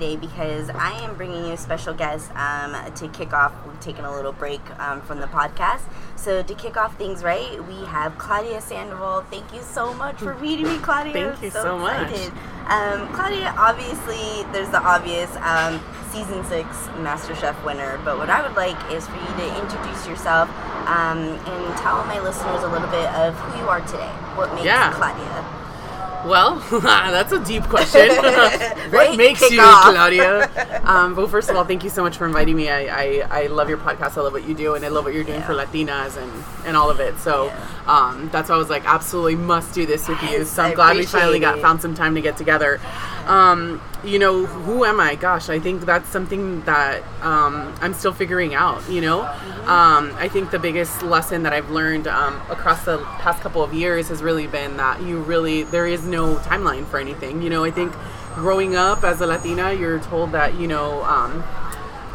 [0.00, 3.52] today because I am bringing you a special guest um, to kick off.
[3.66, 5.82] We've taken a little break um, from the podcast.
[6.16, 9.22] So, to kick off things right, we have Claudia Sandoval.
[9.30, 11.12] Thank you so much for meeting me, Claudia.
[11.12, 12.12] Thank I'm you so much.
[12.68, 16.66] Um, Claudia, obviously, there's the obvious um, season six
[17.04, 20.48] MasterChef winner, but what I would like is for you to introduce yourself
[20.88, 24.12] um, and tell my listeners a little bit of who you are today.
[24.36, 24.92] What makes Yeah.
[24.94, 25.59] Claudia?
[26.26, 28.08] Well, that's a deep question.
[28.90, 29.92] What makes you off.
[29.94, 30.50] Claudia?
[30.90, 32.68] Um, well, first of all, thank you so much for inviting me.
[32.68, 32.80] I,
[33.30, 34.16] I, I love your podcast.
[34.18, 36.32] I love what you do, and I love what you're doing for Latinas and,
[36.66, 37.16] and all of it.
[37.18, 37.66] So Yeah.
[37.86, 40.44] um, that's why I was like, absolutely must do this with you.
[40.44, 41.62] So I'm I glad we finally got it.
[41.62, 42.80] found some time to get together.
[43.30, 45.14] Um, you know, who am I?
[45.14, 48.82] Gosh, I think that's something that um, I'm still figuring out.
[48.90, 49.68] You know, Mm-hmm.
[49.68, 53.72] um, I think the biggest lesson that I've learned um, across the past couple of
[53.72, 57.42] years has really been that you really there is no timeline for anything.
[57.42, 57.92] You know, I think
[58.34, 61.44] growing up as a Latina, you're told that you know um,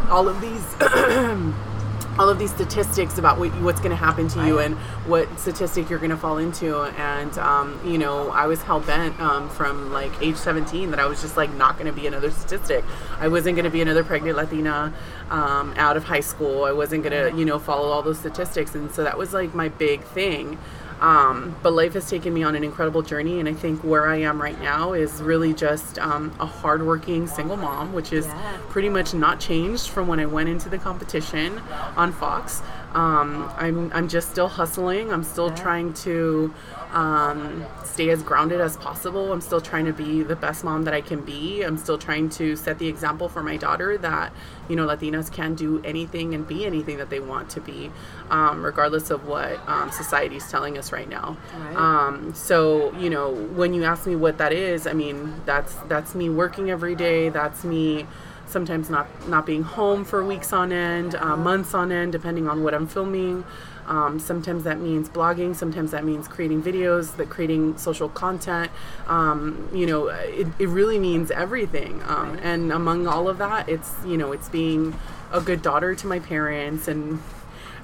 [0.09, 0.66] all of these.
[2.17, 5.89] all of these statistics about what, what's going to happen to you and what statistic
[5.89, 6.81] you're going to fall into.
[6.81, 11.22] And um, you know i was hell-bent um, from like age 17 that i was
[11.22, 12.83] just like not going to be another statistic.
[13.19, 14.94] I wasn't going to be another pregnant latina
[15.30, 16.63] um, out of high school.
[16.63, 18.75] I wasn't going to you know follow all those statistics.
[18.75, 20.57] And so that was like my big thing
[21.01, 24.15] um, but life has taken me on an incredible journey and i think where i
[24.15, 28.57] am right now is really just um, a hardworking single mom which is Yeah.
[28.69, 31.59] pretty much not changed from when I went into the competition
[31.95, 32.61] on Fox.
[32.94, 35.11] Um, I'm, I'm just still hustling.
[35.13, 35.55] I'm still Yeah.
[35.55, 36.53] trying to
[36.95, 39.33] um, stay as grounded as possible.
[39.33, 41.61] I'm still trying to be the best mom that I can be.
[41.61, 44.31] I'm still trying to set the example for my daughter that,
[44.69, 47.91] you know, Latinas can do anything and be anything that they want to be,
[48.29, 51.38] um, regardless of what um, society is telling us right now.
[51.57, 51.75] Right.
[51.75, 56.16] Um, so, you know, when you ask me what that is, I mean, that's that's
[56.16, 57.28] me working every day.
[57.28, 58.07] That's me
[58.47, 62.63] sometimes not not being home for weeks on end, uh, months on end, depending on
[62.63, 63.44] what I'm filming.
[63.88, 65.56] Um, sometimes that means blogging.
[65.56, 68.72] Sometimes that means creating videos, that creating social content.
[69.07, 72.01] Um, you know, it, it really means everything.
[72.07, 74.95] Um, and among all of that, it's you know, it's being
[75.31, 77.22] a good daughter to my parents and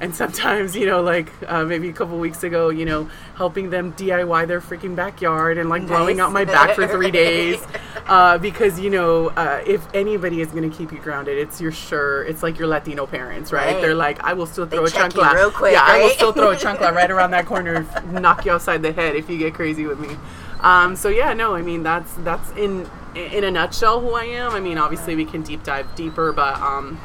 [0.01, 3.93] and sometimes you know like uh, maybe a couple weeks ago you know helping them
[3.93, 6.25] diy their freaking backyard and like blowing Nice.
[6.25, 7.61] out my back for three days
[8.07, 11.71] uh, because you know uh, if anybody is going to keep you grounded it's your
[11.71, 13.81] sure it's like your latino parents right, Right.
[13.81, 16.09] they're like i will still throw a check you chancla real quick, yeah i will
[16.09, 19.37] still throw a chancla right around that corner knock you outside the head if you
[19.37, 20.17] get crazy with me
[20.61, 24.53] um, so yeah no i mean that's that's in in a nutshell who i am
[24.53, 26.99] i mean obviously we can deep dive deeper but um,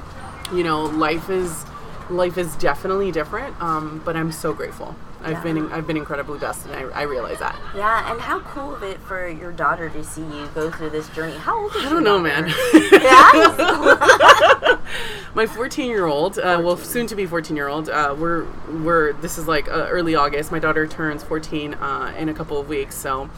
[0.55, 1.65] you know life is
[2.11, 4.95] life is definitely different um, but i'm so grateful.
[5.23, 7.57] I've been i've been incredibly blessed and I, I realize that.
[7.75, 11.09] Yeah, and how cool of it for your daughter to see you go through this
[11.09, 11.37] journey.
[11.37, 12.47] How old is i don't know daughter?
[12.47, 12.91] man.
[12.93, 14.79] Yeah?
[15.35, 18.47] my 14 year old uh, well soon to be 14 year old uh, we're
[18.85, 20.53] we're this is like uh, early august.
[20.53, 23.29] My daughter turns 14 uh, in a couple of weeks so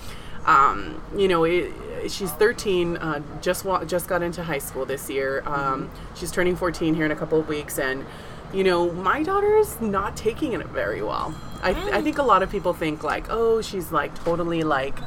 [0.44, 1.72] um, you know it,
[2.08, 5.42] she's 13 uh, just wa- just got into high school this year.
[5.46, 8.04] Um, she's turning 14 here in a couple of weeks and
[8.53, 12.42] you know my daughter's not taking it very well I, th- I think a lot
[12.42, 14.98] of people think like oh she's like totally like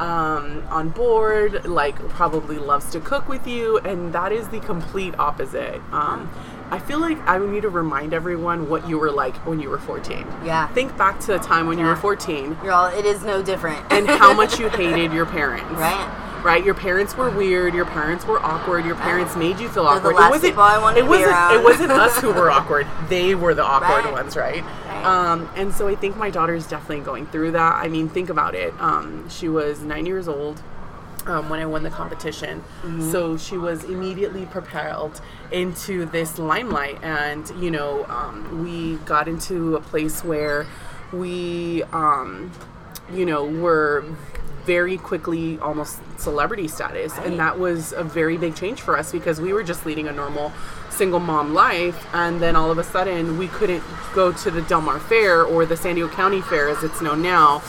[0.00, 5.14] um, on board, like probably loves to cook with you, and that is the complete
[5.18, 5.80] opposite.
[5.92, 6.30] Um,
[6.70, 9.78] I feel like I need to remind everyone what you were like when you were
[9.78, 10.26] 14.
[10.44, 10.68] Yeah.
[10.68, 13.84] Think back to the time when you were 14 You're all, it is no different.
[13.90, 15.70] and how much you hated your parents.
[15.72, 16.26] Right.
[16.44, 17.74] Right, your parents were weird.
[17.74, 18.86] Your parents were awkward.
[18.86, 20.12] Your parents made you feel awkward.
[20.12, 20.56] it wasn't.
[20.56, 21.52] I wanted it to wasn't.
[21.52, 22.86] It wasn't us who were awkward.
[23.10, 24.12] They were the awkward Right.
[24.12, 24.64] ones, right?
[24.86, 25.04] Right.
[25.04, 27.74] Um, and so I think my daughter's definitely going through that.
[27.74, 28.72] I mean, think about it.
[28.80, 30.62] Um, she was nine years old
[31.26, 32.60] um, when I won the competition.
[32.60, 33.10] Mm-hmm.
[33.10, 35.20] So she was immediately propelled
[35.52, 37.02] into this limelight.
[37.02, 40.66] And, you know, um, we got into a place where
[41.12, 42.52] we, um,
[43.12, 44.04] you know, were
[44.64, 47.16] very quickly almost celebrity status.
[47.16, 47.26] Right.
[47.28, 50.12] And that was a very big change for us because we were just leading a
[50.12, 50.52] normal
[51.00, 52.06] single mom life.
[52.12, 53.82] And then all of a sudden, we couldn't
[54.12, 57.22] go to the Del Mar Fair or the San Diego County Fair as it's known
[57.22, 57.62] now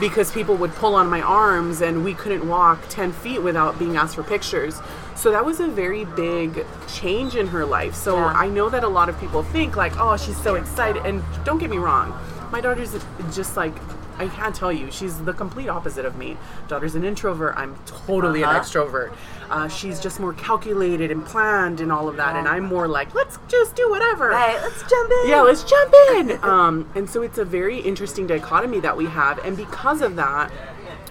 [0.00, 3.96] because people would pull on my arms and we couldn't walk 10 feet without being
[3.98, 4.80] asked for pictures.
[5.16, 7.94] So that was a very big change in her life.
[7.94, 8.32] So Yeah.
[8.44, 11.04] I know that a lot of people think like, oh, she's so excited.
[11.04, 12.18] And don't get me wrong,
[12.50, 12.96] my daughter's
[13.34, 13.74] just like,
[14.18, 16.36] I can't tell you, she's the complete opposite of me.
[16.68, 17.54] Daughter's an introvert.
[17.56, 17.76] I'm
[18.06, 18.56] totally Uh-huh.
[18.56, 19.12] an extrovert.
[19.50, 22.36] Uh, she's just more calculated and planned and all of that.
[22.36, 24.28] And I'm more like, let's just do whatever.
[24.28, 25.30] right, let's jump in.
[25.30, 26.38] Yeah, let's jump in.
[26.48, 29.38] Um, and so it's a very interesting dichotomy that we have.
[29.44, 30.50] And because of that,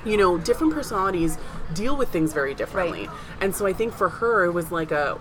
[0.06, 1.38] you know, different personalities
[1.74, 3.08] deal with things very differently.
[3.08, 3.18] Right.
[3.42, 5.18] And so I think for her, it was like a,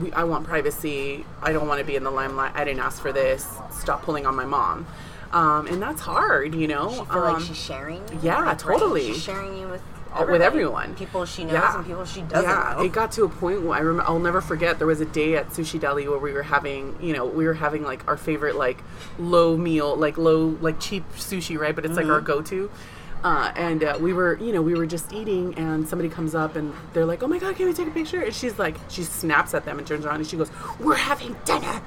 [0.00, 1.24] we, I want privacy.
[1.42, 2.52] I don't want to be in the limelight.
[2.54, 3.46] I didn't ask for this.
[3.70, 4.86] Stop pulling on my mom.
[5.32, 6.88] Um, and that's hard, you know.
[6.90, 8.02] She feel Um, like she's sharing.
[8.22, 8.58] yeah, like, right?
[8.58, 9.06] totally.
[9.12, 10.94] She's sharing you with Uh, with everyone.
[10.96, 11.76] people she knows Yeah.
[11.78, 12.82] and people she doesn't yeah, know.
[12.84, 14.10] it got to a point where I remember.
[14.10, 14.78] I'll never forget.
[14.78, 17.54] There was a day at Sushi Deli where we were having, you know, we were
[17.54, 18.78] having like our favorite like
[19.18, 21.74] low meal, like low, like cheap sushi, right?
[21.74, 22.12] But it's like Mm-hmm.
[22.14, 22.70] our go-to.
[23.22, 26.56] Uh, and uh, we were, you know, we were just eating, and somebody comes up
[26.56, 29.02] and they're like, "Oh my god, can we take a picture?" And she's like, she
[29.02, 31.82] snaps at them and turns around and she goes, "We're having dinner."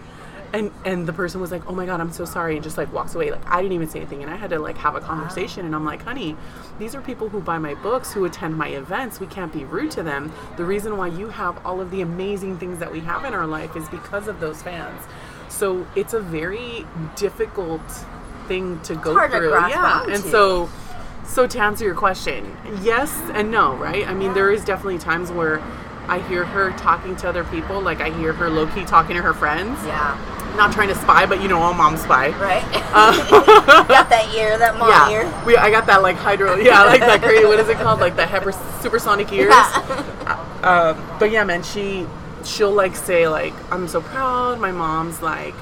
[0.53, 2.93] And, and the person was like, "Oh my god, I'm so sorry," and just like
[2.93, 3.31] walks away.
[3.31, 5.65] Like I didn't even say anything, and I had to like have a conversation.
[5.65, 6.37] And I'm like, "Honey,
[6.77, 9.19] these are people who buy my books, who attend my events.
[9.19, 10.31] We can't be rude to them.
[10.57, 13.47] The reason why you have all of the amazing things that we have in our
[13.47, 15.01] life is because of those fans.
[15.49, 16.85] So it's a very
[17.15, 17.81] difficult
[18.47, 19.49] thing to go to through.
[19.49, 20.69] grasp yeah, and so
[21.25, 24.07] so to answer your question, yes and no, right?
[24.07, 25.63] I mean, there is definitely times where
[26.07, 29.21] I hear her talking to other people, like I hear her low key talking to
[29.21, 29.79] her friends.
[29.85, 30.17] yeah,
[30.57, 32.29] Not trying to spy, but you know, all moms spy.
[32.39, 32.63] right.
[32.93, 33.13] Uh,
[33.87, 35.43] got that ear, that mom yeah, ear.
[35.45, 37.45] we, I got that like hydro, yeah, like that crazy.
[37.45, 37.99] What is it called?
[37.99, 38.51] Like the hyper
[38.81, 39.53] supersonic ears.
[40.63, 42.05] Um, but yeah, man, she
[42.43, 44.59] she'll like say like I'm so proud.
[44.59, 45.55] My mom's like,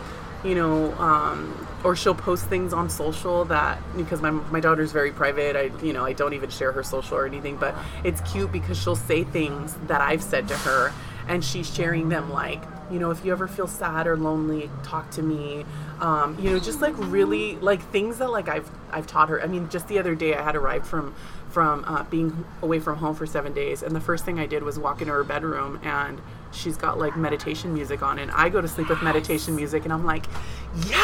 [0.43, 5.11] you know, um, or she'll post things on social that because my my daughter's very
[5.11, 5.55] private.
[5.55, 8.81] I you know I don't even share her social or anything, but it's cute because
[8.81, 10.93] she'll say things that I've said to her,
[11.27, 12.61] and she's sharing them like.
[12.91, 15.65] You know, if you ever feel sad or lonely, talk to me.
[16.01, 19.41] Um, you know, just like really like things that like I've I've taught her.
[19.41, 21.15] I mean, just the other day I had arrived from
[21.49, 24.63] from uh, being away from home for seven days, and the first thing I did
[24.63, 28.61] was walk into her bedroom, and she's got like meditation music on, and I go
[28.61, 30.25] to sleep with meditation music, and I'm like,
[30.87, 30.97] yeah,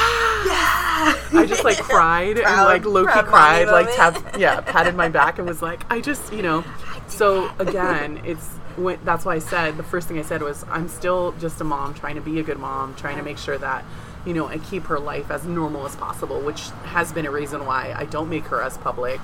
[1.33, 5.39] I just like cried and like low key cried, like tapped, yeah, patted my back
[5.39, 6.63] and was like, I just, you know.
[7.07, 10.87] So again, it's when, that's why I said the first thing I said was I'm
[10.87, 13.83] still just a mom trying to be a good mom, trying to make sure that
[14.27, 17.65] you know and keep her life as normal as possible, which has been a reason
[17.65, 19.21] why I don't make her as public,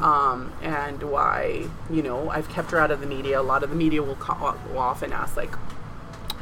[0.00, 3.40] um, and why you know I've kept her out of the media.
[3.40, 5.54] A lot of the media will, call, will often ask like.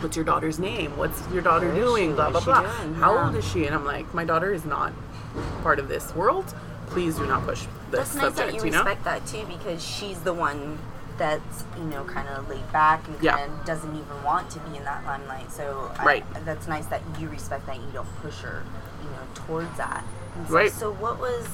[0.03, 0.97] What's your daughter's name?
[0.97, 2.11] What's your daughter Where is doing?
[2.11, 2.15] she?
[2.15, 2.61] Blah blah blah.
[2.63, 2.95] doing?
[2.95, 3.27] How Yeah.
[3.27, 3.67] old is she?
[3.67, 4.93] And I'm like, my daughter is not
[5.63, 6.53] part of this world.
[6.89, 7.61] Please do not push
[7.93, 8.79] this That's nice that you you know?
[8.79, 10.79] respect that too, because she's the one
[11.19, 13.37] that's you know kind of laid back and Yeah.
[13.37, 15.51] kind of doesn't even want to be in that limelight.
[15.53, 16.45] So I- Right.
[16.45, 17.77] that's nice that you respect that.
[17.77, 18.63] You don't push her,
[19.03, 20.05] you know, towards that.
[20.49, 20.73] So, Right.
[20.73, 21.47] So what was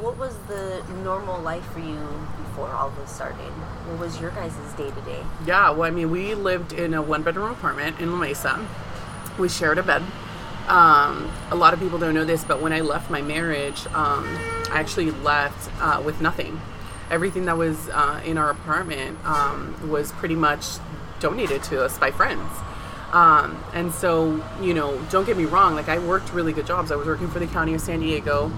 [0.00, 1.98] what was the normal life for you
[2.46, 3.52] before all this started?
[3.86, 5.22] What was your guys' day to day?
[5.44, 8.58] Yeah, well, I mean, we lived in a one bedroom apartment in La Mesa.
[9.38, 10.02] We shared a bed.
[10.68, 14.26] Um, a lot of people don't know this, but when I left my marriage, um,
[14.72, 16.60] I actually left uh, with nothing.
[17.10, 20.64] Everything that was uh, in our apartment um, was pretty much
[21.18, 22.50] donated to us by friends.
[23.12, 26.92] Um, and so, you know, don't get me wrong, like I worked really good jobs.
[26.92, 28.52] I was working for the county of San Diego,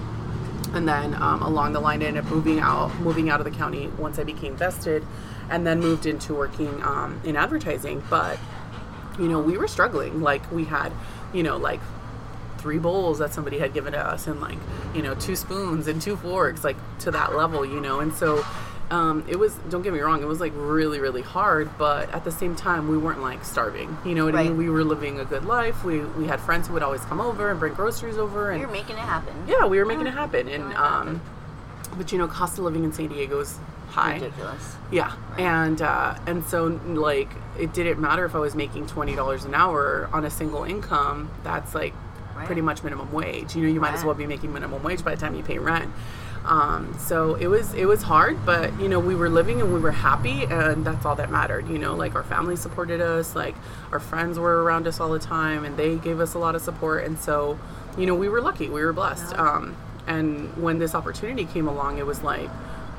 [0.73, 3.51] and then um, along the line I ended up moving out moving out of the
[3.51, 5.05] county once I became vested
[5.49, 8.39] and then moved into working um, in advertising but
[9.19, 10.91] you know we were struggling like we had
[11.33, 11.79] you know like
[12.63, 14.57] three bowls that somebody had given to us and like
[14.95, 18.43] you know two spoons and two forks like to that level you know and so
[18.89, 22.23] um, it was don't get me wrong it was like really really hard but at
[22.23, 25.19] the same time we weren't like starving you know what i mean we were living
[25.19, 28.17] a good life we we had friends who would always come over and bring groceries
[28.17, 29.33] over and You're making it happen.
[29.47, 31.21] yeah, we were making it happen, and it um,
[31.97, 34.15] but you know, cost of living in San Diego is high.
[34.15, 34.75] Ridiculous.
[34.91, 37.29] Yeah, and uh, and so like
[37.59, 41.29] it didn't matter if I was making twenty dollars an hour on a single income.
[41.43, 41.93] That's like
[42.35, 42.45] Right.
[42.45, 43.55] pretty much minimum wage.
[43.55, 45.59] You know, you might as well be making minimum wage by the time you pay
[45.59, 45.91] rent.
[46.45, 49.79] Um, so it was it was hard, but you know we were living and we
[49.79, 51.69] were happy, and that's all that mattered.
[51.69, 53.55] You know, like our family supported us, like
[53.91, 56.61] our friends were around us all the time, and they gave us a lot of
[56.61, 57.05] support.
[57.05, 57.57] And so,
[57.97, 59.33] you know, we were lucky, we were blessed.
[59.37, 62.49] Um, and when this opportunity came along, it was like,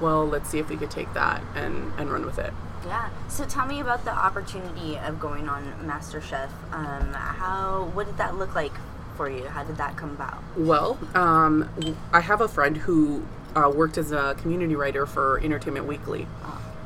[0.00, 2.52] well, let's see if we could take that and and run with it.
[2.86, 3.10] Yeah.
[3.28, 6.48] So tell me about the opportunity of going on MasterChef.
[6.72, 7.90] Um, how?
[7.92, 8.72] What did that look like
[9.16, 9.44] for you?
[9.46, 10.42] How did that come about?
[10.56, 11.68] Well, um,
[12.12, 16.26] I have a friend who uh, worked as a community writer for Entertainment Weekly.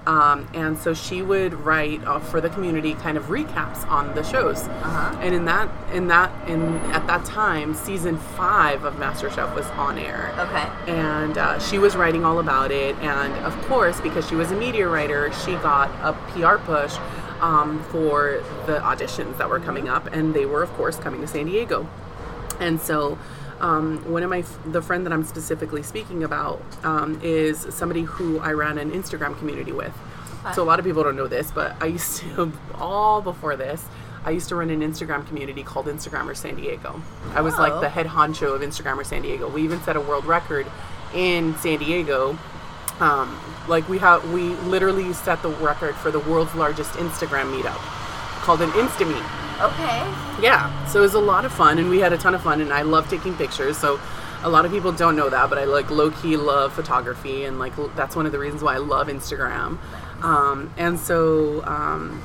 [0.09, 4.23] Um, and so she would write uh, for the community kind of recaps on the
[4.23, 4.63] shows.
[4.63, 5.19] Uh-huh.
[5.21, 9.99] And in that, in that, in at that time, season five of MasterChef was on
[9.99, 10.35] air.
[10.39, 10.91] Okay.
[10.91, 12.97] And uh, she was writing all about it.
[13.01, 16.97] And of course, because she was a media writer, she got a PR push
[17.43, 20.07] um, for the auditions that were coming up.
[20.07, 21.87] And they were, of course, coming to San Diego.
[22.61, 23.19] And so
[23.61, 28.39] Um, one of my the friend that I'm specifically speaking about um, is somebody who
[28.39, 29.93] I ran an Instagram community with.
[30.55, 33.85] So a lot of people don't know this, but I used to all before this.
[34.25, 37.03] I used to run an Instagram community called Instagrammers San Diego.
[37.35, 37.81] I was like Oh.
[37.81, 39.49] the head honcho of Instagrammers San Diego.
[39.49, 40.67] We even set a world record
[41.13, 42.39] in San Diego.
[43.01, 43.37] Um,
[43.67, 47.79] like we have, we literally set the record for the world's largest Instagram meetup,
[48.45, 49.25] called an Insta Meet.
[49.61, 49.99] Okay.
[50.41, 52.61] Yeah, so it was a lot of fun, and we had a ton of fun,
[52.61, 53.77] and I love taking pictures.
[53.77, 53.99] So
[54.45, 57.59] a lot of people don't know that, but I like low key love photography, and
[57.59, 59.79] like l- that's one of the reasons why I love Instagram.
[60.23, 62.23] Um, and so, um,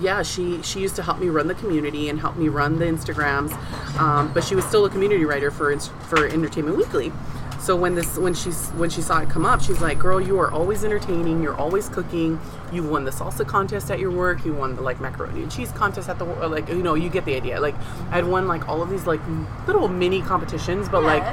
[0.00, 2.86] yeah, she she used to help me run the community and help me run the
[2.86, 3.52] Instagrams,
[3.98, 7.12] um, but she was still a community writer for for Entertainment Weekly.
[7.58, 10.38] So when this when she when she saw it come up, she's like, "Girl, you
[10.38, 11.42] are always entertaining.
[11.42, 12.38] You're always cooking.
[12.72, 14.44] You won the salsa contest at your work.
[14.44, 17.24] You won the like macaroni and cheese contest at the like you know you get
[17.24, 17.60] the idea.
[17.60, 17.74] Like
[18.10, 19.20] I'd won like all of these like
[19.66, 21.24] little mini competitions, but like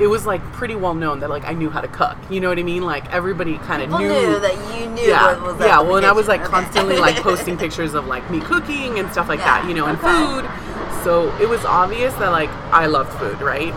[0.00, 2.16] it was like pretty well known that like I knew how to cook.
[2.30, 2.82] You know what I mean?
[2.82, 5.80] Like everybody kind of knew knew that you knew yeah, yeah.
[5.80, 6.50] Well, and I was like Okay.
[6.50, 9.86] constantly like posting pictures of like me cooking and stuff like Yeah, that, you know,
[9.86, 10.06] and okay.
[10.26, 11.02] food.
[11.04, 13.72] So it was obvious that like I loved food, right?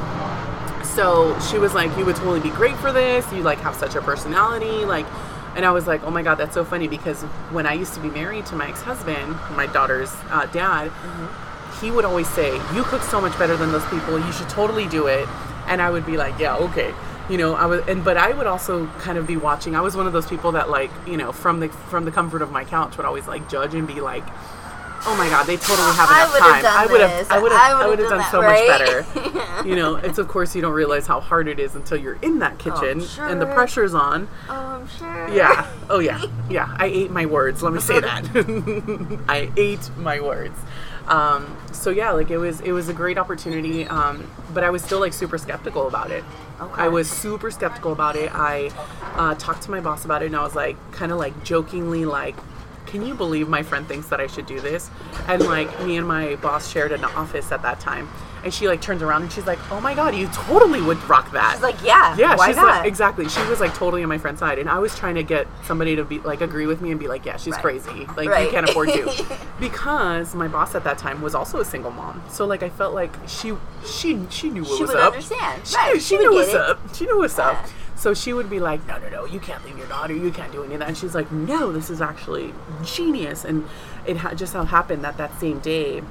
[0.96, 3.30] So she was like, "You would totally be great for this.
[3.34, 5.06] You like have such a personality, like."
[5.56, 7.22] And I was like, "Oh my god, that's so funny!" Because
[7.52, 10.92] when I used to be married to my ex-husband, my daughter's uh, dad,
[11.82, 14.20] he would always say, "You cook so much better than those people.
[14.20, 15.28] You should totally do it."
[15.68, 16.94] And I would be like, "Yeah, okay."
[17.30, 19.76] You know, I was, and but I would also kind of be watching.
[19.76, 22.42] I was one of those people that, like, you know, from the from the comfort
[22.42, 24.24] of my couch, would always like judge and be like,
[25.06, 26.62] "Oh my God, they totally have enough would've time.
[26.64, 27.32] done I would have.
[27.32, 28.68] I would have, I would done done that, so right?
[28.68, 31.98] much better." you know, it's of course you don't realize how hard it is until
[31.98, 34.28] you're in that kitchen and the pressure's on.
[34.50, 35.30] Oh, I'm sure.
[35.30, 35.72] Yeah.
[35.88, 36.26] Oh yeah.
[36.50, 36.76] Yeah.
[36.80, 37.62] I ate my words.
[37.62, 39.20] Let me say that.
[39.30, 40.58] I ate my words.
[41.08, 44.84] Um, so yeah, like it was it was a great opportunity, um, but I was
[44.84, 46.24] still like super skeptical about it.
[46.60, 46.82] Okay.
[46.82, 48.32] I was super skeptical about it.
[48.34, 48.72] I
[49.16, 52.06] uh, talked to my boss about it, and I was like, kind of like jokingly,
[52.06, 52.36] like,
[52.86, 54.90] "Can you believe my friend thinks that I should do this?"
[55.28, 58.08] And like me and my boss shared an office at that time,
[58.44, 61.32] and she like turns around and she's like, "Oh my god, you totally would rock
[61.32, 62.16] that." She's like, yeah.
[62.18, 62.66] Yeah, why she's not?
[62.68, 63.28] like exactly.
[63.30, 65.96] She was like totally on my friend's side, and I was trying to get somebody
[65.96, 67.62] to be like agree with me and be like, yeah, she's Right.
[67.62, 68.08] crazy.
[68.16, 68.46] Like Right.
[68.46, 69.26] you can't afford to,
[69.60, 72.22] because my boss at that time was also a single mom.
[72.30, 73.54] So like I felt like she
[73.86, 75.14] she she knew what She was would up.
[75.14, 75.66] understand.
[75.68, 76.56] She, Right, she she knew what's it.
[76.56, 76.80] up.
[76.96, 77.66] She knew what's up.
[77.96, 80.14] So she would be like, no, no, no, you can't leave your daughter.
[80.14, 80.90] You can't do any of that.
[80.90, 83.46] And she's like, no, this is actually genius.
[83.46, 83.68] And
[84.06, 86.04] it ha- just so happened that that same day,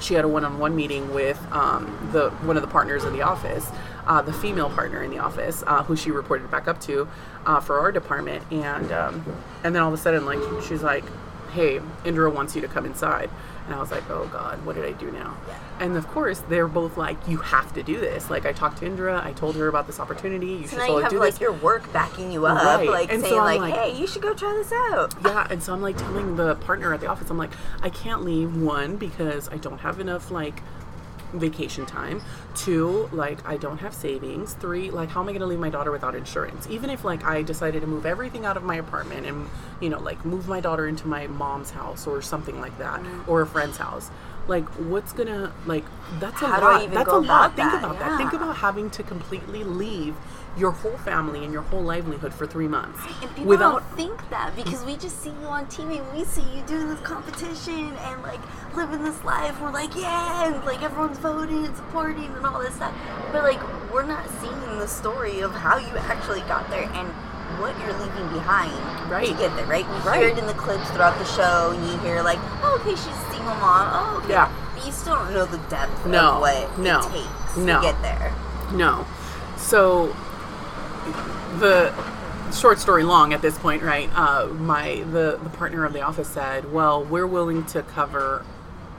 [0.00, 3.68] she had a one-on-one meeting with um, the one of the partners in the office,
[4.06, 7.08] uh, the female partner in the office, uh, who she reported back up to
[7.46, 9.24] uh, for our department, and um,
[9.64, 11.04] and then all of a sudden, like she's like,
[11.50, 13.28] "Hey, Indra wants you to come inside,"
[13.68, 15.36] and I was like, "Oh God, what did I do now?"
[15.78, 18.86] And of course, they're both like, "You have to do this." Like I talked to
[18.86, 20.46] Indra, I told her about this opportunity.
[20.46, 21.40] You So should now you have do like this.
[21.42, 22.88] your work backing you up, Right.
[22.88, 25.46] like And so saying I'm like, like- "Hey, you should go try this out." Yeah,
[25.50, 27.50] and so I'm like telling the partner at the office, I'm like,
[27.82, 30.62] I can't leave one because I don't have enough like
[31.32, 32.22] vacation time.
[32.54, 34.54] Two, like I don't have savings.
[34.54, 36.66] Three, like how am I going to leave my daughter without insurance?
[36.70, 39.48] Even if like I decided to move everything out of my apartment and
[39.80, 43.30] you know like move my daughter into my mom's house or something like that Mm-hmm.
[43.30, 44.10] or a friend's house.
[44.48, 45.84] Like what's gonna like
[46.18, 46.90] that's a How lot.
[46.90, 47.54] that's a lot.
[47.54, 48.16] Think about that.
[48.16, 50.16] Think about having to completely leave
[50.58, 54.30] your whole family and your whole livelihood for three months And people without don't think
[54.30, 56.02] that because we just see you on TV.
[56.14, 58.40] We see you doing this competition and like
[58.74, 59.60] living this life.
[59.60, 62.94] We're like, yeah, and like everyone's voting and supporting and all this stuff.
[63.32, 63.60] But like,
[63.92, 67.08] we're not seeing the story of how you actually got there and
[67.60, 68.72] what you're leaving behind
[69.10, 69.26] right.
[69.28, 69.66] to get there.
[69.66, 69.86] Right?
[69.88, 70.20] We Right.
[70.20, 73.06] hear it in the clips throughout the show, and you hear like, oh, okay, she's
[73.06, 73.88] a single mom.
[73.92, 74.34] Oh, okay.
[74.34, 74.50] Yeah.
[74.74, 76.34] But you still don't know the depth No.
[76.34, 76.98] of what No.
[77.00, 77.80] it takes No.
[77.80, 78.32] to get there.
[78.72, 79.06] No.
[79.56, 80.14] So
[81.58, 81.92] the
[82.52, 84.10] short story long at this point, right?
[84.14, 88.44] Uh, my the the partner of the office said, "Well, we're willing to cover,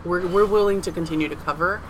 [0.06, 1.82] we're we're willing to continue to cover."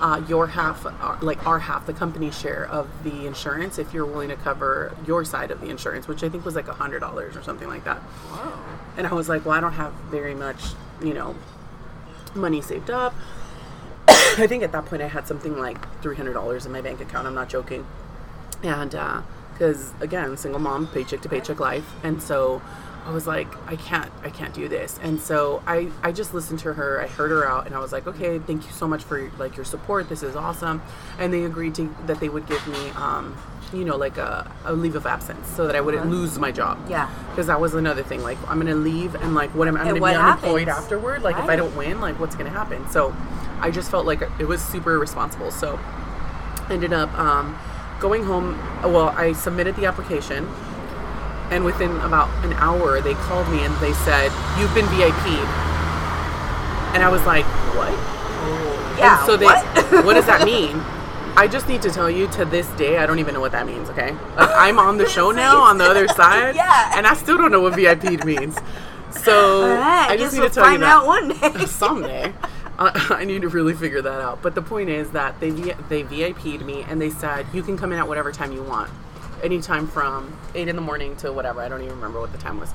[0.00, 4.04] Uh, your half, uh, like our half, the company share of the insurance, if you're
[4.04, 6.98] willing to cover your side of the insurance, which I think was like a hundred
[6.98, 8.02] dollars or something like that.
[8.28, 8.58] Wow.
[8.96, 10.60] And I was like, well, I don't have very much,
[11.00, 11.36] you know,
[12.34, 13.14] money saved up.
[14.08, 17.00] I think at that point I had something like three hundred dollars in my bank
[17.00, 17.28] account.
[17.28, 17.86] I'm not joking,
[18.64, 18.94] and
[19.54, 22.60] because again, single mom, paycheck to paycheck life, and so
[23.06, 24.98] I was like, I can't, I can't do this.
[25.02, 27.02] And so I, I just listened to her.
[27.02, 29.56] I heard her out, and I was like, okay, thank you so much for like
[29.56, 30.08] your support.
[30.08, 30.80] This is awesome.
[31.18, 33.36] And they agreed to that they would give me, um,
[33.74, 36.78] you know, like a, a leave of absence so that I wouldn't lose my job.
[36.88, 37.10] Yeah.
[37.30, 38.22] Because that was another thing.
[38.22, 39.84] Like I'm gonna leave, and like what am I?
[39.84, 40.84] Gonna what be unemployed happens?
[40.84, 41.22] afterward.
[41.22, 42.88] Like if I don't win, like what's gonna happen?
[42.88, 43.14] So
[43.60, 45.50] I just felt like it was super irresponsible.
[45.50, 45.78] So
[46.70, 47.58] ended up um,
[48.04, 48.58] going home.
[48.82, 50.46] Well, I submitted the application,
[51.50, 55.48] and within about an hour, they called me and they said, "You've been VIP'd,"
[56.92, 57.46] and I was like,
[57.78, 58.96] "What?" Oh.
[58.98, 59.16] Yeah.
[59.18, 60.04] And so they, what?
[60.04, 60.76] what does that mean?
[61.36, 63.66] I just need to tell you to this day, I don't even know what that
[63.66, 64.12] means, okay?
[64.36, 66.92] Like, I'm on the show now on the other side, Yeah.
[66.96, 68.56] and I still don't know what VIP means.
[69.10, 71.66] So right, I just need to tell you find that out one day.
[71.66, 72.32] someday.
[72.78, 74.42] I need to really figure that out.
[74.42, 77.92] But the point is that they they VIP'd me and they said you can come
[77.92, 78.90] in at whatever time you want,
[79.42, 81.60] anytime from eight in the morning to whatever.
[81.60, 82.72] I don't even remember what the time was.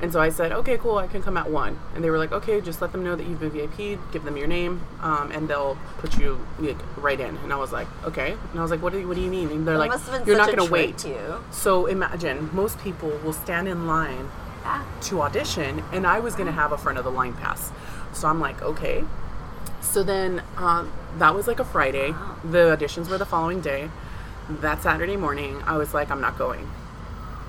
[0.00, 1.78] And so I said, okay, cool, I can come at one.
[1.94, 4.36] And they were like, okay, just let them know that you've been VIP'd, give them
[4.36, 7.36] your name, um, and they'll put you like, right in.
[7.36, 8.32] And I was like, okay.
[8.32, 9.48] And I was like, what do you, what do you mean?
[9.50, 11.04] And they're That like, must have been you're not going to wait.
[11.06, 11.44] you.
[11.52, 14.28] So imagine most people will stand in line
[14.64, 14.84] Yeah.
[15.02, 17.70] to audition, and I was going to have a front of the line pass.
[18.12, 19.04] So I'm like, okay.
[19.82, 20.86] So then uh,
[21.18, 22.14] that was like a Friday.
[22.44, 23.90] The auditions were the following day.
[24.48, 26.70] That Saturday morning, I was like, I'm not going.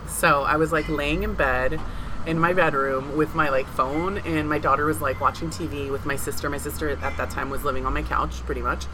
[0.08, 1.80] So I was like laying in bed
[2.26, 6.06] in my bedroom with my like phone, and my daughter was like watching TV with
[6.06, 6.50] my sister.
[6.50, 8.86] My sister at that time was living on my couch, pretty much,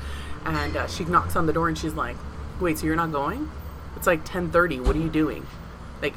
[0.45, 2.17] and uh, she knocks on the door and she's like,
[2.59, 3.49] "Wait, so you're not going?
[3.95, 4.85] It's like 10:30.
[4.85, 5.45] What are you doing?
[6.01, 6.15] Like,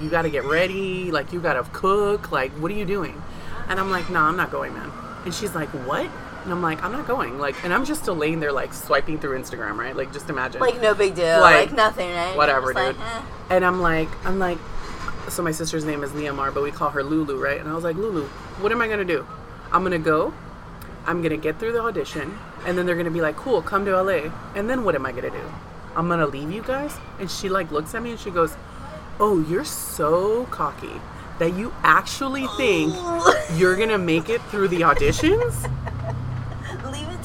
[0.00, 1.10] you got to get ready.
[1.10, 2.30] Like, you got to cook.
[2.32, 3.22] Like, what are you doing?"
[3.68, 4.90] And I'm like, "No, I'm not going, man."
[5.24, 6.08] And she's like, "What?"
[6.46, 9.18] And I'm like, "I'm not going." Like, and I'm just still laying there like swiping
[9.18, 9.96] through Instagram, right?
[9.96, 11.40] Like, just imagine Like no big deal.
[11.40, 12.36] Like, Like, nothing, right?
[12.36, 12.76] Whatever, dude.
[12.76, 13.22] like, eh.
[13.50, 14.58] And I'm like, I'm like,
[15.28, 17.58] so my sister's name is Neomar, but we call her Lulu, right?
[17.58, 18.26] And I was like, Lulu,
[18.62, 19.26] what am I gonna do?
[19.72, 20.32] I'm gonna go.
[21.04, 24.00] I'm gonna get through the audition, and then they're gonna be like, cool, come to
[24.00, 24.30] LA.
[24.54, 25.52] And then what am I gonna do?
[25.96, 26.94] I'm gonna leave you guys.
[27.18, 28.54] And she like looks at me and she goes,
[29.18, 31.00] Oh, you're so cocky
[31.38, 32.94] that you actually think
[33.54, 35.54] you're gonna make it through the auditions.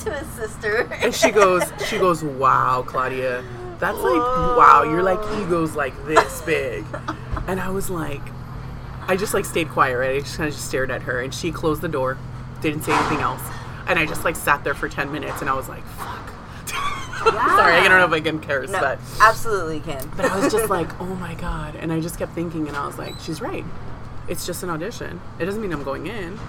[0.03, 0.89] To his sister.
[0.93, 3.43] And she goes, she goes, wow, Claudia,
[3.79, 6.85] that's like, wow, you're like egos like this big.
[7.47, 8.21] And I was like,
[9.07, 10.15] I just like stayed quiet, right?
[10.15, 12.17] I just kind of just stared at her, and she closed the door,
[12.61, 13.41] didn't say anything else,
[13.87, 16.29] and I just like sat there for ten minutes, and I was like, fuck.
[17.23, 20.09] Sorry, I don't know if I can curse, no, but absolutely can.
[20.15, 22.87] but I was just like, oh my god, and I just kept thinking, and I
[22.87, 23.65] was like, she's right.
[24.27, 25.19] It's just an audition.
[25.39, 26.39] It doesn't mean I'm going in.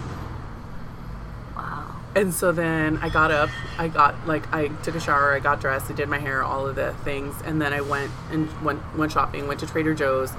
[1.57, 1.92] Wow.
[2.15, 3.49] And so then I got up,
[3.79, 6.67] I got like I took a shower, I got dressed, I did my hair, all
[6.67, 10.31] of the things, and then I went and went went shopping, went to Trader Joe's,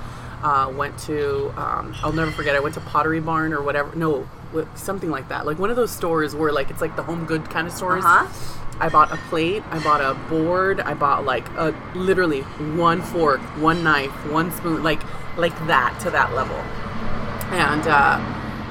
[0.44, 4.30] uh, went to um, I'll never forget, I went to Pottery Barn or whatever, no,
[4.76, 7.50] something like that, like one of those stores where like it's like the home good
[7.50, 8.04] kind of stores.
[8.06, 8.60] Uh-huh.
[8.80, 13.40] I bought a plate, I bought a board, I bought like a literally one fork,
[13.60, 15.02] one knife, one spoon, like
[15.38, 16.58] like that to that level,
[17.52, 17.88] and.
[17.88, 18.20] uh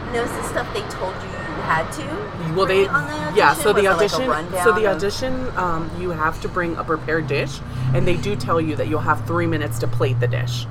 [0.07, 2.55] And it was the stuff they told you you had to.
[2.55, 4.29] well they the yeah so the it like audition
[4.65, 7.61] so the audition um, you have to bring a prepared dish
[7.95, 10.67] and they do tell you that you'll have three minutes to plate the dish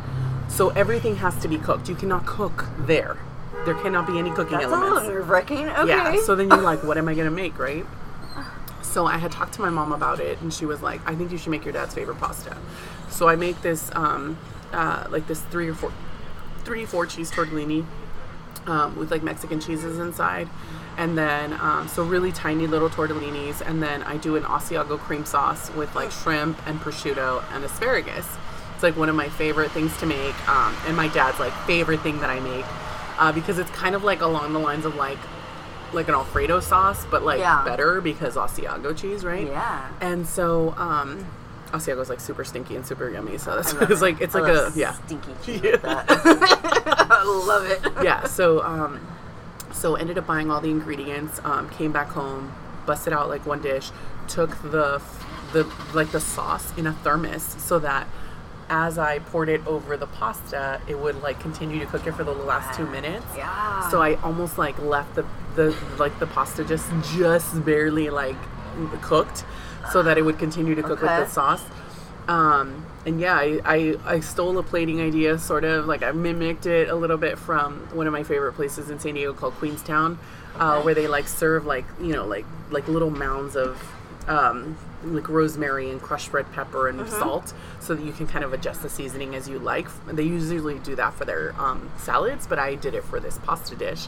[0.48, 3.18] so everything has to be cooked you cannot cook there
[3.66, 5.68] there cannot be any cooking That's a elements little nerve wracking.
[5.70, 5.88] Okay.
[5.88, 7.86] yeah so then you're like what am i gonna make right
[8.82, 11.32] so i had talked to my mom about it and she was like i think
[11.32, 12.58] you should make your dad's favorite pasta
[13.10, 14.38] so i make this um,
[14.74, 15.92] uh, like this three or four
[16.64, 17.86] three four cheese tortellini
[18.68, 20.48] um, with like Mexican cheeses inside.
[20.98, 23.62] And then, um, so really tiny little tortellinis.
[23.68, 28.28] And then I do an Asiago cream sauce with like shrimp and prosciutto and asparagus.
[28.76, 30.50] It's like one of my favorite things to make.
[30.50, 32.66] Um, and my dad's like favorite thing that I make
[33.20, 35.18] uh, because it's kind of like along the lines of like,
[35.94, 37.64] like an Alfredo sauce, but like Yeah.
[37.66, 39.48] better because Asiago cheese, right?
[39.48, 39.90] Yeah.
[40.02, 41.26] And so, um,
[41.74, 43.38] Asiago's like super stinky and super yummy.
[43.38, 44.02] So that's it's it.
[44.02, 44.94] like, it's I like a, yeah.
[45.06, 45.62] Stinky cheese.
[45.64, 46.06] Yeah.
[46.08, 47.82] I love it.
[48.04, 49.00] yeah so um
[49.74, 52.54] so ended up buying all the ingredients um, came back home
[52.86, 53.92] busted out like one dish
[54.28, 55.02] took the
[55.54, 58.08] the like the sauce in a thermos so that
[58.70, 62.24] as i poured it over the pasta it would like continue to cook it for
[62.24, 63.26] the last two minutes.
[63.36, 63.90] Yeah.
[63.90, 68.38] so i almost like left the the like the pasta just just barely like
[69.02, 69.44] cooked
[69.92, 71.64] so that it would continue to cook with the sauce.
[72.28, 76.66] Um, and yeah, I, I, I stole a plating idea, sort of like I mimicked
[76.66, 80.20] it a little bit from one of my favorite places in San Diego called Queenstown,
[80.60, 80.86] uh, Okay.
[80.86, 83.82] where they like serve like you know like like little mounds of
[84.28, 87.20] um, like rosemary and crushed red pepper and Mm-hmm.
[87.20, 89.88] salt, so that you can kind of adjust the seasoning as you like.
[90.08, 93.76] They usually do that for their um, salads, but I did it for this pasta
[93.76, 94.08] dish.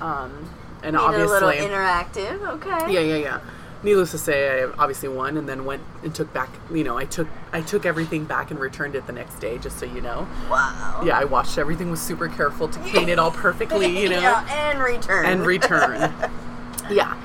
[0.00, 0.50] Um,
[0.82, 2.38] and Made it a little interactive.
[2.56, 2.92] Okay.
[2.92, 3.40] yeah, yeah, yeah.
[3.82, 6.50] Needless to say, I obviously won, and then went and took back.
[6.72, 9.78] You know, I took I took everything back and returned it the next day, just
[9.78, 10.26] so you know.
[10.50, 11.02] Wow.
[11.04, 14.70] Yeah, I watched everything was super careful to clean it all perfectly, you know, yeah,
[14.70, 15.26] and return.
[15.26, 16.12] and return.
[16.90, 17.16] yeah.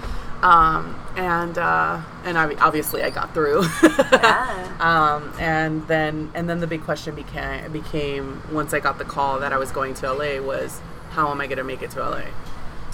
[0.42, 3.64] Um, and uh, and I, obviously I got through.
[3.84, 4.76] Yeah.
[4.80, 9.40] um, and then and then the big question became became once I got the call
[9.40, 12.00] that I was going to LA was how am I going to make it to
[12.00, 12.24] LA?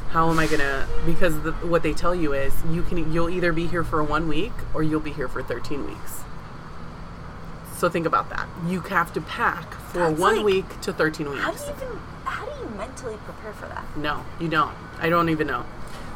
[0.10, 3.30] How am I going to because the, what they tell you is you can you'll
[3.30, 6.22] either be here for one week or you'll be here for 13 weeks.
[7.76, 8.48] So think about that.
[8.66, 11.42] You have to pack for That's one like- week to 13 weeks.
[11.42, 12.00] How do you even?
[12.24, 13.86] How do you mentally prepare for that?
[13.98, 14.74] No, you don't.
[15.00, 15.66] I don't even know.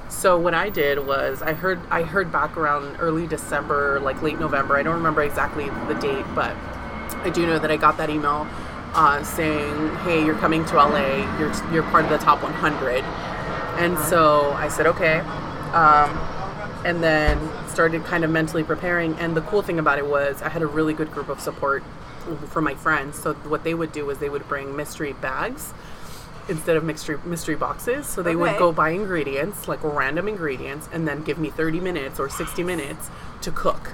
[0.10, 4.39] So what I did was I heard I heard back around early December, like late
[4.39, 4.75] November.
[4.77, 6.56] I don't remember exactly the date, but
[7.23, 8.47] I do know that I got that email
[8.93, 11.39] uh, saying, "Hey, you're coming to LA.
[11.39, 13.04] You're you're part of the top 100."
[13.81, 15.19] And so I said, "Okay,"
[15.73, 16.09] um,
[16.85, 19.15] and then started kind of mentally preparing.
[19.15, 21.83] And the cool thing about it was I had a really good group of support
[22.49, 23.17] from my friends.
[23.17, 25.73] So what they would do is they would bring mystery bags
[26.47, 28.05] instead of mystery mystery boxes.
[28.05, 32.19] So they would go buy ingredients, like random ingredients, and then give me 30 minutes
[32.19, 33.09] or 60 minutes
[33.41, 33.93] to cook.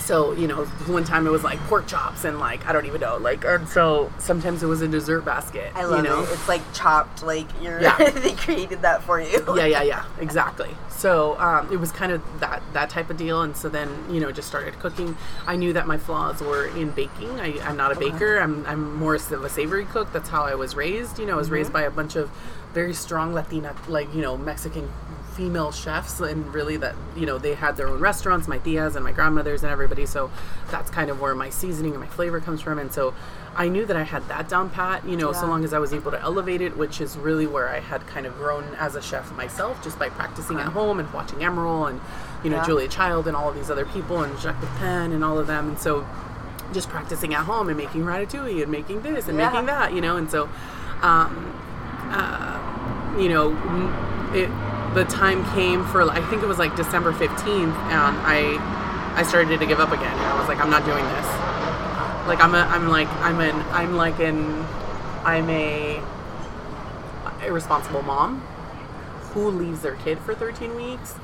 [0.00, 3.00] So, you know, one time it was like pork chops and like I don't even
[3.00, 5.72] know, like and so sometimes it was a dessert basket.
[5.74, 6.22] I love you know?
[6.22, 6.30] it.
[6.30, 7.22] It's like chopped.
[7.22, 7.80] Like you're.
[7.80, 8.10] Yeah.
[8.10, 9.42] they created that for you.
[9.56, 10.70] yeah, yeah, yeah, exactly.
[10.90, 14.20] So um, it was kind of that that type of deal, and so then you
[14.20, 15.16] know just started cooking.
[15.46, 17.40] I knew that my flaws were in baking.
[17.40, 18.38] I, I'm not a baker.
[18.38, 20.12] I'm I'm more of a savory cook.
[20.12, 21.18] That's how I was raised.
[21.18, 22.30] You know, I was raised by a bunch of
[22.72, 24.90] very strong Latina, like you know, Mexican
[25.36, 28.48] female chefs, and really that you know they had their own restaurants.
[28.48, 30.06] My tias and my grandmothers and everybody.
[30.06, 30.30] So
[30.70, 33.14] that's kind of where my seasoning and my flavor comes from, and so.
[33.58, 35.94] I knew that I had that down pat, you know, so long as I was
[35.94, 39.00] able to elevate it, which is really where I had kind of grown as a
[39.00, 41.98] chef myself, just by practicing at home and watching Emeril and,
[42.44, 42.66] you know, Yeah.
[42.66, 45.68] Julia Child and all of these other people and Jacques Pepin and all of them.
[45.70, 46.06] And so
[46.74, 49.48] just practicing at home and making ratatouille and making this and Yeah.
[49.48, 50.50] making that, you know, and so,
[51.00, 51.54] um,
[52.10, 53.52] uh, you know,
[54.34, 54.48] it,
[54.94, 59.60] the time came for, I think it was like December 15th and I, I started
[59.60, 60.12] to give up again.
[60.12, 61.56] And I was like, I'm not doing this
[62.26, 64.66] like I'm a I'm like I'm an I'm like an
[65.24, 66.02] I'm a
[67.44, 68.40] irresponsible mom
[69.32, 71.14] who leaves their kid for 13 weeks.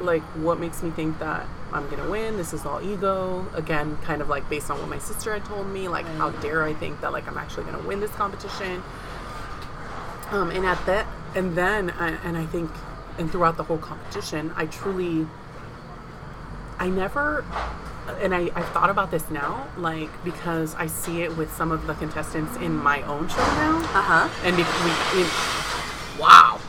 [0.00, 2.36] Like what makes me think that I'm gonna win?
[2.36, 3.46] This is all ego.
[3.54, 5.88] Again, kind of like based on what my sister had told me.
[5.88, 8.82] Like how dare I think that like I'm actually gonna win this competition?
[10.30, 12.70] Um, and at that, and then, uh, and I think,
[13.18, 15.26] and throughout the whole competition, I truly,
[16.78, 17.44] I never,
[18.20, 21.86] and I, I've thought about this now, like, because I see it with some of
[21.86, 23.78] the contestants in my own show now.
[23.78, 24.28] Uh huh.
[24.44, 24.62] And we,
[25.22, 26.60] it, wow.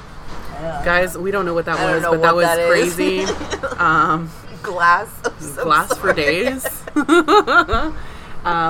[0.84, 3.22] Guys, we don't know what that I was, but that was that crazy.
[3.78, 4.30] um,
[4.64, 5.10] Glass.
[5.56, 6.66] glass for days.
[6.96, 7.94] uh,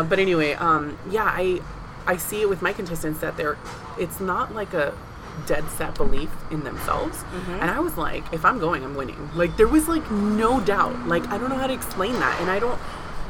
[0.03, 1.61] but anyway, um, yeah, I
[2.07, 3.57] I see it with my contestants that they're
[3.99, 4.97] it's not like a
[5.45, 7.23] dead set belief in themselves.
[7.61, 9.29] And I was like, if I'm going, I'm winning.
[9.35, 11.07] Like there was like no doubt.
[11.07, 12.79] Like I don't know how to explain that, and I don't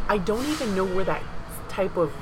[0.07, 1.21] I don't even know where that
[1.67, 2.13] type of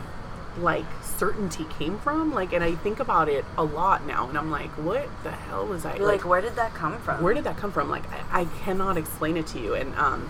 [0.59, 2.33] like certainty came from.
[2.33, 5.65] Like, and I think about it a lot now, and I'm like, what the hell
[5.65, 7.21] was I You're like, where did that come from?
[7.23, 7.89] where did that come from?
[7.89, 9.75] Like, I, I cannot explain it to you.
[9.75, 10.29] And um,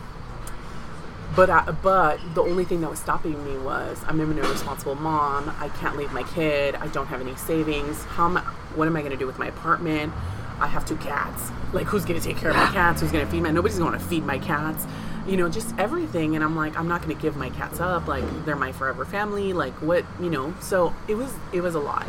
[1.36, 5.54] but I, but the only thing that was stopping me was I'm an irresponsible mom.
[5.60, 6.76] I can't leave my kid.
[6.76, 8.04] I don't have any savings.
[8.04, 8.42] How am I,
[8.76, 10.14] What am I going to do with my apartment?
[10.60, 11.52] I have two cats.
[11.74, 13.02] Like, who's going to take care of my cats?
[13.02, 13.52] Who's going to feed my?
[13.52, 14.86] Nobody's going to feed my cats.
[15.28, 16.36] You know, just everything.
[16.36, 18.08] And I'm like, I'm not going to give my cats up.
[18.08, 19.54] Like, they're my forever family.
[19.54, 20.06] Like, what?
[20.22, 20.54] You know.
[20.62, 22.08] So it was it was a lot.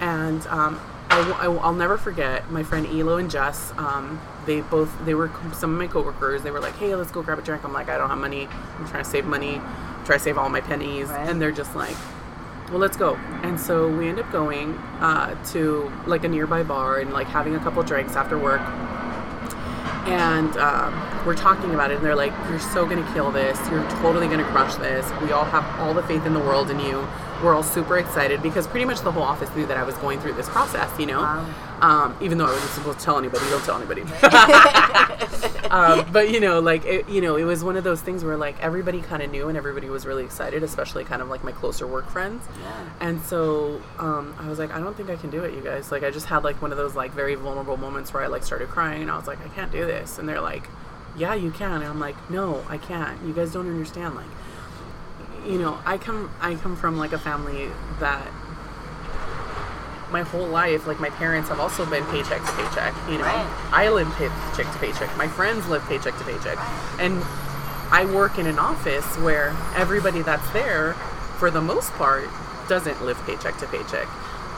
[0.00, 3.72] And um, I, will never forget my friend Elo and Jess.
[3.76, 6.42] Um, they both they were some of my coworkers.
[6.42, 8.48] They were like, "Hey, let's go grab a drink." I'm like, "I don't have money.
[8.78, 9.60] I'm trying to save money.
[10.04, 11.28] try to save all my pennies." Right.
[11.28, 11.96] And they're just like,
[12.70, 16.98] "Well, let's go." And so we end up going uh, to like a nearby bar
[16.98, 18.60] and like having a couple drinks after work.
[20.06, 20.92] And um,
[21.24, 23.58] we're talking about it, and they're like, "You're so gonna kill this.
[23.70, 25.10] You're totally gonna crush this.
[25.22, 27.06] We all have all the faith in the world in you.
[27.42, 30.20] We're all super excited because pretty much the whole office knew that I was going
[30.20, 31.20] through this process, you know.
[31.20, 31.46] Wow.
[31.80, 34.02] Um, even though I wasn't supposed to tell anybody, don't tell anybody.
[35.72, 38.36] um, but you know, like it, you know, it was one of those things where
[38.36, 41.50] like everybody kind of knew and everybody was really excited, especially kind of like my
[41.50, 42.44] closer work friends.
[42.60, 42.90] Yeah.
[43.00, 45.90] And so um, I was like, I don't think I can do it, you guys.
[45.90, 48.44] Like I just had like one of those like very vulnerable moments where I like
[48.44, 50.18] started crying and I was like, I can't do this.
[50.18, 50.68] And they're like,
[51.16, 51.72] Yeah, you can.
[51.82, 53.20] And I'm like, No, I can't.
[53.26, 54.14] You guys don't understand.
[54.14, 54.26] Like,
[55.46, 57.68] you know, I come I come from like a family
[58.00, 58.26] that
[60.10, 62.94] my whole life, like my parents have also been paycheck to paycheck.
[63.08, 63.70] You know, Right.
[63.72, 65.16] I live paycheck to paycheck.
[65.16, 66.58] My friends live paycheck to paycheck,
[67.00, 67.22] and
[67.90, 70.92] I work in an office where everybody that's there,
[71.38, 72.28] for the most part,
[72.68, 74.06] doesn't live paycheck to paycheck.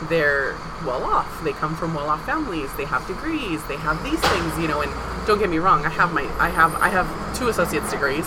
[0.08, 1.42] They're well off.
[1.44, 2.72] They come from well off families.
[2.76, 3.62] They have degrees.
[3.64, 4.92] They have these things, you know, and
[5.26, 5.84] don't get me wrong.
[5.86, 8.26] I have my I have I have two associate's degrees,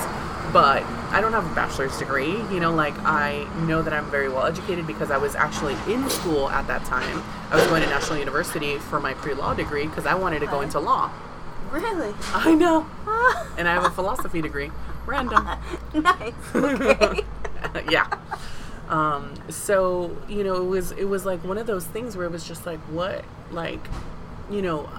[0.52, 2.38] but I don't have a bachelor's degree.
[2.52, 6.10] You know, like I know that I'm very well educated because I was actually in
[6.10, 7.24] school at that time.
[7.52, 10.62] I was going to National University for my pre-law degree because I wanted to go
[10.62, 11.12] into law.
[11.72, 12.14] Really?
[12.34, 12.88] I know.
[13.58, 14.72] and I have a philosophy degree.
[15.06, 15.46] Random.
[15.94, 16.34] nice.
[16.56, 17.24] Okay.
[17.90, 18.08] yeah.
[18.90, 22.32] Um, so you know, it was it was like one of those things where it
[22.32, 23.86] was just like, what, like,
[24.50, 24.90] you know,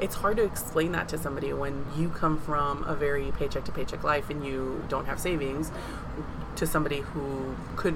[0.00, 3.72] it's hard to explain that to somebody when you come from a very paycheck to
[3.72, 5.70] paycheck life and you don't have savings.
[6.56, 7.94] To somebody who could,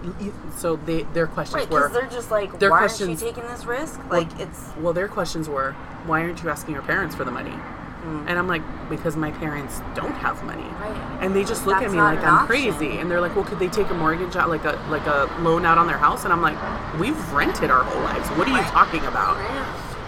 [0.55, 3.42] so they their questions right, were, because they're just like, their why questions- aren't you
[3.42, 3.98] taking this risk?
[4.11, 5.72] Like, it's well, their questions were,
[6.05, 7.55] why aren't you asking your parents for the money?
[8.02, 10.62] And I'm like, because my parents don't have money.
[10.62, 10.80] Mm.
[10.80, 11.18] Right.
[11.22, 12.46] And they just look That's at me like I'm option.
[12.46, 12.98] crazy.
[12.98, 15.64] And they're like, well, could they take a mortgage out, like a like a loan
[15.66, 16.24] out on their house?
[16.24, 16.58] And I'm like,
[16.98, 18.28] we've rented our whole lives.
[18.30, 19.36] What are you talking about?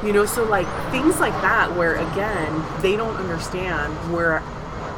[0.04, 4.40] You know, so like things like that, where again they don't understand where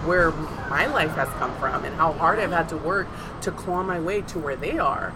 [0.06, 0.30] where
[0.70, 3.06] my life has come from and how hard I've had to work
[3.42, 5.12] to claw my way to where they are.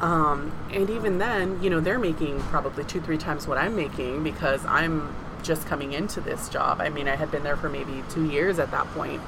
[0.00, 4.24] Um, and even then, you know, they're making probably two, three times what I'm making
[4.24, 6.80] because I'm just coming into this job.
[6.80, 9.22] I mean, I had been there for maybe two years at that point.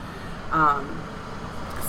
[0.51, 1.01] Um,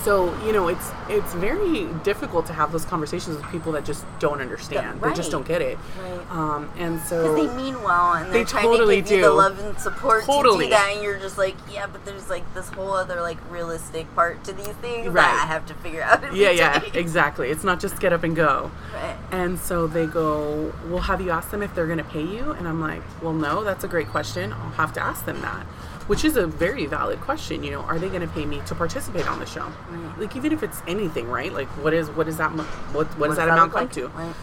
[0.07, 4.05] so you know, it's it's very difficult to have those conversations with people that just
[4.19, 5.01] don't understand.
[5.01, 5.77] They just don't get it.
[6.01, 6.31] Right.
[6.31, 9.25] Um, and so Because they mean well and they're They trying totally to give you
[9.25, 12.45] the love and support to do that, and you're just like, yeah, but there's like
[12.53, 15.23] this whole other like realistic part to these things Right.
[15.23, 16.33] that I have to figure out.
[16.33, 16.97] yeah, yeah, day.
[16.97, 17.49] exactly.
[17.49, 18.71] It's not just get up and go.
[18.93, 19.17] Right.
[19.31, 22.51] And so they go, Well, have you asked them if they're going to pay you?
[22.51, 24.53] And I'm like, Well, no, that's a great question.
[24.53, 25.65] I'll have to ask them that.
[26.07, 27.63] Which is a very valid question.
[27.63, 29.71] You know, are they going to pay me to participate on the show?
[29.89, 30.19] Right.
[30.19, 31.51] Like, even if it's anything, right?
[31.51, 32.53] Like, what is what is that?
[32.53, 33.91] mo- What what, does that, does amount come like?
[33.93, 34.07] to?
[34.09, 34.35] Right.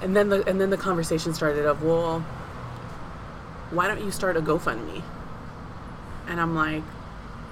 [0.00, 2.20] And then the and then the conversation started of, well,
[3.70, 5.02] why don't you start a GoFundMe?
[6.26, 6.82] And I'm like,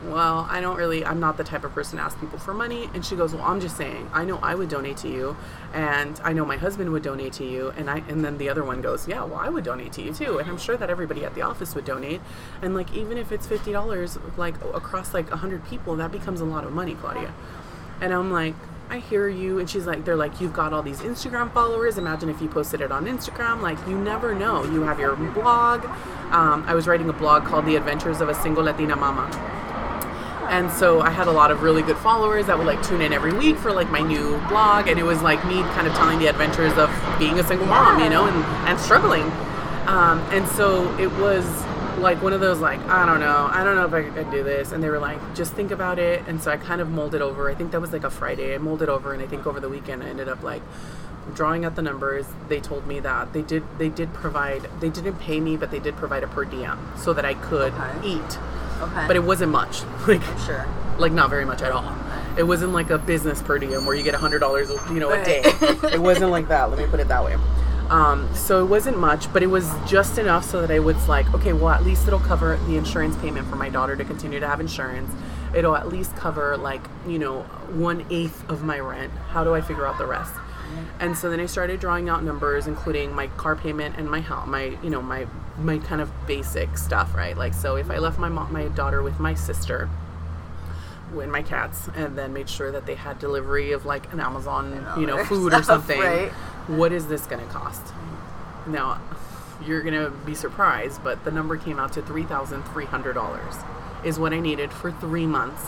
[0.05, 2.89] well, I don't really, I'm not the type of person to ask people for money.
[2.95, 5.37] And she goes, well, I'm just saying, I know I would donate to you,
[5.75, 8.65] and I know my husband would donate to you, and I, and then the other
[8.65, 11.25] one goes, yeah, well, I would donate to you too, and I'm sure that everybody
[11.25, 12.21] at the office would donate,
[12.63, 16.45] and like even if it's fifty dollars, like across like hundred people, that becomes a
[16.45, 17.33] lot of money, Claudia.
[18.01, 18.55] And I'm like,
[18.89, 19.59] I hear you.
[19.59, 21.99] And she's like, they're like, you've got all these Instagram followers.
[21.99, 23.61] Imagine if you posted it on Instagram.
[23.61, 24.65] Like, you never know.
[24.65, 25.85] You have your blog.
[26.33, 29.29] Um, I was writing a blog called The Adventures of a Single Latina Mama.
[30.51, 33.13] And so I had a lot of really good followers that would like tune in
[33.13, 34.89] every week for like my new blog.
[34.89, 38.01] And it was like me kind of telling the adventures of being a single mom,
[38.03, 39.23] you know, and, and struggling.
[39.87, 41.47] Um, and so it was
[41.99, 44.43] like one of those like I don't know, I don't know if I could do
[44.43, 44.73] this.
[44.73, 46.23] And they were like, just think about it.
[46.27, 47.49] And so I kind of molded over.
[47.49, 48.53] I think that was like a Friday.
[48.55, 50.63] I molded over, and I think over the weekend I ended up like
[51.35, 52.27] drawing out the numbers.
[52.49, 55.79] They told me that they did they did provide they didn't pay me, but they
[55.79, 58.09] did provide a per diem so that I could Okay.
[58.09, 58.39] eat.
[58.81, 59.07] Okay.
[59.07, 60.66] But it wasn't much, like sure.
[60.99, 61.97] like not very much at all.
[62.38, 65.11] It wasn't like a business per diem where you get a hundred dollars, you know,
[65.11, 65.43] a day.
[65.93, 66.71] it wasn't like that.
[66.71, 67.37] Let me put it that way.
[67.90, 71.33] Um, so it wasn't much, but it was just enough so that I was like,
[71.35, 74.47] okay, well, at least it'll cover the insurance payment for my daughter to continue to
[74.47, 75.11] have insurance.
[75.53, 79.12] It'll at least cover like you know one eighth of my rent.
[79.31, 80.33] How do I figure out the rest?
[81.01, 84.47] And so then I started drawing out numbers, including my car payment and my house,
[84.47, 85.27] my you know my
[85.61, 87.37] my kind of basic stuff, right?
[87.37, 89.88] Like so, if I left my mom, my daughter with my sister,
[91.12, 94.87] and my cats, and then made sure that they had delivery of like an Amazon,
[94.99, 95.99] you know, food or something.
[95.99, 96.31] right.
[96.68, 97.83] What is this going to cost?
[98.66, 99.01] Now,
[99.64, 103.14] you're going to be surprised, but the number came out to three thousand three hundred
[103.14, 103.57] dollars,
[104.05, 105.66] is what I needed for three months.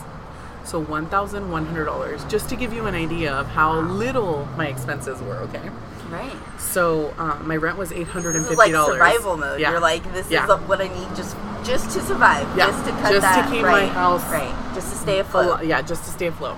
[0.64, 4.46] So one thousand one hundred dollars, just to give you an idea of how little
[4.56, 5.38] my expenses were.
[5.38, 5.70] Okay.
[6.12, 6.36] Right.
[6.60, 8.98] So uh, my rent was eight hundred and fifty dollars.
[8.98, 9.60] Like survival mode.
[9.60, 9.70] Yeah.
[9.70, 10.44] You're like, this Yeah.
[10.44, 12.46] is what I need just just to survive.
[12.56, 12.66] Yeah.
[12.66, 13.12] Just to cut that.
[13.12, 13.50] Just to that.
[13.50, 13.88] keep my right.
[13.88, 14.74] house Right.
[14.74, 15.64] Just to stay afloat.
[15.64, 16.56] yeah, just to stay afloat.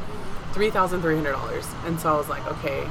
[0.53, 2.89] Three thousand three hundred dollars, and so I was like, okay.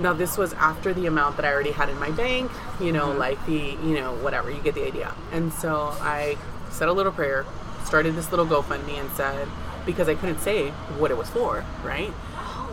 [0.00, 3.08] Now this was after the amount that I already had in my bank, you know,
[3.08, 3.18] Mm-hmm.
[3.18, 4.50] like the, you know, whatever.
[4.50, 5.14] You get the idea.
[5.32, 6.36] And so I
[6.70, 7.44] said a little prayer,
[7.84, 9.46] started this little GoFundMe, and said
[9.86, 12.10] because I couldn't say what it was for, right?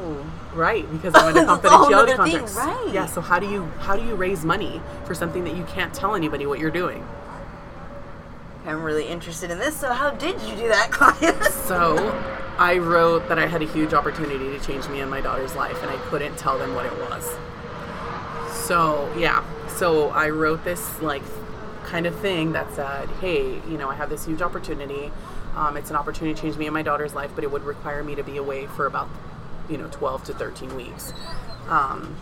[0.03, 0.25] Oh.
[0.53, 2.55] Right, because That's a whole confidentiality thing, contracts.
[2.55, 2.89] right.
[2.93, 3.05] Yeah.
[3.05, 6.15] So how do you how do you raise money for something that you can't tell
[6.15, 7.07] anybody what you're doing?
[8.65, 9.75] I'm really interested in this.
[9.75, 11.41] So how did you do that, Claudia?
[11.51, 11.97] So
[12.59, 15.81] I wrote that I had a huge opportunity to change me and my daughter's life,
[15.81, 17.25] and I couldn't tell them what it was.
[18.65, 21.23] So yeah, so I wrote this like
[21.85, 25.11] kind of thing that said, "Hey, you know, I have this huge opportunity.
[25.55, 28.03] Um, it's an opportunity to change me and my daughter's life, but it would require
[28.03, 29.09] me to be away for about,
[29.71, 31.13] you know, 12 to 13 weeks."
[31.69, 32.15] Um,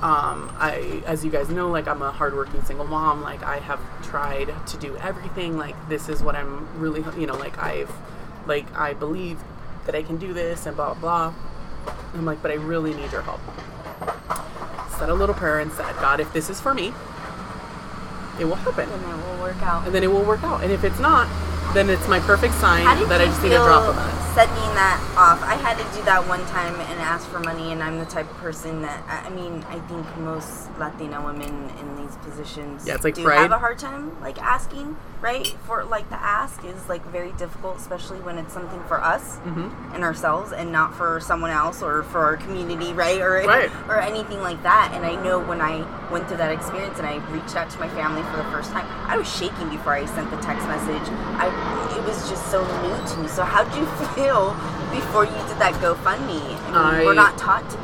[0.00, 3.20] Um, I, as you guys know, like I'm a hardworking single mom.
[3.20, 5.58] Like I have tried to do everything.
[5.58, 7.90] Like this is what I'm really, you know, like I've,
[8.46, 9.40] like I believe
[9.86, 11.32] that I can do this and blah blah.
[11.32, 11.34] blah.
[12.14, 13.40] I'm like, but I really need your help.
[15.00, 16.92] Said a little prayer and said, God, if this is for me,
[18.38, 19.84] it will happen, And it will work out.
[19.86, 20.62] and then it will work out.
[20.62, 21.26] And if it's not,
[21.74, 24.24] then it's my perfect sign that I just need a drop of it.
[24.34, 25.42] Sending that off.
[25.42, 28.30] I had to do that one time and ask for money, and I'm the type
[28.30, 32.94] of person that I I mean, I think most Latina women in these positions Yeah,
[32.94, 33.38] it's like do pride.
[33.38, 35.46] have a hard time like asking, right?
[35.66, 39.94] For like the ask is like very difficult, especially when it's something for us Mm-hmm.
[39.94, 43.20] and ourselves, and not for someone else or for our community, right?
[43.20, 43.70] Or Right.
[43.88, 44.92] or anything like that.
[44.94, 47.88] And I know when I went through that experience and I reached out to my
[47.88, 51.08] family for the first time, I was shaking before I sent the text message.
[51.42, 51.46] I
[51.96, 53.28] it was just so new to me.
[53.28, 54.52] So how did you feel
[54.90, 56.40] before you did that GoFundMe?
[56.40, 57.78] I mean, I- we're not taught to.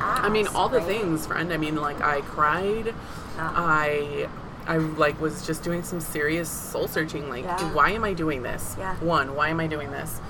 [0.00, 1.52] Ask, I mean, all the things, friend.
[1.52, 2.86] I mean, like I cried.
[2.86, 2.94] Yeah.
[3.56, 4.28] I
[4.66, 7.28] I like was just doing some serious soul searching.
[7.28, 7.72] Like, Yeah.
[7.72, 8.76] why am I doing this?
[8.78, 8.96] Yeah.
[8.96, 10.20] One, why am I doing this?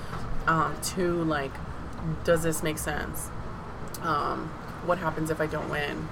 [0.47, 1.51] Um, two, like,
[2.23, 3.29] does this make sense?
[4.03, 4.49] Um,
[4.85, 6.07] what happens if I don't win?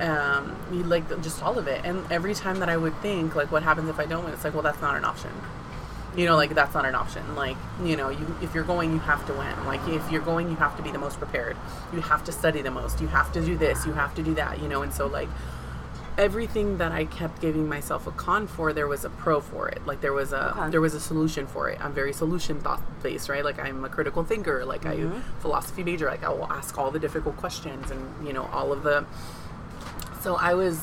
[0.00, 0.56] Um,
[0.88, 1.82] like just all of it.
[1.84, 4.32] And every time that I would think, like, what happens if I don't win?
[4.32, 5.30] It's like, well, that's not an option.
[6.18, 7.36] You know, like that's not an option.
[7.36, 9.66] Like, you know, you if you're going, you have to win.
[9.66, 11.56] Like, if you're going, you have to be the most prepared.
[11.92, 13.00] You have to study the most.
[13.00, 13.86] You have to do this.
[13.86, 14.60] You have to do that.
[14.60, 15.28] You know, and so like
[16.18, 19.86] everything that I kept giving myself a con for, there was a pro for it.
[19.86, 20.70] Like there was a Okay.
[20.70, 21.78] there was a solution for it.
[21.80, 23.44] I'm very solution thought based, right?
[23.44, 24.64] Like I'm a critical thinker.
[24.64, 25.20] Like I mm-hmm.
[25.40, 26.06] philosophy major.
[26.06, 29.06] Like I will ask all the difficult questions and you know all of the.
[30.20, 30.80] So I was.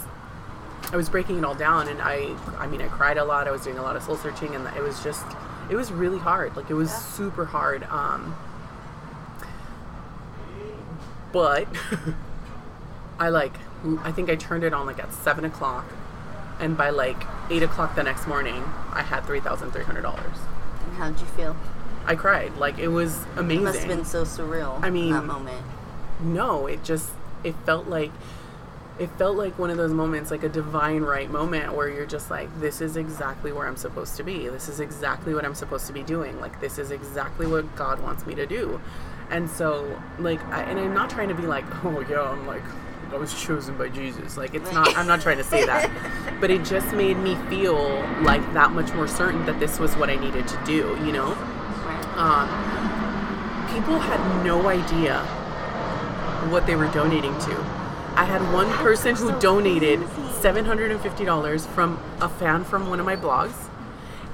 [0.95, 3.49] I was breaking it all down, and I, I mean, I cried a lot.
[3.49, 5.25] I was doing a lot of soul searching, and it was just,
[5.69, 6.55] it was really hard.
[6.55, 7.83] Like it was super hard.
[7.83, 8.33] Um,
[11.33, 11.67] but
[13.19, 13.51] I like
[14.03, 15.83] I think I turned it on like at seven o'clock,
[16.61, 20.37] and by like eight o'clock the next morning, I had three thousand three hundred dollars.
[20.85, 21.57] And how'd you feel?
[22.05, 23.63] I cried like it was amazing.
[23.63, 24.81] It must have been so surreal.
[24.81, 25.61] I mean- that moment.
[26.21, 27.09] no, it just
[27.43, 28.11] it felt like
[28.99, 32.29] it felt like one of those moments, like a divine right moment, where you're just
[32.29, 34.47] like, this is exactly where I'm supposed to be.
[34.47, 36.39] This is exactly what I'm supposed to be doing.
[36.39, 38.79] Like this is exactly what God wants me to do.
[39.29, 42.63] And so, like, I, and I'm not trying to be like, oh yeah, I'm like,
[43.11, 44.37] I was chosen by Jesus.
[44.37, 44.95] Like, it's not.
[44.97, 47.77] I'm not trying to say that, but it just made me feel
[48.21, 50.97] like that much more certain that this was what I needed to do.
[51.05, 51.37] You know
[52.15, 52.47] um,
[53.73, 55.19] people had no idea
[56.49, 57.74] what they were donating to.
[58.17, 63.67] I had one person who donated $750 from a fan from one of my blogs.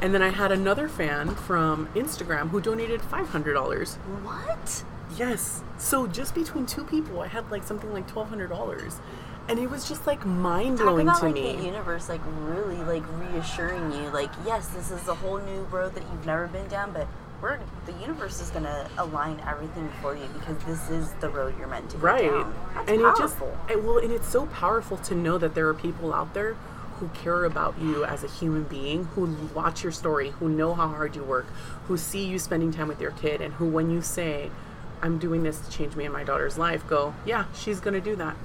[0.02, 3.96] And then I had another fan from Instagram who donated $500.
[4.24, 4.84] What?
[5.18, 5.64] Yes.
[5.80, 9.00] So just between two people, I had like something like $1,200.
[9.50, 11.56] And it was just like mind blowing about to like me.
[11.56, 15.96] the universe, like really, like reassuring you, like yes, this is a whole new road
[15.96, 17.08] that you've never been down, but
[17.42, 21.68] we're the universe is gonna align everything for you because this is the road you're
[21.68, 22.54] meant to go right down.
[22.76, 23.48] That's and powerful.
[23.48, 26.34] it just it, well and it's so powerful to know that there are people out
[26.34, 26.54] there
[27.00, 30.88] who care about you as a human being who watch your story who know how
[30.88, 31.48] hard you work
[31.88, 34.52] who see you spending time with your kid and who when you say
[35.02, 38.02] i'm doing this to change me and my daughter's life go yeah she's going to
[38.02, 38.36] do that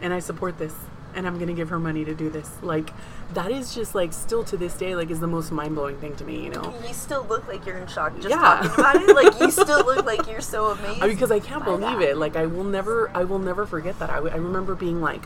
[0.00, 0.74] and i support this
[1.14, 2.90] and i'm to give her money to do this like
[3.34, 6.24] that is just like still to this day like is the most mind-blowing thing to
[6.24, 8.36] me you know you still look like you're in shock just Yeah.
[8.36, 9.14] talking about it.
[9.14, 11.00] Like you still look like you're so amazed.
[11.02, 12.02] because I can't believe that.
[12.10, 12.16] it.
[12.16, 14.10] Like I will never, I will never forget that.
[14.10, 15.24] I, w- I remember being like,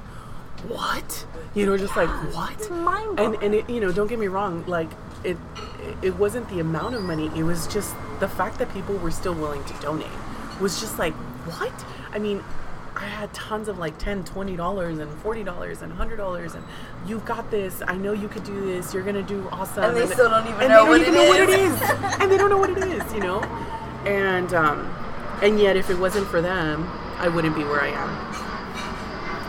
[0.68, 2.70] "What?" You know, just like what?
[2.70, 4.64] Mind And and it, you know, don't get me wrong.
[4.66, 4.88] Like
[5.24, 5.36] it,
[6.02, 7.30] it wasn't the amount of money.
[7.36, 10.08] It was just the fact that people were still willing to donate.
[10.60, 11.14] Was just like
[11.46, 11.72] what?
[12.12, 12.42] I mean.
[12.94, 16.64] I had tons of like 10 $20 and $40 and $100 and
[17.06, 17.82] you've got this.
[17.86, 18.92] I know you could do this.
[18.92, 19.84] You're going to do awesome.
[19.84, 21.48] And they still don't even and know they what don't even it know what it
[21.48, 21.72] is.
[21.82, 21.90] is.
[22.20, 23.42] and they don't know what it is, you know?
[24.04, 24.94] And um,
[25.42, 26.86] and yet if it wasn't for them,
[27.18, 28.31] I wouldn't be where I am.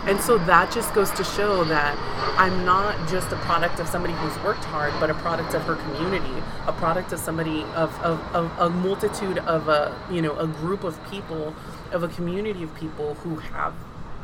[0.06, 1.98] And so that just goes to show that
[2.38, 5.76] I'm not just a product of somebody who's worked hard, but a product of her
[5.76, 10.48] community, a product of somebody of, of, of a multitude of a you know a
[10.48, 11.56] group of people,
[11.92, 13.74] of a community of people who have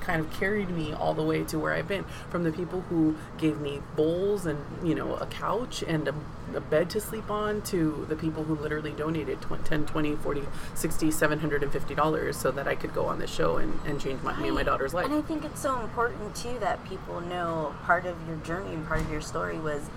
[0.09, 2.03] kind of carried me all the way to where I've been.
[2.31, 6.15] From the people who gave me bowls and you know a couch and a,
[6.55, 10.41] a bed to sleep on, to the people who literally donated 20, 10, 20, 40,
[10.73, 14.35] 60, 750 dollars so that I could go on this show and, and change my,
[14.39, 15.05] me and my daughter's life.
[15.05, 18.87] And I think it's so important too that people know part of your journey and
[18.87, 19.91] part of your story was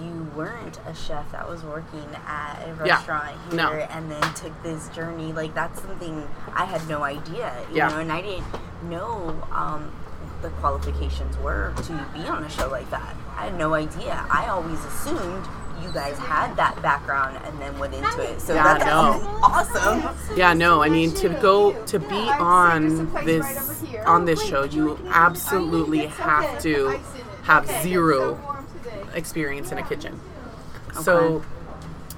[0.00, 2.94] you weren't a chef that was working at a Yeah.
[2.96, 3.70] restaurant here No.
[3.72, 5.32] and then took this journey.
[5.32, 7.52] Like that's something I had no idea.
[7.70, 7.88] You Yeah.
[7.88, 8.44] know, and I didn't
[8.88, 9.90] know um,
[10.42, 13.14] the qualifications were to be on a show like that.
[13.36, 14.24] I had no idea.
[14.30, 15.44] I always assumed
[15.82, 18.40] you guys had that background and then went into it.
[18.40, 19.20] So Yeah, that's no.
[19.42, 20.08] awesome.
[20.36, 26.06] Yeah, no, I mean to go to be on this on this show, you absolutely
[26.06, 27.00] have to
[27.42, 28.38] have zero
[29.14, 30.20] experience in a kitchen.
[31.02, 31.44] So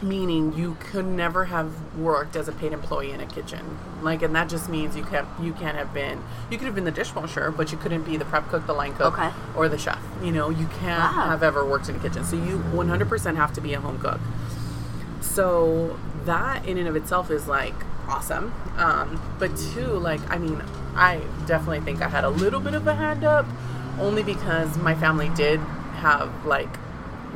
[0.02, 3.78] meaning you could never have worked as a paid employee in a kitchen.
[4.02, 5.26] Like and that just means you can't.
[5.40, 8.26] you can't have been you could have been the dishwasher, but you couldn't be the
[8.26, 9.30] prep cook, the line cook, Okay.
[9.56, 9.98] or the chef.
[10.22, 11.26] You know, you can't Wow.
[11.28, 12.24] have ever worked in a kitchen.
[12.24, 14.20] So you 100% have to be a home cook.
[15.20, 17.74] So that in and of itself is like
[18.08, 18.52] awesome.
[18.76, 20.62] Um, but two, like, I mean,
[20.94, 23.46] I definitely think I had a little bit of a hand up
[23.98, 25.60] only because my family did
[26.06, 26.68] have like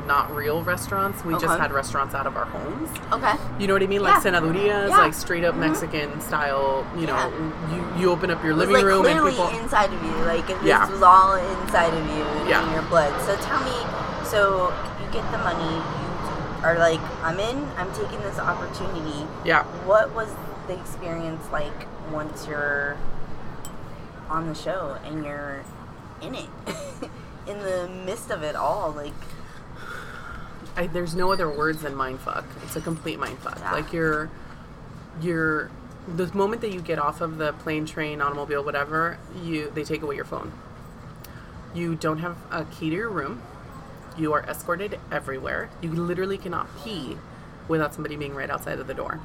[0.07, 1.23] not real restaurants.
[1.23, 2.89] We just had restaurants out of our homes.
[3.13, 3.33] Okay.
[3.59, 4.01] You know what I mean?
[4.01, 4.87] Like Yeah.
[4.87, 4.87] Yeah.
[4.97, 5.67] like straight up mm-hmm.
[5.71, 6.87] Mexican style.
[6.97, 7.71] You know, Yeah.
[7.75, 9.49] you you open up your living like room and people.
[9.49, 10.15] inside of you.
[10.25, 10.89] Like this Yeah.
[10.89, 12.65] was all inside of you Yeah.
[12.65, 13.13] in your blood.
[13.27, 13.77] So tell me,
[14.23, 19.27] so you get the money, you are like, I'm in, I'm taking this opportunity.
[19.43, 19.63] yeah.
[19.85, 20.29] What was
[20.67, 21.79] the experience like
[22.11, 22.97] once you're
[24.29, 25.61] on the show and you're
[26.21, 26.49] in it?
[27.51, 29.13] in the midst of it all, like
[30.75, 32.45] I, there's no other words than mindfuck.
[32.63, 33.59] It's a complete mindfuck.
[33.59, 33.71] Yeah.
[33.71, 34.29] Like you're,
[35.21, 35.69] you're,
[36.07, 40.01] the moment that you get off of the plane, train, automobile, whatever, you they take
[40.01, 40.51] away your phone.
[41.75, 43.41] You don't have a key to your room.
[44.17, 45.69] You are escorted everywhere.
[45.81, 47.17] You literally cannot pee
[47.67, 49.19] without somebody being right outside of the door.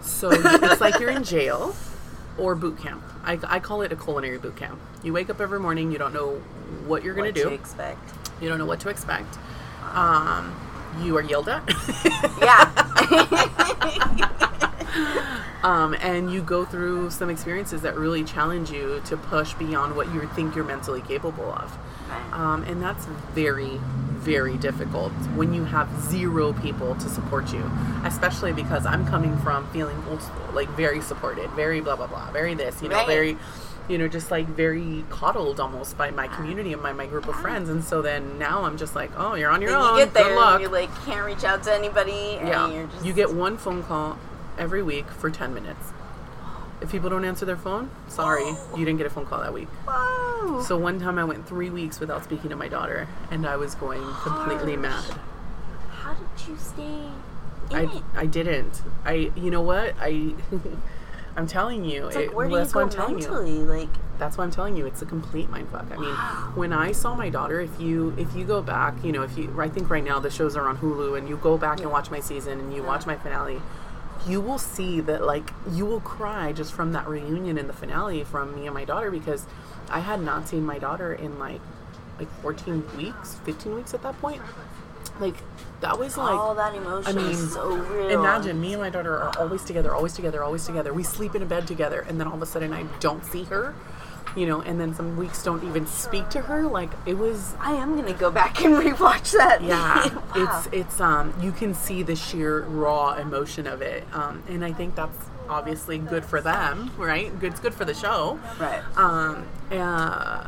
[0.00, 1.74] So it's like you're in jail
[2.38, 3.02] or boot camp.
[3.24, 4.80] I, I call it a culinary boot camp.
[5.02, 6.36] You wake up every morning, you don't know
[6.86, 7.48] what you're going to do.
[7.48, 8.12] to expect.
[8.40, 9.38] You don't know what to expect.
[9.92, 10.54] Um,
[11.02, 11.62] you are yelled at.
[12.40, 12.84] Yeah.
[15.62, 20.12] um, and you go through some experiences that really challenge you to push beyond what
[20.12, 21.76] you think you're mentally capable of.
[22.32, 23.80] Um, and that's very,
[24.28, 27.64] very difficult when you have zero people to support you,
[28.04, 32.30] especially because I'm coming from feeling old school, like very supported, very blah, blah, blah,
[32.30, 33.06] very this, you know, Right.
[33.06, 33.38] very,
[33.88, 37.36] you know, just like very coddled almost by my community and by my group of
[37.36, 37.70] friends.
[37.70, 39.98] And so then now I'm just like, oh, you're on your Then own.
[39.98, 40.54] you get there Good luck.
[40.56, 42.68] and you like can't reach out to anybody and Yeah.
[42.70, 44.18] you're just You get one phone call
[44.58, 45.92] every week for 10 minutes.
[46.80, 49.68] If people don't answer their phone, sorry, you didn't get a phone call that week.
[49.86, 50.62] Whoa.
[50.62, 53.74] So one time I went three weeks without speaking to my daughter, and I was
[53.74, 55.04] going completely mad.
[55.90, 57.02] How did you stay
[57.70, 58.02] in I, it?
[58.14, 58.82] I didn't.
[59.04, 60.34] I you know what I
[61.36, 62.06] I'm telling you.
[62.06, 63.28] It's like it- where do you that's go what I'm telling you.
[63.28, 63.58] mentally?
[63.64, 65.92] Like That's why I'm telling you, it's a complete mindfuck.
[65.92, 66.14] I mean,
[66.56, 69.54] when I saw my daughter, if you if you go back, you know, if you
[69.60, 72.10] I think right now the shows are on Hulu, and you go back and watch
[72.10, 73.12] my season and you watch uh-huh.
[73.12, 73.60] my finale,
[74.26, 78.24] you will see that like you will cry just from that reunion in the finale
[78.24, 79.46] from me and my daughter because
[79.90, 81.60] I had not seen my daughter in like
[82.18, 84.42] like 14 weeks, 15 weeks at that point.
[85.20, 85.36] Like
[85.80, 88.10] that was like all that emotion I mean, is so real.
[88.20, 90.92] Imagine me and my daughter are always together, always together, always together.
[90.92, 93.44] We sleep in a bed together, and then all of a sudden I don't see
[93.44, 93.74] her,
[94.36, 96.62] you know, and then some weeks don't even speak to her.
[96.62, 99.62] Like it was, I am gonna go back and rewatch that.
[99.62, 100.62] yeah, Wow.
[100.64, 104.72] it's it's um you can see the sheer raw emotion of it, um, and I
[104.72, 105.18] think that's
[105.48, 107.36] obviously good for them, right?
[107.40, 108.82] Good, it's good for the show, right.
[108.98, 110.46] um, uh,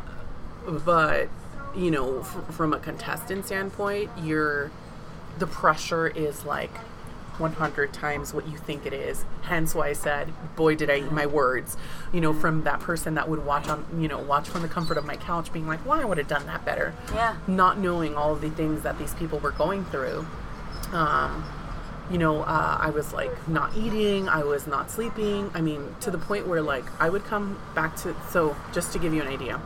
[0.67, 1.29] but
[1.75, 4.71] you know, f- from a contestant standpoint, you're
[5.39, 6.73] the pressure is like
[7.41, 9.25] 100 times what you think it is.
[9.43, 11.77] Hence why I said, boy, did I eat my words.
[12.13, 14.99] You know, from that person that would watch on, you know, watch from the comfort
[14.99, 16.95] of my couch, being like, well, I would have done that better.
[17.15, 17.37] Yeah.
[17.47, 20.27] Not knowing all the things that these people were going through.
[20.93, 21.45] Um,
[22.11, 25.51] you know, uh, I was like not eating, I was not sleeping.
[25.55, 28.17] I mean, to the point where like I would come back to.
[28.31, 29.61] So, just to give you an idea,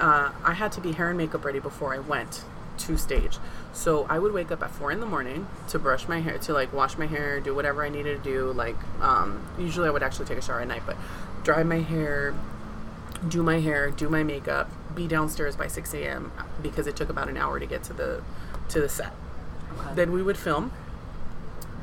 [0.00, 2.44] uh, I had to be hair and makeup ready before I went
[2.78, 3.38] to stage.
[3.76, 6.52] So I would wake up at four in the morning to brush my hair, to
[6.54, 8.52] like wash my hair, do whatever I needed to do.
[8.52, 10.96] Like, um, usually I would actually take a shower at night, but
[11.44, 12.34] dry my hair,
[13.28, 16.32] do my hair, do my makeup, be downstairs by 6 a.m.
[16.62, 18.22] because it took about an hour to get to the
[18.70, 19.12] to the set.
[19.94, 20.72] Then we would film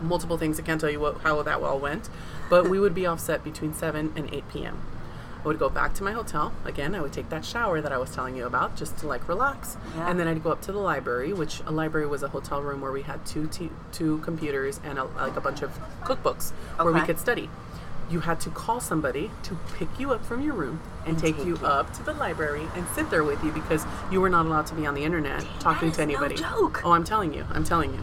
[0.02, 0.60] multiple things.
[0.60, 2.10] I can't tell you what, how that all went,
[2.50, 4.82] but we would be offset between 7 and 8 p.m.
[5.44, 6.54] I would go back to my hotel.
[6.64, 9.28] Again, I would take that shower that I was telling you about just to like
[9.28, 9.76] relax.
[9.96, 10.10] Yeah.
[10.10, 12.80] And then I'd go up to the library, which a library was a hotel room
[12.82, 15.72] where we had two t- two computers and a, like a bunch of
[16.04, 17.50] cookbooks where we could study.
[18.10, 21.46] You had to call somebody to pick you up from your room and, take, take
[21.46, 24.68] you up to the library and sit there with you because you were not allowed
[24.68, 26.36] to be on the internet talking is to no anybody.
[26.36, 26.82] joke.
[26.86, 27.46] Oh, I'm telling you.
[27.52, 28.00] I'm telling you.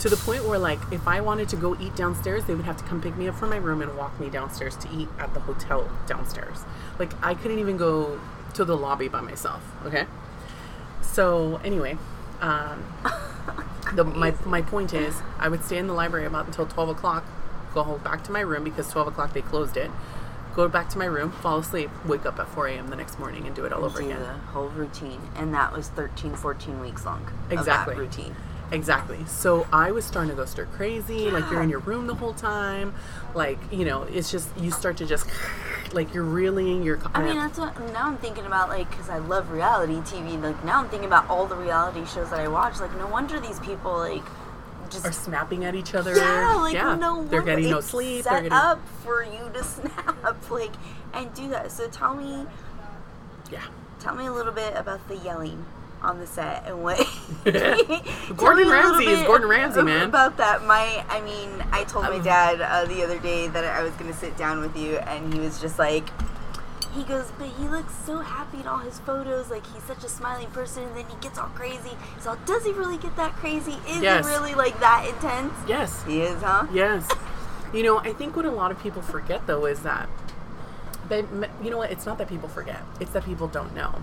[0.00, 2.76] To the point where, like, if I wanted to go eat downstairs, they would have
[2.76, 5.32] to come pick me up from my room and walk me downstairs to eat at
[5.32, 6.64] the hotel downstairs.
[6.98, 8.20] Like, I couldn't even go
[8.54, 9.62] to the lobby by myself.
[9.84, 10.06] Okay.
[11.02, 11.96] So anyway,
[12.40, 12.84] um,
[13.94, 17.24] the, my my point is, I would stay in the library about until twelve o'clock.
[17.72, 19.90] Go back to my room because twelve o'clock they closed it.
[20.54, 22.88] Go back to my room, fall asleep, wake up at 4 a.m.
[22.88, 24.22] the next morning and do it all over do again.
[24.22, 27.30] the whole routine, and that was 13, 14 weeks long.
[27.50, 27.94] Exactly.
[27.94, 28.34] Routine.
[28.72, 29.24] Exactly.
[29.26, 31.30] So I was starting to go stir crazy.
[31.30, 32.94] Like you're in your room the whole time.
[33.34, 35.26] Like you know, it's just you start to just
[35.92, 36.82] like you're reeling.
[36.82, 37.00] You're.
[37.14, 40.40] I mean, that's what now I'm thinking about, like, because I love reality TV.
[40.40, 42.80] Like, now I'm thinking about all the reality shows that I watch.
[42.80, 44.24] Like, no wonder these people, like,
[44.90, 45.06] just.
[45.06, 46.16] are snapping at each other.
[46.16, 46.94] yeah, like, yeah.
[46.96, 48.24] no They're getting no sleep.
[48.24, 50.72] Set They're getting up for you to snap, like,
[51.12, 51.70] and do that.
[51.72, 52.46] So tell me,
[53.50, 53.64] yeah.
[54.00, 55.64] tell me a little bit about the yelling
[56.06, 56.98] on the set and what.
[57.44, 57.54] Gordon
[58.36, 60.08] Tell me a little Ramsay is Gordon Ramsay, man.
[60.08, 63.64] About that, my, I mean, I told my Um, dad uh, the other day that
[63.64, 66.08] I was gonna sit down with you, and he was just like,
[66.94, 70.08] he goes, but he looks so happy in all his photos, like he's such a
[70.08, 71.90] smiling person, and then he gets all crazy.
[72.20, 73.76] So does he really get that crazy?
[73.88, 74.24] Is Yes.
[74.26, 75.52] he really like that intense?
[75.68, 76.02] Yes.
[76.04, 76.66] He is, huh?
[76.72, 77.06] Yes.
[77.74, 80.08] You know, I think what a lot of people forget though is that,
[81.08, 81.24] they,
[81.62, 81.90] you know what?
[81.90, 82.80] It's not that people forget.
[82.98, 84.02] It's that people don't know.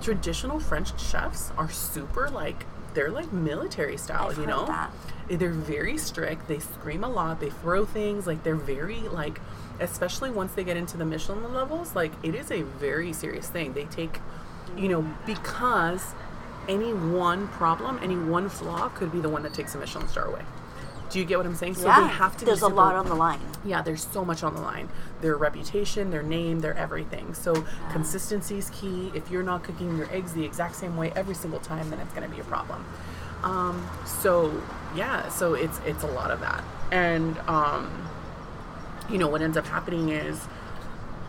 [0.00, 2.64] Traditional French chefs are super like
[2.94, 4.30] they're like military style.
[4.30, 4.90] I've you know, that.
[5.30, 6.48] Eh, they're very strict.
[6.48, 7.40] They scream a lot.
[7.40, 8.26] They throw things.
[8.26, 9.40] Like they're very like,
[9.80, 11.94] especially once they get into the Michelin levels.
[11.94, 13.72] Like it is a very serious thing.
[13.72, 14.20] They take,
[14.76, 16.14] you know, because
[16.68, 20.26] any one problem, any one flaw could be the one that takes a Michelin star
[20.26, 20.42] away.
[21.12, 21.74] Do you get what I'm saying?
[21.74, 22.00] So yeah.
[22.00, 22.44] they have to.
[22.46, 23.40] There's be a lot on the line.
[23.66, 24.88] yeah, there's so much on the line.
[25.20, 27.34] Their reputation, their name, their everything.
[27.34, 29.12] So consistency is key.
[29.14, 32.14] If you're not cooking your eggs the exact same way every single time, then it's
[32.14, 32.84] going to be a problem.
[33.42, 34.62] Um, so
[34.96, 38.08] yeah, so it's it's a lot of that, and um,
[39.10, 40.40] you know what ends up happening is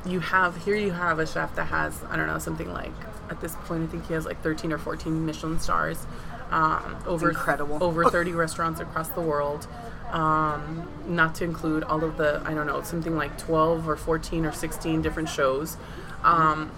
[0.06, 2.92] you have here you have a chef that has I don't know something like
[3.30, 6.06] at this point I think he has like 13 or 14 Michelin stars,
[6.54, 7.84] um, over incredible.
[7.84, 9.68] over 30 restaurants across the world.
[10.12, 14.46] Um, not to include all of the I don't know something like 12 or 14
[14.46, 15.76] or 16 different shows.
[16.24, 16.72] Um,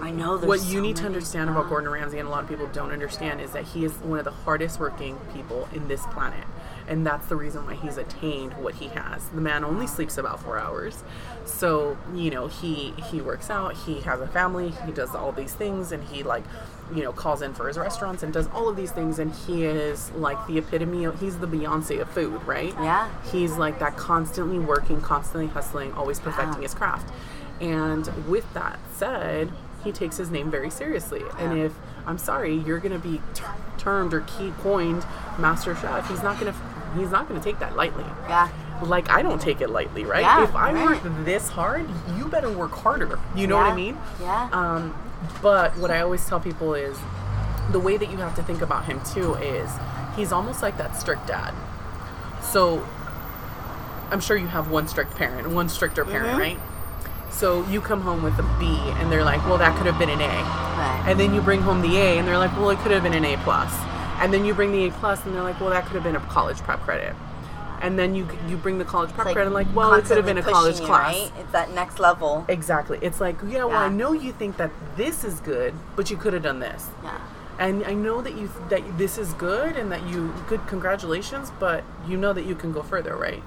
[0.00, 0.38] I know.
[0.38, 2.92] What you so need to understand about Gordon Ramsay, and a lot of people don't
[2.92, 6.44] understand, is that he is one of the hardest working people in this planet.
[6.90, 9.28] And that's the reason why he's attained what he has.
[9.28, 11.02] The man only sleeps about four hours.
[11.46, 15.54] So, you know, he he works out, he has a family, he does all these
[15.54, 16.42] things, and he like,
[16.94, 19.64] you know, calls in for his restaurants and does all of these things and he
[19.64, 22.74] is like the epitome of he's the Beyonce of food, right?
[22.80, 23.08] Yeah.
[23.30, 26.62] He's like that constantly working, constantly hustling, always perfecting Yeah.
[26.62, 27.08] his craft.
[27.60, 29.52] And with that said,
[29.84, 31.22] he takes his name very seriously.
[31.38, 31.72] And if
[32.06, 33.44] I'm sorry, you're going to be t-
[33.78, 35.04] termed or key coined
[35.38, 36.58] master chef, he's not going to
[36.96, 38.04] he's not going to take that lightly.
[38.28, 38.48] Yeah.
[38.82, 40.22] Like I don't take it lightly, right?
[40.22, 40.84] Yeah, if I right.
[41.04, 41.86] work this hard,
[42.16, 43.18] you better work harder.
[43.34, 43.98] You know what I mean?
[44.20, 44.48] yeah.
[44.52, 44.94] Um,
[45.42, 46.96] but what I always tell people is
[47.72, 49.70] the way that you have to think about him too is
[50.16, 51.54] he's almost like that strict dad.
[52.42, 52.86] So
[54.10, 56.38] I'm sure you have one strict parent, one stricter parent, Mm-hmm.
[56.40, 56.58] right?
[57.30, 58.66] So you come home with a B,
[58.98, 61.04] and they're like, "Well, that could have been an A," Right.
[61.06, 63.12] and then you bring home the A, and they're like, "Well, it could have been
[63.14, 63.72] an A plus,"
[64.20, 66.16] and then you bring the A plus, and they're like, "Well, that could have been
[66.16, 67.14] a college prep credit,"
[67.82, 70.16] and then you you bring the college prep It's credit, and like, "Well, it could
[70.16, 71.32] have been a college you, class." Right?
[71.38, 72.44] It's that next level.
[72.48, 72.98] Exactly.
[73.00, 76.32] It's like, yeah, well, I know you think that this is good, but you could
[76.32, 76.88] have done this.
[77.02, 77.18] Yeah.
[77.58, 81.84] And I know that you that this is good and that you good congratulations, but
[82.06, 83.42] you know that you can go further, right?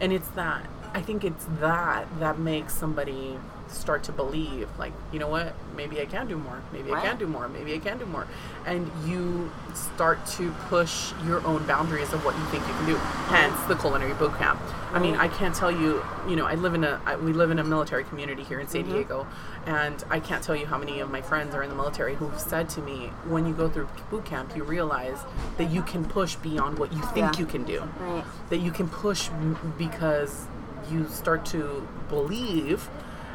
[0.00, 3.38] And it's that I think it's that that makes somebody
[3.72, 5.54] start to believe like, you know what?
[5.76, 6.60] Maybe I can do more.
[6.72, 7.48] Maybe I can do more.
[7.48, 8.26] Maybe I can do more.
[8.66, 12.96] And you start to push your own boundaries of what you think you can do.
[12.96, 14.60] Hence the culinary boot camp.
[14.92, 17.50] I mean, I can't tell you, you know, I live in a I, we live
[17.50, 18.92] in a military community here in San Mm-hmm.
[18.92, 19.26] Diego,
[19.66, 22.38] and I can't tell you how many of my friends are in the military who've
[22.38, 25.18] said to me, when you go through boot camp, you realize
[25.56, 27.38] that you can push beyond what you think Yeah.
[27.38, 27.82] you can do.
[28.00, 28.24] Right.
[28.50, 30.46] That you can push m- because
[30.90, 32.88] you start to believe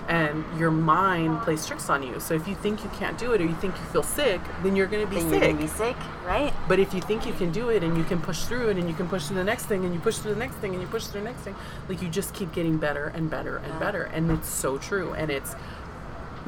[0.08, 2.20] and your mind plays tricks on you.
[2.20, 4.76] So if you think you can't do it or you think you feel sick, then
[4.76, 5.42] you're going to be Then sick.
[5.42, 6.54] you're gonna be sick, right?
[6.68, 8.88] But if you think you can do it and you can push through it and
[8.88, 10.82] you can push through the next thing and you push through the next thing and
[10.82, 11.56] you push through the next thing,
[11.90, 14.04] like you just keep getting better and better and better.
[14.04, 15.14] And it's so true.
[15.14, 15.56] And it's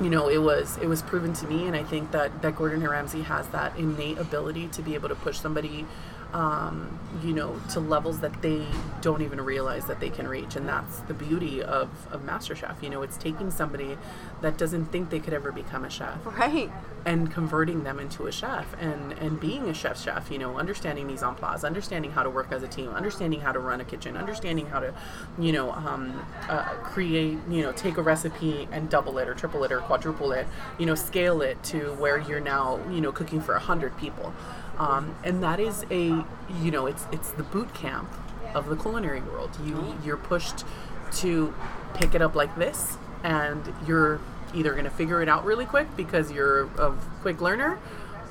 [0.01, 2.87] you know, it was it was proven to me and I think that, that Gordon
[2.87, 5.85] Ramsay has that innate ability to be able to push somebody
[6.33, 8.65] um, you know, to levels that they
[9.01, 10.55] don't even realize that they can reach.
[10.55, 12.81] And that's the beauty of, of MasterChef.
[12.83, 13.97] You know, it's taking somebody
[14.41, 16.71] that doesn't think they could ever become a chef Right.
[17.05, 21.07] and converting them into a chef and and being a chef chef you know understanding
[21.07, 23.85] mise en place understanding how to work as a team understanding how to run a
[23.85, 24.93] kitchen understanding how to
[25.37, 29.63] you know um, uh, create you know take a recipe and double it or triple
[29.65, 33.41] it or quadruple it you know scale it to where you're now you know cooking
[33.41, 34.33] for a hundred people
[34.79, 36.23] um, and that is a
[36.61, 38.09] you know it's it's the boot camp
[38.53, 40.65] of the culinary world you you're pushed
[41.11, 41.53] to
[41.93, 44.19] pick it up like this and you're
[44.53, 47.77] either going to figure it out really quick because you're a quick learner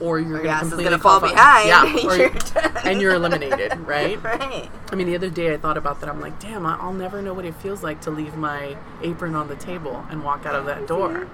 [0.01, 1.69] or you're going to completely fall behind.
[1.69, 2.33] Yeah, and or you're
[2.85, 4.23] and you're eliminated, right?
[4.23, 4.71] right.
[4.91, 6.09] I mean, the other day I thought about that.
[6.09, 9.49] I'm like, damn, I'll never know what it feels like to leave my apron on
[9.49, 11.29] the table and walk out of that door.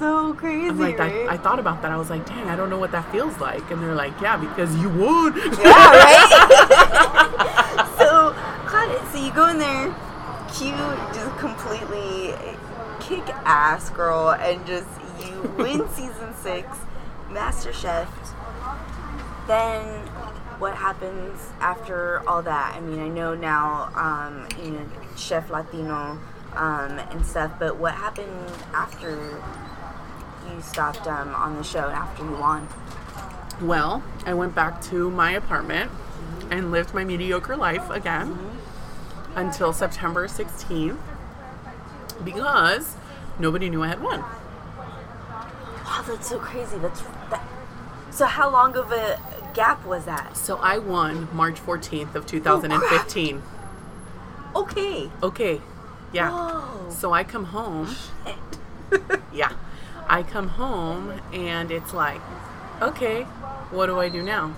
[0.00, 0.68] So crazy.
[0.68, 1.28] I'm like, right?
[1.28, 1.92] I, I thought about that.
[1.92, 3.70] I was like, dang, I don't know what that feels like.
[3.70, 5.36] And they're like, yeah, because you would.
[5.36, 6.78] yeah, right.
[7.98, 8.34] so.
[9.12, 9.92] So you go in there,
[10.54, 10.76] cute,
[11.12, 12.32] just completely
[13.00, 14.86] kick ass, girl, and just
[15.18, 16.68] you win season six,
[17.28, 18.08] Master Chef.
[19.48, 19.82] Then,
[20.60, 22.76] what happens after all that?
[22.76, 24.86] I mean, I know now, um, you know,
[25.16, 26.16] Chef Latino
[26.54, 29.42] um, and stuff, but what happened after
[30.54, 32.68] you stopped um, on the show after you won?
[33.60, 35.90] Well, I went back to my apartment
[36.50, 38.38] and lived my mediocre life again
[39.34, 40.98] until September 16th
[42.24, 42.96] because
[43.38, 44.20] nobody knew I had won.
[44.20, 46.78] Wow, that's so crazy.
[46.78, 47.46] That's that.
[48.10, 49.20] So how long of a
[49.54, 50.36] gap was that?
[50.36, 53.42] So I won March 14th of 2015.
[54.54, 55.08] Oh, Okay.
[55.22, 55.60] Okay.
[56.12, 56.30] Yeah.
[56.30, 56.90] Whoa.
[56.90, 57.94] So I come home.
[59.32, 59.52] yeah.
[60.10, 62.20] I come home and it's like,
[62.82, 63.22] okay,
[63.70, 64.52] what do I do now?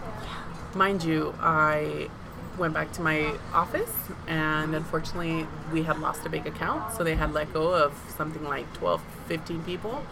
[0.74, 2.08] Mind you, I
[2.56, 3.92] went back to my office
[4.26, 6.94] and unfortunately we had lost a big account.
[6.94, 10.06] So they had let go of something like 12, 15 people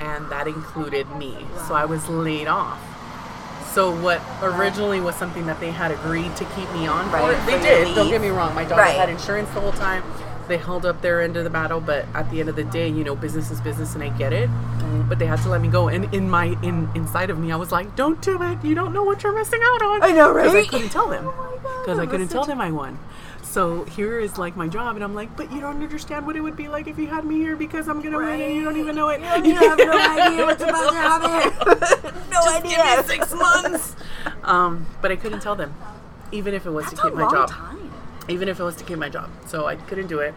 [0.00, 1.36] and that included me.
[1.68, 2.80] So I was laid off.
[3.72, 7.46] So what originally was something that they had agreed to keep me on Right, for,
[7.46, 7.94] they did.
[7.94, 8.52] Don't get me wrong.
[8.56, 8.96] My daughter Right.
[8.96, 10.02] had insurance the whole time.
[10.48, 12.88] They held up their end of the battle, but at the end of the day,
[12.88, 14.50] you know, business is business, and I get it.
[15.08, 15.88] But they had to let me go.
[15.88, 18.58] And in my in inside of me, I was like, "Don't do it!
[18.64, 21.26] You don't know what you're missing out on." I know, Because I couldn't tell them.
[21.64, 22.98] Oh Because I couldn't tell them I won.
[23.42, 26.40] So here is like my job, and I'm like, "But you don't understand what it
[26.40, 28.76] would be like if you had me here because I'm gonna win, and you don't
[28.76, 29.20] even know it.
[29.20, 32.12] You have no idea what's about to happen.
[32.30, 32.76] no Just idea.
[32.76, 33.96] give me six months.
[34.44, 35.72] um, but I couldn't tell them,
[36.30, 37.48] even if it was That's to keep a my job.
[37.48, 37.81] time.
[38.28, 39.30] Even if it was to keep my job.
[39.46, 40.34] So I couldn't do it.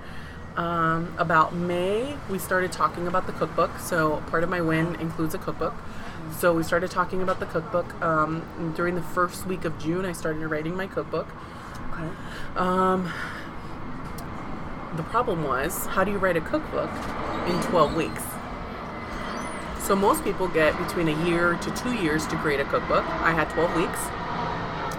[0.56, 3.78] Um, about May, we started talking about the cookbook.
[3.80, 5.74] So part of my win includes a cookbook.
[6.38, 8.02] So we started talking about the cookbook.
[8.02, 11.28] Um, during the first week of June, I started writing my cookbook.
[11.92, 12.10] Okay.
[12.56, 13.12] Um,
[14.96, 16.90] the problem was, how do you write a cookbook
[17.48, 18.24] in 12 weeks?
[19.86, 23.06] So most people get between a year to two years to create a cookbook.
[23.06, 24.00] I had 12 weeks.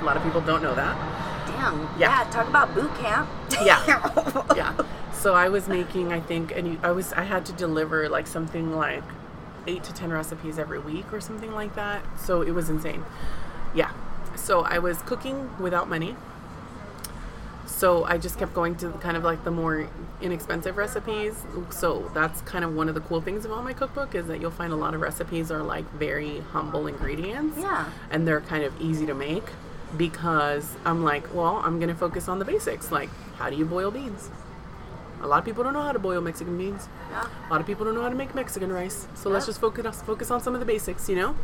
[0.00, 1.15] A lot of people don't know that.
[1.56, 1.80] Damn.
[1.98, 2.24] Yeah.
[2.24, 2.30] Yeah.
[2.30, 3.28] Talk about boot camp.
[3.62, 4.44] Yeah.
[4.56, 4.76] yeah.
[5.12, 8.76] So I was making, I think, and I was, I had to deliver like something
[8.76, 9.02] like
[9.66, 12.02] eight to ten recipes every week or something like that.
[12.20, 13.04] So it was insane.
[13.74, 13.90] Yeah.
[14.36, 16.14] So I was cooking without money.
[17.66, 19.88] So I just kept going to kind of like the more
[20.22, 21.42] inexpensive recipes.
[21.70, 24.50] So that's kind of one of the cool things about my cookbook is that you'll
[24.50, 27.90] find a lot of recipes are like very humble ingredients Yeah.
[28.10, 29.44] and they're kind of easy to make
[29.96, 32.92] because I'm like, well, I'm gonna focus on the basics.
[32.92, 34.30] Like, how do you boil beans?
[35.22, 36.88] A lot of people don't know how to boil Mexican beans.
[37.10, 37.26] Yeah.
[37.48, 39.08] A lot of people don't know how to make Mexican rice.
[39.14, 41.36] So let's just focus focus on some of the basics, you know.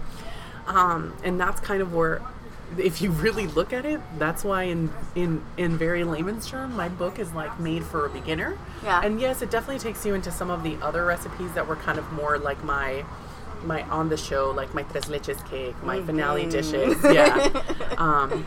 [0.66, 2.22] Um, and that's kind of where,
[2.78, 6.88] if you really look at it, that's why in in in very layman's term, my
[6.88, 8.59] book is like made for a beginner.
[8.84, 9.00] Yeah.
[9.03, 11.98] And yes, it definitely takes you into some of the other recipes that were kind
[11.98, 13.05] of more like my
[13.65, 16.97] my on the show, like my tres leches cake, my finale dishes.
[17.05, 17.49] Yeah.
[17.99, 18.47] um,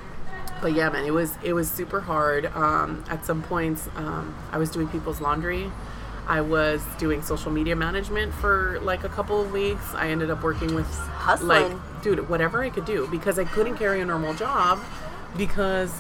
[0.61, 2.45] but yeah, man, it was it was super hard.
[2.55, 5.72] Um, at some points, um, I was doing people's laundry.
[6.28, 9.93] I was doing social media management for like a couple of weeks.
[9.93, 11.47] I ended up working with Hustling.
[11.74, 14.80] like dude, whatever I could do because I couldn't carry a normal job
[15.38, 15.91] because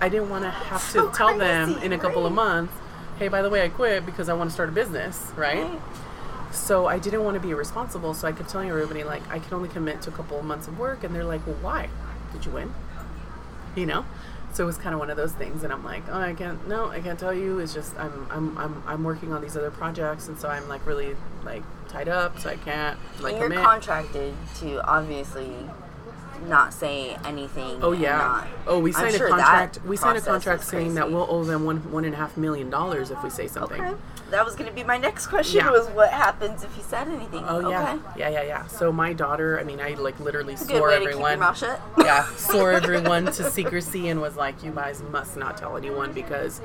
[0.00, 2.72] I didn't want to have to So tell them in a couple of months,
[3.18, 5.64] hey, by the way, I quit because I want to start a business, right?
[5.64, 5.80] Right.
[6.52, 8.14] So I didn't want to be irresponsible.
[8.14, 10.66] So I kept telling everybody like I can only commit to a couple of months
[10.68, 11.88] of work, and they're like, well, why?
[12.32, 12.74] Did you win?
[13.76, 14.04] You know.
[14.52, 16.66] So it was kind of one of those things, and I'm like, oh, I can't.
[16.66, 17.58] No, I can't tell you.
[17.58, 20.84] It's just I'm I'm I'm I'm working on these other projects, and so I'm like
[20.86, 23.64] really like tied up, so I can't like And you're commit.
[23.64, 25.54] contracted to obviously
[26.46, 27.78] not say anything.
[27.82, 28.16] Oh yeah.
[28.16, 29.80] not- oh, we I'm signed sure a contract.
[29.84, 32.70] We signed a contract saying that we'll owe them one one and a half million
[32.70, 33.80] dollars if we say something.
[33.80, 33.96] Okay.
[34.30, 35.60] That was going to be my next question.
[35.64, 35.70] Yeah.
[35.70, 37.42] Was what happens if you said anything?
[37.48, 38.20] Oh yeah, Okay.
[38.20, 38.66] yeah, yeah, yeah.
[38.66, 41.18] So my daughter, I mean, I like literally It's a good swore way to keep
[41.18, 41.54] your everyone.
[41.98, 46.60] yeah, swore everyone to secrecy and was like, "You guys must not tell anyone because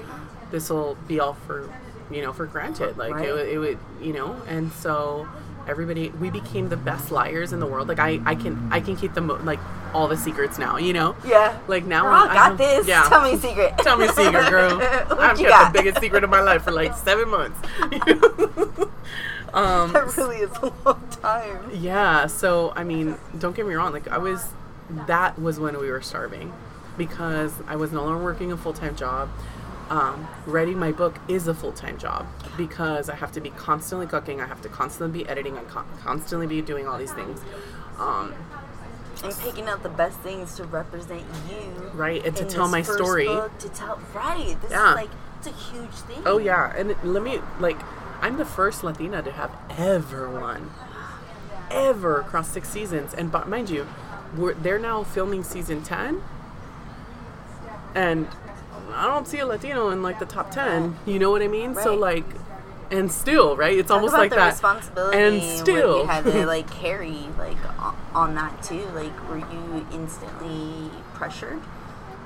[0.51, 1.69] this will be all for,
[2.11, 2.97] you know, for granted.
[2.97, 3.29] Like Right.
[3.29, 5.27] it, it would, you know." And so
[5.67, 7.87] everybody, we became the best liars in the world.
[7.87, 9.59] Like I, I can, I can keep them like
[9.93, 10.77] all the secrets now.
[10.77, 11.15] You know.
[11.25, 11.57] Yeah.
[11.67, 12.87] Like now, Girl, I got this.
[12.87, 13.03] Yeah.
[13.09, 13.73] Tell me a secret.
[13.79, 14.79] Tell me a secret, girl.
[14.81, 15.73] I've kept got?
[15.73, 17.59] the biggest secret of my life for like seven months.
[19.53, 21.69] um, That really is a long time.
[21.73, 24.49] yeah, so I mean, don't get me wrong, like I was
[25.07, 26.53] that was when we were starving
[26.97, 29.29] because I was no longer working a full-time job.
[29.89, 32.25] Um, writing my book is a full-time job
[32.57, 35.85] because I have to be constantly cooking, I have to constantly be editing, I con-
[36.01, 37.41] constantly be doing all these things.
[37.99, 38.33] Um,
[39.23, 41.91] And picking out the best things to represent you.
[41.93, 43.25] Right, and to tell my story.
[43.27, 44.59] book, to tell right.
[44.61, 44.89] This Yeah.
[44.91, 46.23] is like it's a huge thing.
[46.25, 47.77] oh yeah, and let me like
[48.21, 50.71] I'm the first Latina to have ever won
[51.69, 53.85] ever across six seasons and but mind you,
[54.37, 56.21] we're, they're now filming season 10
[57.95, 58.27] and
[58.91, 60.97] I don't see a Latino in like the top 10.
[61.05, 61.75] You know what I mean?
[61.75, 62.25] So like
[62.91, 63.77] and still, right?
[63.77, 64.51] It's Talk almost about like the that.
[64.51, 66.01] responsibility And still.
[66.01, 67.57] you had to like carry like
[68.13, 68.85] on that too.
[68.93, 71.59] Like, were you instantly pressured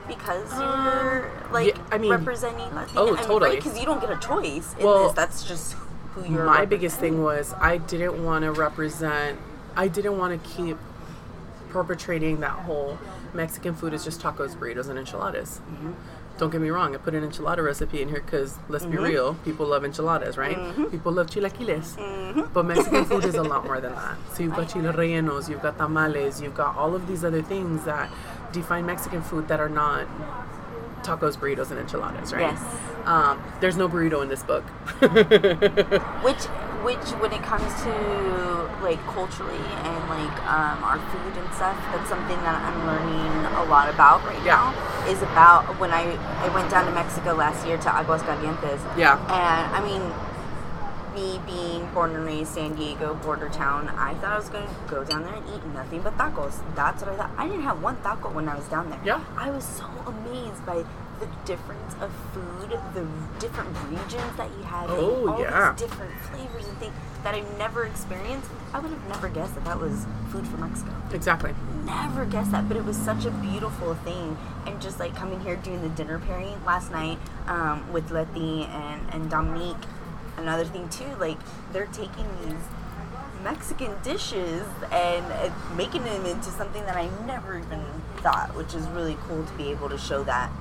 [0.08, 3.02] because you're like yeah, I mean- representing Latino?
[3.02, 3.56] oh, totally.
[3.58, 5.14] Because you don't get a choice in Well, this.
[5.14, 5.74] That's just
[6.14, 6.44] who you're.
[6.46, 9.40] my biggest thing was I didn't want to represent
[9.76, 10.78] I didn't want to keep
[11.70, 12.98] perpetrating that whole
[13.34, 15.60] Mexican food is just tacos, burritos, and enchiladas.
[15.70, 15.92] Mm-hmm.
[16.38, 19.34] Don't get me wrong, I put an enchilada recipe in here because let's be real,
[19.44, 20.56] people love enchiladas, right?
[20.56, 20.86] Mm-hmm.
[20.86, 22.54] People love chilaquiles.
[22.54, 24.18] But Mexican food is a lot more than that.
[24.34, 27.86] So you've got chile rellenos, you've got tamales, you've got all of these other things
[27.86, 28.12] that
[28.52, 30.08] define Mexican food that are not
[31.04, 32.42] tacos, burritos, and enchiladas, right?
[32.42, 32.62] Yes.
[33.06, 34.64] Um, there's no burrito in this book.
[36.24, 36.44] Which,
[36.88, 37.92] which, when it comes to
[38.82, 43.66] like culturally and like um, our food and stuff, that's something that I'm learning a
[43.66, 44.72] lot about right Yeah.
[44.72, 45.12] now.
[45.12, 46.04] Is about when I
[46.46, 48.80] I went down to Mexico last year to Aguascalientes.
[48.98, 49.16] Yeah.
[49.42, 50.04] And I mean,
[51.16, 54.76] me being born and raised San Diego border town, I thought I was going to
[54.88, 56.56] go down there and eat nothing but tacos.
[56.76, 57.32] That's what I thought.
[57.38, 59.00] I didn't have one taco when I was down there.
[59.04, 59.24] Yeah.
[59.38, 60.84] I was so amazed by
[61.20, 63.08] the difference of food, the
[63.40, 65.72] different regions that you have, Oh, all yeah.
[65.74, 66.94] these different flavors and things
[67.24, 68.50] that I've never experienced.
[68.74, 70.92] I would have never guessed that that was food from Mexico.
[71.12, 71.54] exactly.
[71.86, 74.38] Never guessed that, but it was such a beautiful thing.
[74.66, 79.02] And just like coming here doing the dinner pairing last night um, with Letty and,
[79.14, 79.78] and Dominique,
[80.38, 81.38] another thing too, like
[81.74, 82.54] they're taking these
[83.44, 87.84] Mexican dishes and uh, making them into something that I never even
[88.18, 90.52] thought, which is really cool to be able to show that.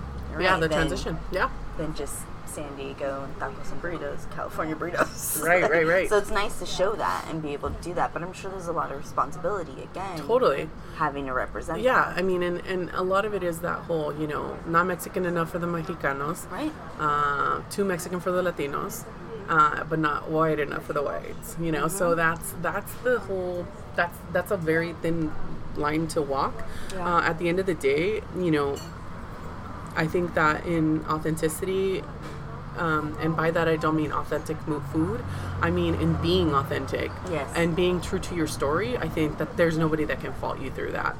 [0.40, 1.18] Yeah, right, the transition.
[1.32, 1.50] Yeah.
[1.76, 2.14] Than just
[2.46, 5.42] San Diego and tacos and burritos, California burritos.
[5.42, 6.08] Right, right, right.
[6.08, 8.50] so it's nice to show that and be able to do that, but I'm sure
[8.50, 10.18] there's a lot of responsibility again.
[10.18, 10.70] Totally.
[10.96, 11.80] Having to represent.
[11.82, 14.86] Yeah, I mean, and, and a lot of it is that whole, you know, not
[14.86, 16.72] Mexican enough for the Mexicanos, Right.
[16.98, 19.04] uh, too Mexican for the Latinos,
[19.48, 21.56] uh, but not white enough for the whites.
[21.60, 23.66] You know, so that's that's the whole.
[23.96, 25.30] That's that's a very thin
[25.76, 26.64] line to walk.
[26.92, 27.16] Yeah.
[27.16, 28.76] Uh, at the end of the day, you know,
[29.96, 32.02] I think that in authenticity,
[32.76, 34.58] um, and by that I don't mean authentic
[34.92, 35.24] food,
[35.62, 37.48] I mean in being authentic Yes.
[37.56, 38.96] and being true to your story.
[38.98, 41.16] I think that there's nobody that can fault you through that.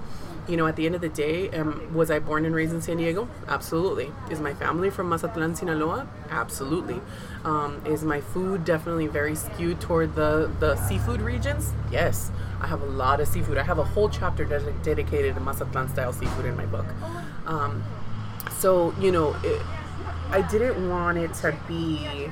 [0.46, 2.80] You know, at the end of the day, um, was I born and raised in
[2.80, 3.26] San Diego?
[3.48, 4.12] Absolutely.
[4.30, 6.06] Is my family from Mazatlan, Sinaloa?
[6.30, 7.00] Absolutely.
[7.44, 11.72] Um, is my food definitely very skewed toward the, the seafood regions?
[11.90, 12.30] Yes.
[12.60, 13.58] I have a lot of seafood.
[13.58, 16.86] I have a whole chapter ded- dedicated to Mazatlan style seafood in my book.
[18.66, 19.62] So, you know, it,
[20.32, 22.28] I didn't want it to be,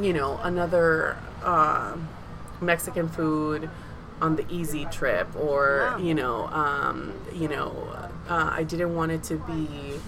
[0.00, 1.96] you know, another uh,
[2.60, 3.68] Mexican food
[4.20, 7.72] on the easy trip, or you know, um, you know,
[8.28, 9.98] uh, I didn't want it to be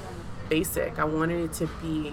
[0.49, 1.01] basic.
[1.01, 2.12] I wanted it to be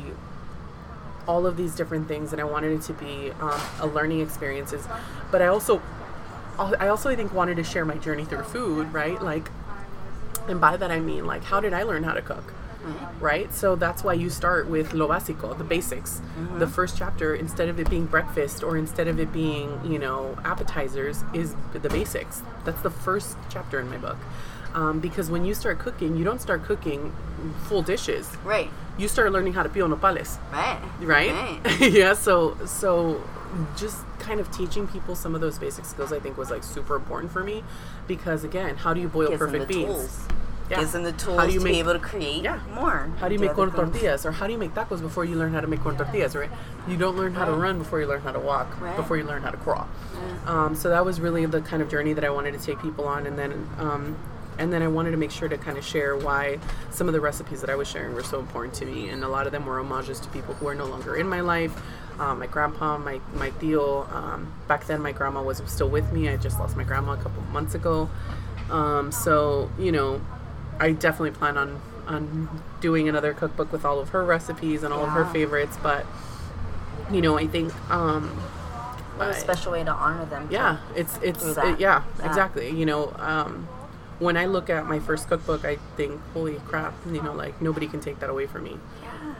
[1.27, 4.87] all of these different things, and I wanted it to be um, a learning experiences.
[5.29, 5.79] But I also,
[6.57, 9.21] I also I think wanted to share my journey through food, right?
[9.21, 9.51] Like,
[10.47, 12.53] and by that I mean like, how did I learn how to cook?
[13.19, 13.51] right?
[13.51, 16.21] So that's why you start with lo básico, the basics.
[16.59, 20.37] The first chapter, instead of it being breakfast or instead of it being, you know,
[20.45, 22.43] appetizers, is the basics.
[22.63, 24.17] That's the first chapter in my book.
[24.75, 27.11] Um, because when you start cooking, you don't start cooking
[27.67, 28.29] full dishes.
[28.43, 28.69] Right.
[28.99, 30.79] You start learning how to peel nopales, Right.
[31.01, 31.31] right?
[31.65, 31.79] Right.
[31.91, 32.13] yeah.
[32.13, 33.23] So so
[33.77, 36.95] just kind of teaching people some of those basic skills, I think, was like super
[36.95, 37.63] important for me.
[38.07, 39.85] Because again, how do you boil Gives perfect beans?
[39.85, 40.19] tools.
[40.69, 40.79] Yeah.
[40.79, 42.57] Gives them the tools How do you to make- be able to create Yeah.
[42.73, 43.07] more.
[43.19, 43.91] How do you make corn things.
[43.91, 46.35] tortillas, or how do you make tacos before you learn how to make corn tortillas,
[46.35, 46.49] right?
[46.87, 48.95] You don't learn how to run before you learn how to walk, Right.
[48.95, 49.87] before you learn how to crawl.
[50.47, 53.07] Um, so that was really the kind of journey that I wanted to take people
[53.07, 54.15] on, and then um,
[54.57, 57.19] and then I wanted to make sure to kind of share why some of the
[57.19, 59.65] recipes that I was sharing were so important to me, and a lot of them
[59.65, 61.73] were homages to people who are no longer in my life.
[62.19, 64.11] Um, my grandpa, my my tío.
[64.13, 66.29] Um, back then, my grandma was still with me.
[66.29, 68.09] I just lost my grandma a couple months ago.
[68.69, 70.21] Um, so you know,
[70.79, 72.47] I definitely plan on on
[72.81, 75.77] doing another cookbook with all of her recipes and all of her favorites.
[75.83, 76.05] But
[77.11, 78.29] you know, I think um,
[79.17, 80.47] What a special way to honor them.
[80.51, 82.25] yeah, it's it's it- yeah, Yeah.
[82.25, 82.69] exactly.
[82.69, 83.67] You know, um,
[84.19, 86.93] when I look at my first cookbook, I think, holy crap!
[87.05, 88.77] You know, like nobody can take that away from me.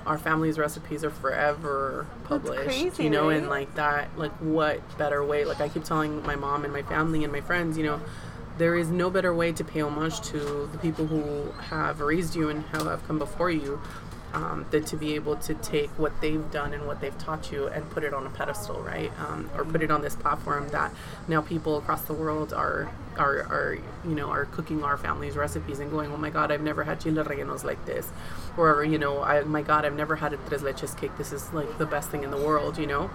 [0.06, 2.64] Our family's recipes are forever published.
[2.64, 5.46] crazy, you know, and like that, like what better way?
[5.46, 8.02] Like I keep telling my mom and my family and my friends, you know.
[8.58, 12.48] There is no better way to pay homage to the people who have raised you
[12.48, 13.82] and who have come before you
[14.36, 17.68] um, than to be able to take what they've done and what they've taught you
[17.68, 19.10] and put it on a pedestal, right?
[19.20, 20.92] Um, or put it on this platform that
[21.30, 25.80] now people across the world are are, are you know are cooking our family's recipes
[25.80, 28.10] and going, oh my god, I've never had chile rellenos like this,
[28.58, 31.18] or you know, I my god, I've never had a tres leches cake.
[31.18, 33.10] This is like the best thing in the world, you know,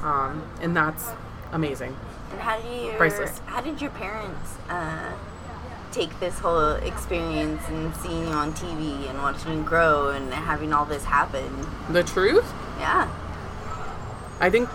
[0.00, 1.10] um, and that's
[1.52, 1.94] amazing.
[2.30, 2.92] And how did you?
[2.92, 3.40] Priceless.
[3.40, 5.12] How did your parents uh,
[5.92, 10.72] take this whole experience and seeing you on TV and watching you grow and having
[10.72, 11.66] all this happen?
[11.90, 12.50] The truth.
[12.78, 13.08] Yeah.
[14.40, 14.68] I think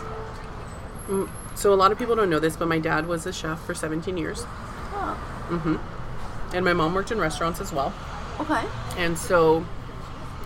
[1.08, 1.74] mm, so.
[1.74, 4.18] A lot of people don't know this, but my dad was a chef for 17
[4.18, 4.46] years,
[4.94, 5.18] Oh.
[5.50, 5.80] Mhm.
[6.54, 7.94] And my mom worked in restaurants as well.
[8.40, 8.64] Okay.
[8.98, 9.66] And so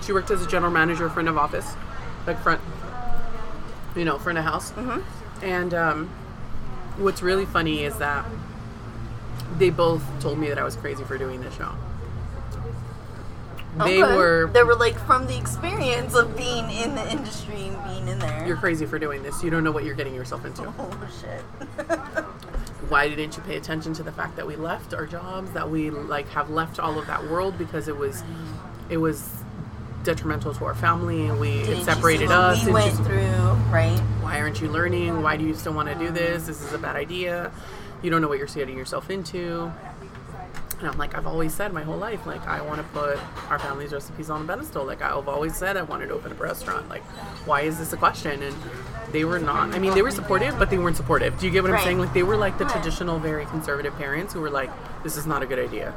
[0.02, 1.76] she worked as a general manager, front of office,
[2.26, 2.62] like front,
[3.96, 4.72] you know, front of house.
[4.72, 5.46] Mm-hmm.
[5.46, 6.10] And um,
[6.98, 8.26] what's really funny is that
[9.58, 11.72] they both told me that I was crazy for doing this show.
[13.78, 14.16] They Okay.
[14.16, 18.20] were, They were like from the experience of being in the industry and being in
[18.20, 18.46] there.
[18.46, 19.42] you're crazy for doing this.
[19.44, 20.64] You don't know what you're getting yourself into.
[20.78, 21.88] oh shit.
[22.90, 25.90] why didn't you pay attention to the fact that we left our jobs that we
[25.90, 28.22] like have left all of that world because it was
[28.90, 29.30] it was
[30.04, 33.22] detrimental to our family and we Didn't it separated us We went just- through
[33.72, 33.98] right.
[34.20, 36.78] why aren't you learning why do you still want to do this this is a
[36.78, 37.52] bad idea
[38.02, 39.72] you don't know what you're getting yourself into
[40.82, 43.20] and I'm like, I've always said my whole life, like, I want to put
[43.52, 44.84] our family's recipes on a pedestal.
[44.84, 46.90] Like, I've always said I wanted to open a restaurant.
[46.90, 47.04] Like,
[47.46, 48.42] why is this a question?
[48.42, 48.56] And
[49.12, 51.40] they were not, I mean, they were supportive, but they weren't supportive.
[51.40, 52.00] Do you get what I'm saying?
[52.00, 54.72] Like, they were like the traditional, very conservative parents who were like,
[55.04, 55.94] this is not a good idea.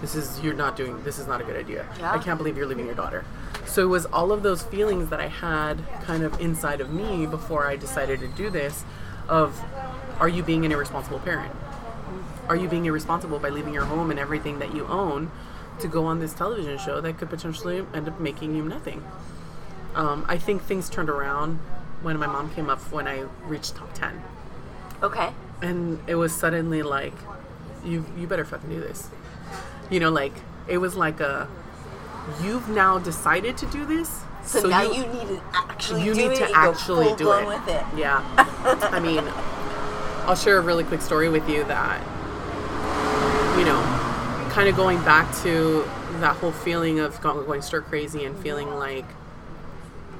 [0.00, 1.86] This is, you're not doing, this is not a good idea.
[1.98, 2.12] Yeah.
[2.12, 3.24] I can't believe you're leaving your daughter.
[3.66, 7.26] So it was all of those feelings that I had kind of inside of me
[7.26, 8.84] before I decided to do this
[9.28, 9.60] of,
[10.20, 11.52] are you being an irresponsible parent?
[12.48, 15.30] are you being irresponsible by leaving your home and everything that you own
[15.80, 19.04] to go on this television show that could potentially end up making you nothing?
[19.94, 21.56] Um, I think things turned around
[22.02, 24.22] when my mom came up when I reached top 10.
[25.02, 25.30] Okay.
[25.60, 27.14] And it was suddenly like,
[27.84, 29.08] you, you better fucking do this.
[29.90, 30.34] You know, like,
[30.66, 31.48] it was like a,
[32.42, 34.22] you've now decided to do this.
[34.44, 37.46] So, now you, need to actually you do need it to actually do it.
[37.46, 37.84] with it.
[37.96, 38.24] Yeah.
[38.92, 39.24] I mean,
[40.28, 42.00] I'll share a really quick story with you that,
[43.58, 43.80] you know,
[44.52, 45.88] kind of going back to
[46.20, 49.06] that whole feeling of go- going stir crazy and feeling like,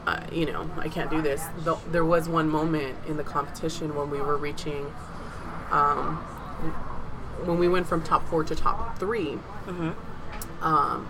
[0.07, 1.45] uh, you know, I can't do this.
[1.65, 4.87] Th- There was one moment in the competition when we were reaching,
[5.71, 6.17] um,
[7.45, 9.39] when we went from top four to top 3
[10.63, 11.07] Um,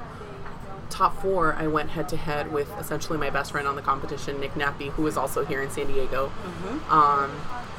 [0.90, 4.40] top four, I went head to head with essentially my best friend on the competition,
[4.40, 6.32] Nick Nappi, who is also here in San Diego.
[6.88, 7.30] Um,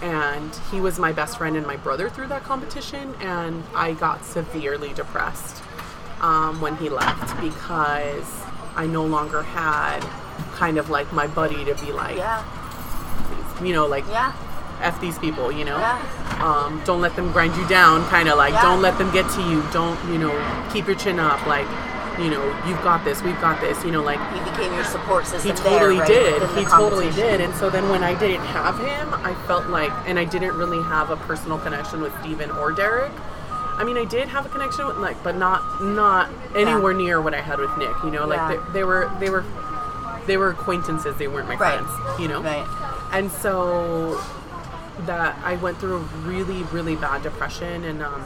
[0.02, 4.24] and he was my best friend and my brother through that competition, and I got
[4.26, 5.62] severely depressed
[6.22, 8.26] um, when he left because
[8.76, 10.00] I no longer had
[10.54, 12.44] kind of like my buddy to be like, Yeah.
[13.62, 14.34] you know, like Yeah.
[14.82, 15.78] F these people, you know?
[15.78, 16.00] Yeah.
[16.42, 18.62] Um, don't let them grind you down, kind of like, Yeah.
[18.62, 19.62] don't let them get to you.
[19.74, 20.32] Don't, you know,
[20.72, 21.46] keep your chin up.
[21.46, 21.68] Like,
[22.20, 25.26] you know, you've got this, we've got this, you know, like, He became your support
[25.26, 25.56] system.
[25.56, 26.42] he totally there, right, did.
[26.42, 27.42] within He totally did.
[27.42, 30.82] And so then when I didn't have him, I felt like, and I didn't really
[30.84, 33.12] have a personal connection with Steven or Derek.
[33.78, 37.34] I mean, I did have a connection with like, but not not anywhere near what
[37.34, 37.96] I had with Nick.
[38.04, 38.62] You know, like Yeah.
[38.68, 39.46] they, they were they were
[40.28, 41.16] they were acquaintances.
[41.16, 41.80] They weren't my Right.
[41.80, 42.20] friends.
[42.20, 42.68] You know, Right.
[43.14, 44.22] and so
[45.06, 48.22] that I went through a really really bad depression, and um,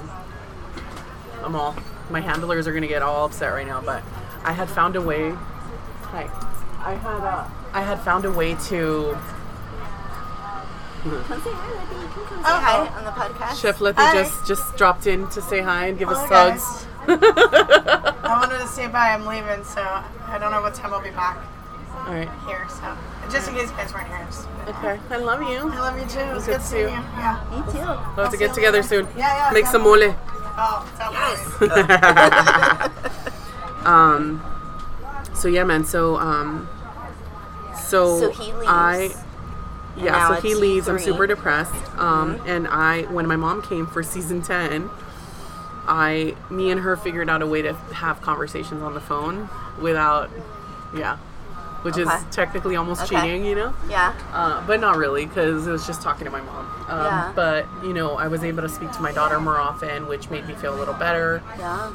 [1.43, 1.75] I'm all
[2.09, 4.03] my handlers are gonna get all upset right now, but
[4.43, 5.31] I had found a way.
[5.31, 6.29] Hi,
[6.79, 9.17] I had uh, I had found a way to.
[11.03, 11.95] Come say hi, Letty.
[12.01, 13.61] You can come say hi on the podcast.
[13.61, 14.13] Chef Letty Hi.
[14.13, 16.51] just just dropped in to say hi and give us Okay.
[16.51, 16.85] hugs.
[17.07, 19.09] I wanted to say bye.
[19.11, 21.37] I'm leaving, so I don't know what time I'll be back
[22.07, 22.29] All right.
[22.47, 22.65] here.
[22.69, 22.95] So
[23.29, 24.27] just in case you guys weren't here.
[24.69, 24.99] Okay.
[25.09, 25.69] I love you.
[25.69, 26.19] I love you too.
[26.19, 26.93] It was Good good to see seeing you.
[26.95, 27.19] you.
[27.19, 27.43] Yeah.
[27.51, 27.79] Me too.
[28.15, 28.87] We'll have to get together later.
[29.03, 29.07] soon.
[29.17, 29.51] Yeah, yeah.
[29.53, 30.07] Make some definitely.
[30.15, 30.42] mole.
[30.57, 32.89] Oh, Yes.
[33.85, 34.41] Um.
[35.33, 35.83] So yeah, man.
[35.83, 36.69] So um.
[37.75, 38.65] So, So he leaves.
[38.67, 39.09] I.
[39.97, 40.87] Yeah, so he leaves.
[40.87, 40.97] i I'm.
[40.97, 41.05] Mm-hmm.
[41.05, 41.73] super depressed.
[41.97, 44.89] Um, and I, when my mom came for season ten,
[45.85, 49.49] I, me and her figured out a way to have conversations on the phone
[49.81, 50.29] without,
[50.95, 51.17] yeah,
[51.83, 53.21] which is technically almost Okay.
[53.21, 53.73] cheating, you know.
[53.89, 54.13] Yeah.
[54.33, 56.65] Uh, but not really because it was just talking to my mom.
[56.89, 57.31] Um, Yeah.
[57.35, 60.47] But you know, I was able to speak to my daughter more often, which made
[60.47, 61.41] me feel a little better.
[61.59, 61.91] Yeah.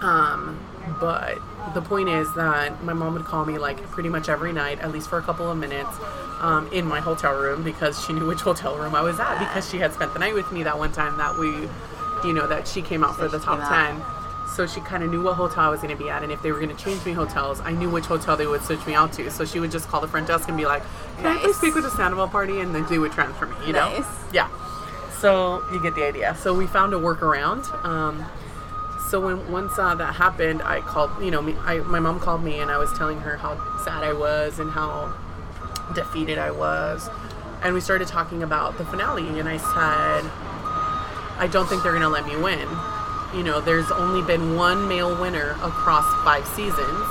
[0.00, 0.58] Um,
[1.00, 1.38] but
[1.74, 4.90] the point is that my mom would call me like pretty much every night, at
[4.90, 5.90] least for a couple of minutes,
[6.40, 9.68] um, in my hotel room because she knew which hotel room I was at because
[9.70, 11.68] she had spent the night with me that one time that we,
[12.26, 14.02] you know, that she came out for the top came out.
[14.56, 14.56] 10.
[14.56, 16.42] So she kind of knew what hotel I was going to be at, and if
[16.42, 18.94] they were going to change me hotels, I knew which hotel they would switch me
[18.94, 19.30] out to.
[19.30, 20.82] So she would just call the front desk and be like,
[21.18, 23.56] "Can I please speak with the Sandoval party?" And then they would transfer me.
[23.66, 23.98] You know?
[23.98, 24.06] Nice.
[24.32, 24.48] Yeah.
[25.18, 26.36] So you get the idea.
[26.36, 27.72] So we found a workaround.
[27.84, 28.24] Um,
[29.08, 31.10] so when once uh, that happened, I called.
[31.22, 34.02] You know, me, I, my mom called me, and I was telling her how sad
[34.02, 35.14] I was and how
[35.94, 37.10] defeated I was,
[37.62, 39.38] and we started talking about the finale.
[39.38, 40.30] And I said,
[41.38, 42.68] I don't think they're gonna let me win.
[43.34, 47.04] You know, there's only been one male winner across five seasons,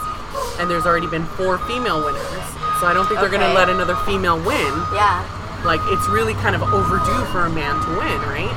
[0.60, 2.46] and there's already been four female winners.
[2.80, 5.22] So I don't think they're gonna let another female win Yeah.
[5.66, 8.54] like it's really kind of overdue for a man to win, right?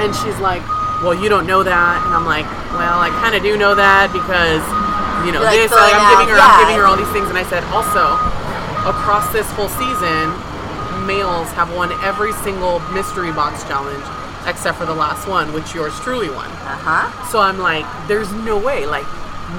[0.00, 0.62] And she's like,
[1.02, 4.12] "Well, you don't know that," and I'm like, "Well, I kind of do know that
[4.12, 4.64] because,
[5.24, 5.72] you know, You're, this.
[5.72, 8.16] Like, I'm giving her, out- I'm giving her all these things." And I said, also,
[8.88, 10.32] across this whole season,
[11.04, 14.04] males have won every single mystery box challenge
[14.46, 16.46] except for the last one, which yours truly won.
[16.46, 17.28] Uh huh.
[17.30, 18.86] So I'm like, there's no way.
[18.86, 19.04] Like,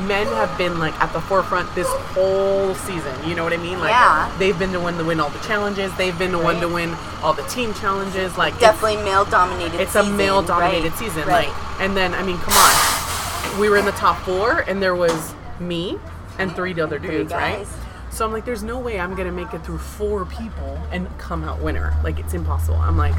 [0.07, 3.13] men have been like at the forefront this whole season.
[3.27, 3.79] You know what I mean?
[3.79, 4.33] Like, Yeah.
[4.39, 5.93] they've been the one to win all the challenges.
[5.97, 8.37] They've been the one to win all the team challenges.
[8.37, 9.79] Like, Definitely male dominated.
[9.81, 11.27] it's, a male dominated right, season.
[11.27, 11.47] Right.
[11.49, 14.95] Like, and then I mean, come on, we were in the top four, and there
[14.95, 15.97] was me
[16.39, 17.67] and three other dudes, right?
[18.11, 21.43] So I'm like, there's no way I'm gonna make it through four people and come
[21.43, 21.95] out winner.
[22.03, 22.77] Like, it's impossible.
[22.77, 23.15] I'm like,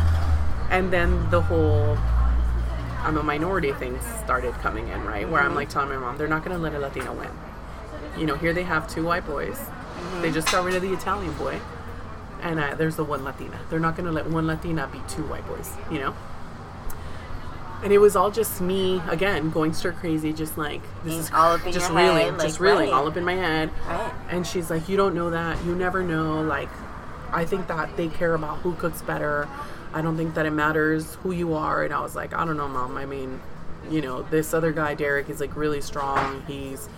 [0.72, 1.96] and then the whole
[3.02, 5.28] I'm a minority thing started coming in, right?
[5.28, 7.30] Where I'm like telling my mom, they're not gonna let a Latino win.
[8.16, 9.58] You know, here they have two white boys.
[10.20, 11.60] They just got rid of the Italian boy,
[12.40, 13.58] and uh, there's the one Latina.
[13.70, 15.70] They're not gonna let one Latina beat two white boys.
[15.90, 16.16] You know.
[17.82, 21.54] And it was all just me again going stir crazy, just like this is all
[21.54, 22.94] up in just your reeling, head, just like, reeling right.
[22.94, 23.70] all up in my head.
[23.88, 24.14] Right.
[24.30, 25.62] And she's like, "You don't know that.
[25.64, 26.40] You never know.
[26.42, 26.68] Like,
[27.32, 29.48] I think that they care about who cooks better.
[29.94, 32.56] I don't think that it matters who you are." And I was like, "I don't
[32.56, 32.96] know, mom.
[32.96, 33.40] I mean,
[33.90, 36.42] you know, this other guy, Derek, is like really strong.
[36.46, 36.88] He's,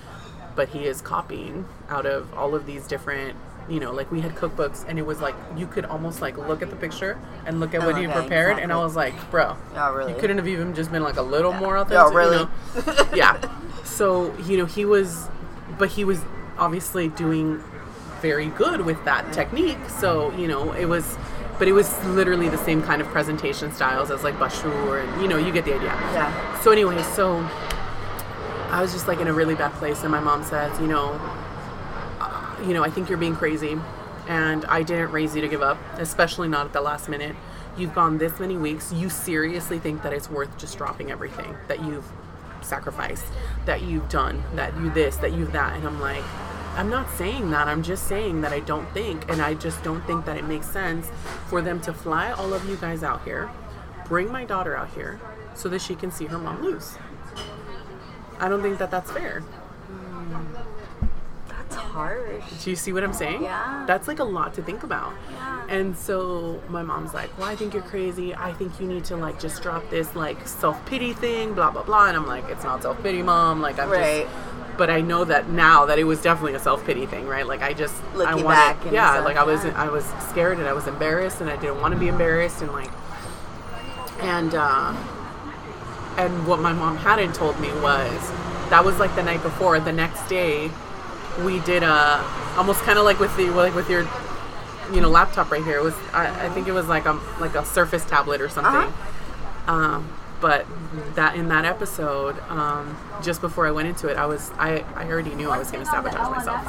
[0.57, 3.37] but he is copying out of all of these different."
[3.67, 6.61] You know, like we had cookbooks, and it was like you could almost like look
[6.61, 9.15] at the picture and look at Oh, what he okay, prepared, and I was like,
[9.31, 10.13] "Bro, Oh, really?
[10.13, 12.37] you couldn't have even just been like a little more Oh, authentic." you really?
[12.37, 13.07] know?
[13.15, 13.41] yeah.
[13.85, 15.29] So, you know, he was,
[15.79, 16.21] but he was
[16.59, 17.63] obviously doing
[18.21, 19.79] very good with that technique.
[19.89, 21.17] So, you know, it was,
[21.59, 25.29] but it was literally the same kind of presentation styles as like Bashur, and you
[25.29, 25.89] know, you get the idea.
[25.89, 26.61] Yeah.
[26.61, 27.39] So, anyway, so
[28.71, 31.13] I was just like in a really bad place, and my mom says, you know,
[32.21, 33.79] uh, you know, I think you're being crazy,
[34.29, 37.37] and I didn't raise you to give up, especially not at the last minute.
[37.77, 38.93] You've gone this many weeks.
[38.93, 42.07] You seriously think that it's worth just dropping everything that you've
[42.63, 43.27] sacrificed,
[43.67, 46.25] that you've done, that you this, that you that, and I'm like.
[46.77, 47.69] I'm not saying that.
[47.69, 50.67] I'm just saying that I don't think, and I just don't think that it makes
[50.69, 51.09] sense
[51.49, 53.49] for them to fly all of you guys out here,
[54.09, 55.21] bring my daughter out here,
[55.55, 56.97] so that she can see her mom lose.
[58.41, 59.41] I don't think that that's fair.
[59.41, 60.45] Hmm.
[61.49, 62.43] That's harsh.
[62.65, 63.43] Do you see what I'm saying?
[63.45, 63.85] Yeah.
[63.87, 65.13] That's like a lot to think about.
[65.33, 65.67] Yeah.
[65.69, 68.35] And so my mom's like, Well, I think you're crazy.
[68.35, 71.85] I think you need to like just drop this like self pity thing, blah blah
[71.85, 72.09] blah.
[72.09, 73.61] And I'm like, It's not self pity, mom.
[73.63, 74.25] Like I'm Right.
[74.27, 74.35] just
[74.77, 77.47] but I know that now that it was definitely a self pity thing, right?
[77.47, 79.73] Like I just I Looking wanted back and yeah, stuff, like I was yeah.
[79.83, 82.73] I was scared and I was embarrassed and I didn't want to be embarrassed and
[82.73, 82.91] like
[84.21, 84.95] and uh
[86.17, 88.31] and what my mom hadn't told me was
[88.71, 89.79] that was like the night before.
[89.81, 90.71] The next day,
[91.45, 92.25] we did a
[92.57, 94.09] almost kind of like with the like with your
[94.93, 95.79] you know laptop right here.
[95.79, 98.75] It was I, I think it was like a like a Surface tablet or something.
[98.75, 99.73] Uh-huh.
[99.73, 100.09] Um,
[100.45, 100.67] but
[101.15, 105.09] that in that episode, um, just before I went into it, I was I, I
[105.09, 106.61] already knew I was going to sabotage myself.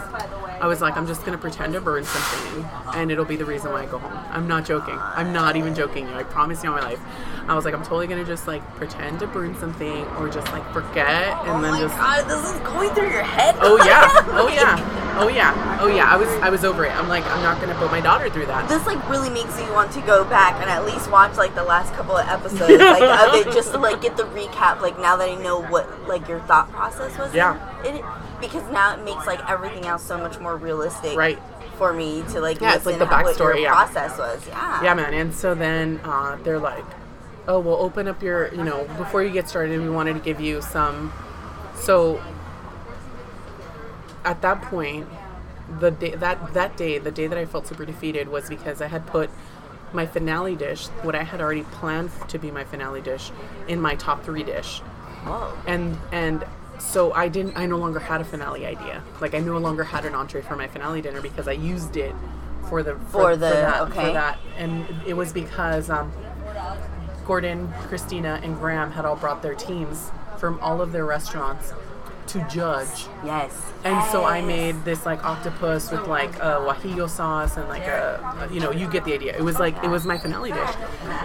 [0.61, 2.63] I was like, I'm just going to pretend to burn something,
[2.95, 4.17] and it'll be the reason why I go home.
[4.31, 4.97] I'm not joking.
[4.97, 6.07] I'm not even joking.
[6.07, 7.01] I promise you on my life.
[7.49, 10.49] I was like, I'm totally going to just like pretend to burn something, or just
[10.53, 11.97] like forget, and oh then my just.
[11.97, 13.55] god, this is going through your head.
[13.59, 14.07] Oh yeah,
[14.39, 16.09] oh yeah, oh yeah, oh yeah.
[16.09, 16.95] I was I was over it.
[16.95, 18.69] I'm like, I'm not going to put my daughter through that.
[18.69, 21.63] This like really makes me want to go back and at least watch like the
[21.63, 25.15] last couple of episodes like of it just to like get the recap like now
[25.17, 27.33] that I know what like your thought process was.
[27.33, 27.57] Yeah.
[27.83, 28.03] it
[28.41, 31.17] because now it makes like everything else so much more realistic.
[31.17, 31.39] Right.
[31.77, 33.71] For me to like Yeah, it's like the how- what your backstory, yeah.
[33.71, 34.47] process was.
[34.47, 34.83] Yeah.
[34.83, 35.13] Yeah, man.
[35.13, 36.85] And so then uh, they're like,
[37.47, 40.39] "Oh, we'll open up your, you know, before you get started, we wanted to give
[40.39, 41.11] you some."
[41.75, 42.21] So
[44.23, 45.07] at that point,
[45.79, 48.87] the day that that day, the day that I felt super defeated was because I
[48.87, 49.29] had put
[49.95, 53.31] my finale dish, what I had already planned to be my finale dish,
[53.67, 54.79] in my top three dish,
[55.23, 55.53] Whoa.
[55.65, 56.45] and and
[56.77, 57.57] so I didn't.
[57.57, 59.01] I no longer had a finale idea.
[59.21, 62.13] Like I no longer had an entree for my finale dinner because I used it
[62.69, 64.07] for the For the- that, okay.
[64.07, 66.11] for that, and it was because um,
[67.25, 71.71] Gordon, Christina, and Graham had all brought their teams from all of their restaurants
[72.27, 73.07] to judge.
[73.23, 73.71] Yes.
[73.83, 78.49] And so I made this like octopus with like a guajillo sauce and like a,
[78.51, 79.35] you know, you get the idea.
[79.37, 80.75] It was like, it was my finale dish.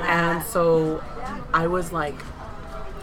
[0.02, 1.02] And so
[1.54, 2.16] I was like,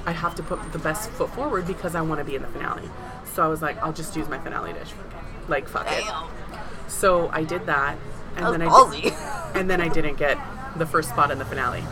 [0.06, 2.48] I have to put the best foot forward because I want to be in the
[2.48, 2.90] finale.
[3.34, 4.92] So I was like, I'll just use my finale dish.
[5.48, 6.04] Like, fuck it.
[6.88, 7.98] So I did that.
[8.36, 9.14] And That then I did,
[9.56, 10.38] and then I didn't get
[10.76, 11.84] the first spot in the finale.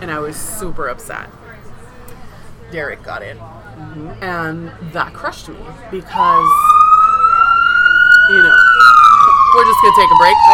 [0.00, 1.28] And I was super upset.
[2.70, 3.22] Derek got
[3.80, 4.22] it.
[4.22, 5.56] And that crushed me
[5.90, 6.50] because,
[8.30, 8.58] you know,
[9.54, 10.36] we're just going to take a break.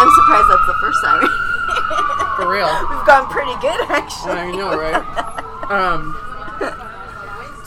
[0.00, 1.28] I'm surprised that's the first time.
[2.36, 2.70] For real.
[2.88, 4.32] We've gone pretty good actually.
[4.32, 5.04] I know, right?
[5.70, 6.16] Um,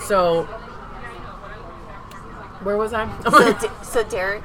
[0.08, 0.44] so,
[2.64, 3.08] where was I?
[3.24, 4.44] So, D- so Derek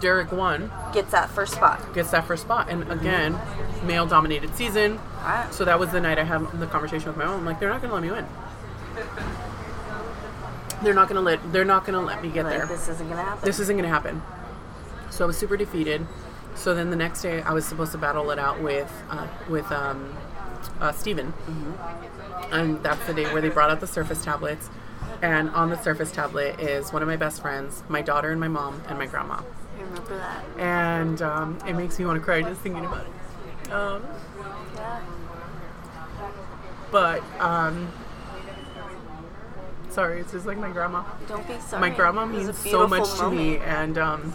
[0.00, 1.92] Derek won, gets that first spot.
[1.92, 2.68] gets that first spot.
[2.70, 3.38] And again,
[3.84, 4.96] male dominated season.
[4.96, 5.48] Wow.
[5.50, 7.40] So that was the night I had the conversation with my mom.
[7.40, 8.26] I'm like, they're not gonna let me win.
[10.82, 11.52] They're not gonna let.
[11.52, 12.66] They're not gonna let me get Like, there.
[12.66, 13.44] this isn't gonna happen.
[13.44, 14.22] This isn't gonna happen.
[15.10, 16.06] So I was super defeated.
[16.54, 19.70] So then the next day, I was supposed to battle it out with uh, with
[19.72, 20.14] um,
[20.80, 21.32] uh, Steven.
[22.50, 24.70] and that's the day where they brought out the Surface tablets.
[25.22, 28.48] And on the Surface tablet is one of my best friends, my daughter, and my
[28.48, 29.40] mom, and my grandma.
[29.78, 30.44] I remember that.
[30.58, 33.72] And um, it makes me want to cry just thinking about it.
[33.72, 34.02] Um,
[34.74, 35.00] Yeah.
[36.90, 37.88] but um,
[40.00, 41.04] sorry, it's just like my grandma.
[41.28, 41.90] Don't be sorry.
[41.90, 44.34] my grandma It was a means so much beautiful to me and um,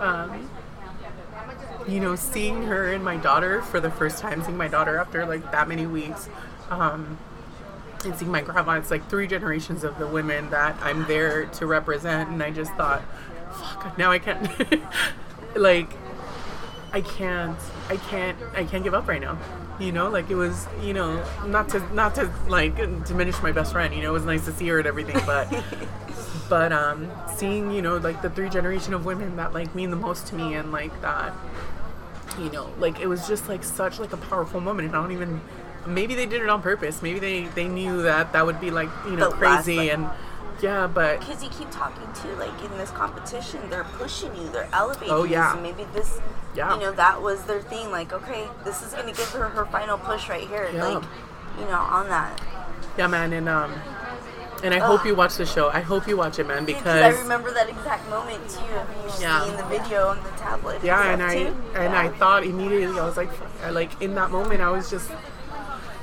[0.00, 0.50] um,
[1.86, 5.24] you know seeing her and my daughter for the first time seeing my daughter after
[5.24, 6.28] like that many weeks
[6.70, 7.18] um,
[8.04, 11.66] and seeing my grandma it's like three generations of the women that i'm there to
[11.66, 13.02] represent and i just thought
[13.50, 14.48] fuck now i can't
[15.56, 15.90] like
[16.92, 17.58] I can't
[17.88, 19.38] I can't I can't give up right now.
[19.80, 22.76] You know, like it was, you know, not to not to like
[23.06, 25.52] diminish my best friend, you know, it was nice to see her and everything, but
[26.48, 29.96] but um seeing, you know, like the three generation of women that like mean the
[29.96, 31.32] most to me and like that
[32.38, 35.12] you know, like it was just like such like a powerful moment and I don't
[35.12, 35.40] even
[35.86, 37.02] maybe they did it on purpose.
[37.02, 39.92] Maybe they they knew that that would be like, you know, The last, crazy like-
[39.92, 40.08] and
[40.60, 44.68] yeah, but Because you keep talking to, like, in this competition, they're pushing you, they're
[44.72, 45.32] elevating Oh, you.
[45.32, 45.54] yeah.
[45.54, 46.18] So maybe this,
[46.54, 46.74] Yeah.
[46.74, 47.90] you know, that was their thing.
[47.90, 50.68] Like, okay, this is going to give her her final push right here.
[50.72, 50.84] Yeah.
[50.86, 51.04] Like,
[51.58, 52.40] you know, on that.
[52.96, 53.72] yeah, man, and um
[54.64, 55.68] and I hope you watch the show.
[55.70, 59.22] I hope you watch it, man, Because I remember that exact moment, too, of you
[59.22, 59.44] Yeah.
[59.44, 60.82] seeing the video on the tablet.
[60.82, 61.56] Yeah, and and I too.
[61.76, 62.00] and Yeah.
[62.00, 63.30] I thought immediately I was like,
[63.64, 65.10] I- like in that moment I was just,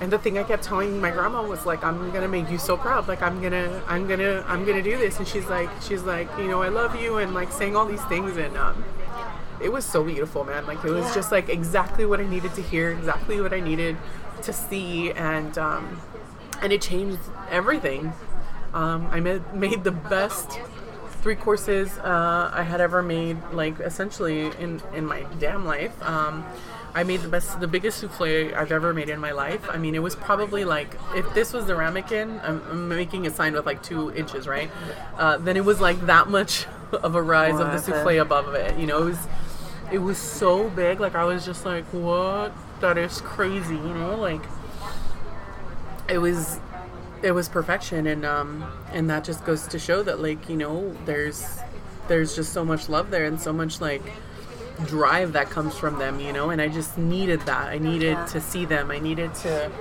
[0.02, 2.76] and the thing I kept telling my grandma was like, I'm gonna make you so
[2.78, 6.30] proud, like I'm gonna, I'm gonna, I'm gonna do this, and she's like, she's like,
[6.38, 8.84] you know, I love you, and like saying all these things, and um,
[9.62, 10.66] it was so beautiful, man.
[10.66, 11.14] Like it was Yeah.
[11.16, 13.96] just like exactly what I needed to hear, exactly what I needed
[14.44, 16.02] to see, and um,
[16.62, 17.20] and it changed
[17.50, 18.12] everything.
[18.74, 20.60] Um, I made made the best
[21.22, 25.96] three courses uh, I had ever made, like essentially in in my damn life.
[26.04, 26.46] Um,
[26.96, 29.68] I made the best, the biggest souffle I've ever made in my life.
[29.70, 33.32] I mean, it was probably like if this was the ramekin, I'm, I'm making a
[33.32, 34.72] sign with like two inches, right?
[35.18, 38.80] Uh, then it was like that much of a rise of the souffle above it.
[38.80, 39.28] You know, it was
[39.92, 41.02] it was so big.
[41.02, 42.54] Like I was just like, what?
[42.80, 43.76] That is crazy.
[43.76, 44.42] You know, like
[46.08, 46.60] it was
[47.22, 50.96] it was perfection and um and that just goes to show that like you know
[51.06, 51.60] there's
[52.08, 54.04] there's just so much love there and so much like
[54.86, 56.50] drive that comes from them, you know.
[56.50, 57.68] And I just needed that.
[57.70, 58.26] I needed Yeah.
[58.26, 58.92] to see them.
[58.92, 59.72] I needed to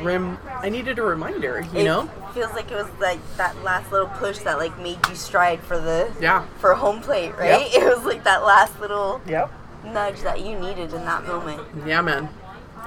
[0.00, 0.38] rem.
[0.60, 2.08] I needed a reminder, you it know.
[2.34, 5.78] feels like it was like that last little push that like made you stride for
[5.78, 6.44] the Yeah.
[6.58, 7.70] for home plate, right?
[7.72, 7.82] Yep.
[7.82, 9.50] It was like that last little Yep.
[9.84, 11.60] nudge that you needed in that moment.
[11.86, 12.28] Yeah, man.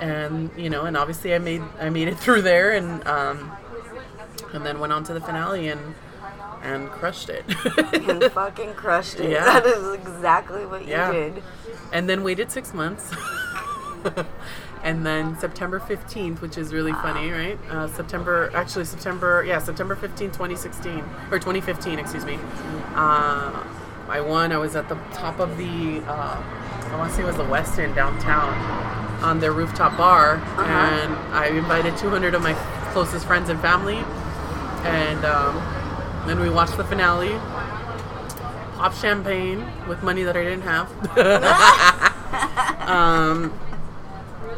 [0.01, 3.51] And you know, and obviously I made I made it through there, and um,
[4.53, 5.95] and then went on to the finale and
[6.65, 7.45] and crushed it.
[8.09, 9.31] And fucking crushed it.
[9.31, 9.45] Yeah.
[9.45, 11.11] That is exactly what Yeah.
[11.11, 11.43] you did.
[11.93, 13.13] and then waited six months.
[14.83, 17.57] and then September 15th, which is really funny, right?
[17.69, 22.37] Uh, September, actually, September, yeah, September 15th, 2016, or 2015, excuse me.
[22.95, 23.63] Uh,
[24.07, 24.51] I won.
[24.51, 26.37] I was at the top of the, uh,
[26.91, 28.53] I want to say it was the West End downtown
[29.23, 30.35] on their rooftop bar.
[30.59, 32.53] And I invited 200 of my
[32.93, 33.97] closest friends and family.
[34.85, 35.55] And um,
[36.27, 37.37] then we watched the finale.
[38.77, 40.89] Pop champagne with money that I didn't have.
[42.89, 43.57] um,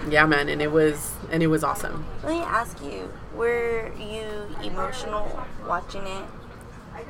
[0.10, 2.06] yeah, man, and it was and it was awesome.
[2.24, 4.26] Let me ask you, were you
[4.64, 6.26] emotional watching it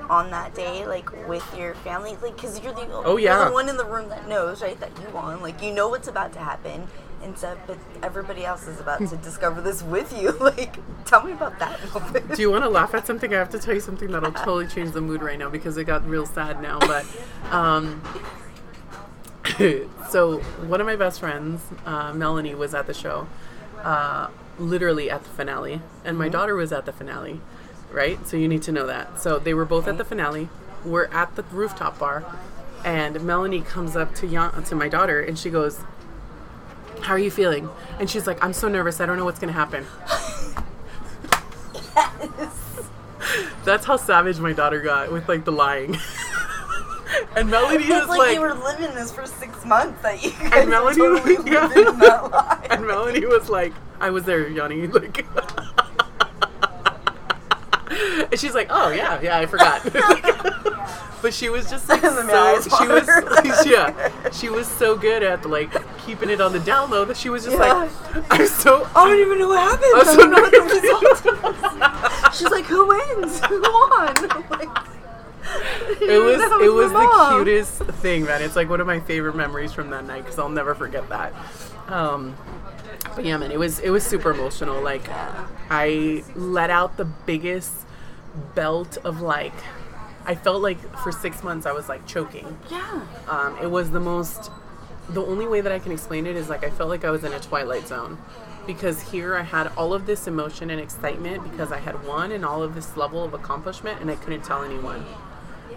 [0.10, 2.18] on that day, like with your family?
[2.22, 3.46] Like, because you're the Oh, yeah.
[3.46, 5.42] the one in the room that knows, right, that you won.
[5.42, 6.88] Like, you know what's about to happen,
[7.24, 10.32] and so, but everybody else is about to discover this with you.
[10.48, 12.36] Like, tell me about that moment.
[12.36, 13.34] Do you want to laugh at something?
[13.34, 15.84] I have to tell you something that'll totally change the mood right now because it
[15.84, 16.80] got real sad now.
[16.80, 17.06] But
[17.52, 18.02] um,
[20.10, 23.28] so one of my best friends, uh, Melanie, was at the show,
[23.84, 24.30] uh,
[24.60, 27.42] literally at the finale, and my daughter was at the finale,
[27.92, 28.26] right?
[28.28, 29.20] So you need to know that.
[29.20, 30.50] So they were both at the finale.
[30.86, 32.24] We're at the rooftop bar,
[32.86, 35.82] and Melanie comes up to Yan- to my daughter, and she goes,
[37.02, 37.70] "How are you feeling?"
[38.00, 39.00] And she's like, "I'm so nervous.
[39.02, 39.86] I don't know what's gonna happen."
[41.96, 42.90] yes.
[43.66, 45.98] That's how savage my daughter got with like the lying.
[47.36, 50.32] and Melody It's was like, like, you were living this for six months that you
[50.32, 51.68] guys and Melody, totally yeah.
[51.68, 52.68] living that life.
[52.70, 54.88] and Melody was like, I was there, Yanni.
[54.88, 55.26] Like,
[58.32, 59.84] and she's like, oh yeah, yeah, I forgot.
[61.22, 64.68] but she was just like, And then my eyes so, she was, yeah, she was
[64.68, 65.72] so good at like
[66.06, 67.74] keeping it on the down low that she was just Yeah.
[68.14, 69.92] like, I'm so, I don't even know what happened.
[69.96, 70.62] I'm I so don't know what the
[72.22, 72.34] result.
[72.36, 73.40] She's like, who wins?
[73.46, 74.14] Who won?
[74.50, 74.70] Like,
[76.02, 77.38] it was it was the mom.
[77.46, 78.42] cutest thing, man.
[78.42, 81.34] It's like one of my favorite memories from that night because I'll never forget that.
[81.88, 82.36] Um,
[83.16, 84.82] but yeah, man, it was it was super emotional.
[84.82, 85.04] Like
[85.70, 87.74] I let out the biggest
[88.56, 89.54] belt of like.
[90.26, 92.58] I felt like for six months I was like choking.
[92.70, 93.02] Yeah.
[93.30, 94.52] Um, it was the most.
[95.10, 97.24] The only way that I can explain it is like I felt like I was
[97.24, 98.18] in a twilight zone,
[98.66, 102.44] because here I had all of this emotion and excitement because I had won and
[102.44, 105.06] all of this level of accomplishment, and I couldn't tell anyone,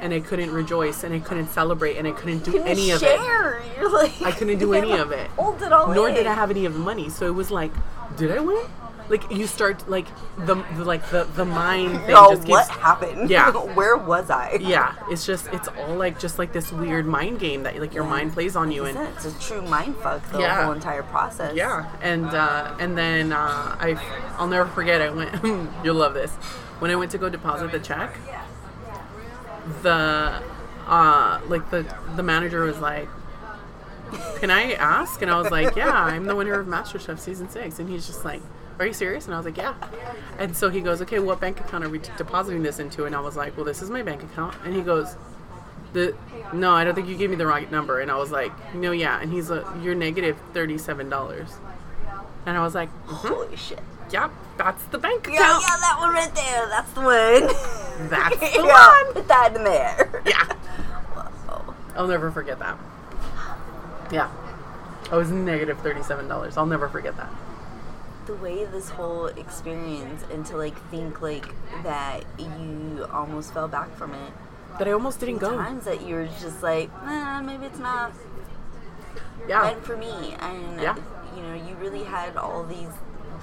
[0.01, 3.07] and I couldn't rejoice and I couldn't celebrate and I couldn't do any of it.
[3.21, 3.63] share.
[3.79, 5.29] You're like, I couldn't do any of it.
[5.33, 6.17] Hold it all Nor in.
[6.17, 7.71] did I have any of the money, so it was like,
[8.17, 8.67] did I win?
[9.11, 10.07] Like you start like
[10.39, 13.29] the, the like the the mind thing Oh, just keeps what happened?
[13.29, 13.51] Yeah.
[13.75, 14.57] Where was I?
[14.61, 18.05] yeah, it's just it's all like just like this weird mind game that like your
[18.05, 20.63] mind plays on you and It's a true mind fuck, the Yeah.
[20.63, 21.57] whole entire process.
[21.57, 23.37] yeah, and uh, and then uh,
[23.81, 23.99] I
[24.39, 25.03] I'll never forget.
[25.03, 25.35] I went.
[25.85, 26.31] you'll love this.
[26.79, 28.17] When I went to go deposit the check,
[29.83, 30.41] the
[30.87, 31.85] uh, like the
[32.17, 33.09] the manager was like,
[34.39, 37.79] "Can I ask?" And I was like, "Yeah, I'm the winner of MasterChef season six.
[37.79, 38.41] And he's just like.
[38.81, 39.27] Are you serious?
[39.27, 39.75] And I was like, yeah.
[40.39, 43.05] And so he goes, okay, what bank account are we depositing this into?
[43.05, 44.57] And I was like, well, this is my bank account.
[44.65, 45.17] And he goes,
[45.93, 46.17] the
[46.55, 48.01] no, I don't think you gave me the right number.
[48.01, 49.21] And I was like, no, yeah.
[49.21, 51.53] And he's like, you're negative negative thirty-seven dollars.
[52.47, 53.81] And I was like, "Mhm, Holy shit.
[54.11, 55.63] yep, that's the bank Yeah, account.
[55.69, 56.67] yeah, that one right there.
[56.71, 58.09] That's the one.
[58.09, 59.13] That's the yeah, one.
[59.13, 60.23] Put that in there.
[60.25, 60.57] Yeah,
[61.51, 62.79] Oh, I'll never forget that.
[64.11, 64.31] Yeah,
[65.13, 66.57] I was negative negative thirty-seven dollars.
[66.57, 67.29] I'll never forget that.
[68.31, 71.47] The way this whole experience and to like think like
[71.83, 74.33] that you almost fell back from it.
[74.79, 75.57] That I almost didn't go.
[75.57, 78.13] Times that you were just like, nah, maybe it's not
[79.49, 80.37] Yeah, meant for me.
[80.41, 80.97] And Yeah.
[81.37, 82.89] you know, you really had all these.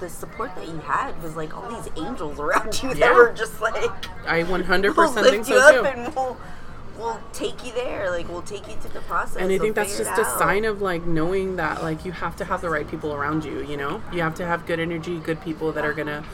[0.00, 3.08] The support that you had was like all these angels around you Yeah.
[3.08, 3.74] that were just like,
[4.26, 6.36] I 100 percent think so too.
[6.98, 8.10] We'll we'll take you there.
[8.10, 9.36] Like we'll take you to the process.
[9.36, 12.36] And I We'll think that's just a sign of like knowing that like you have
[12.36, 14.02] to have the right people around you, you know?
[14.12, 16.24] You have to have good energy, good people that are gonna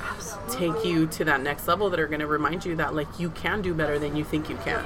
[0.50, 3.62] take you to that next level that are gonna remind you that like you can
[3.62, 4.84] do better than you think you can.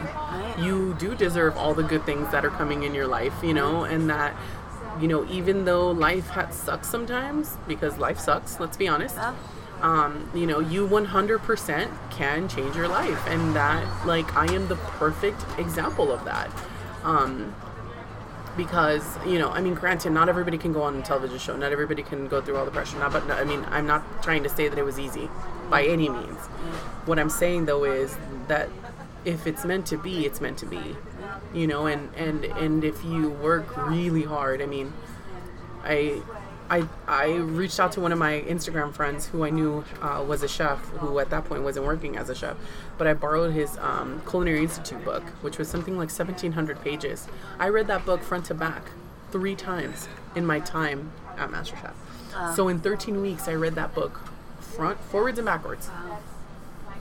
[0.59, 3.85] You do deserve all the good things that are coming in your life, you know,
[3.85, 4.35] and that
[5.01, 9.35] you know, even though life ha- sucks sometimes, because life sucks, let's be honest, Yeah.
[9.81, 13.25] Um, you know, you 100% can change your life.
[13.27, 16.51] And that, like, I am the perfect example of that.
[17.05, 17.55] Um,
[18.59, 21.57] because you know, I mean, granted, not everybody can go on a television show.
[21.57, 22.99] Not everybody can go through all the pressure.
[22.99, 25.31] Not, but I mean, I'm not trying to say that it was easy
[25.71, 26.39] by any means.
[27.07, 28.19] What I'm saying though is
[28.49, 28.69] that
[29.25, 30.97] if it's meant to be, it's meant to be.
[31.55, 34.93] You know, and and and if you work really hard, I mean,
[35.83, 36.21] I.
[36.71, 40.43] I, I reached out to one of my Instagram friends who I knew uh, was
[40.43, 42.57] a chef, who at that point wasn't working as a chef,
[42.99, 47.27] but I borrowed his um, Culinary Institute book, which was something like 1,700 pages.
[47.59, 48.91] I read that book front to back
[49.31, 51.95] three times in my time at MasterChef.
[52.55, 54.21] So in 13 weeks, I read that book
[54.61, 55.91] front, forwards, and backwards,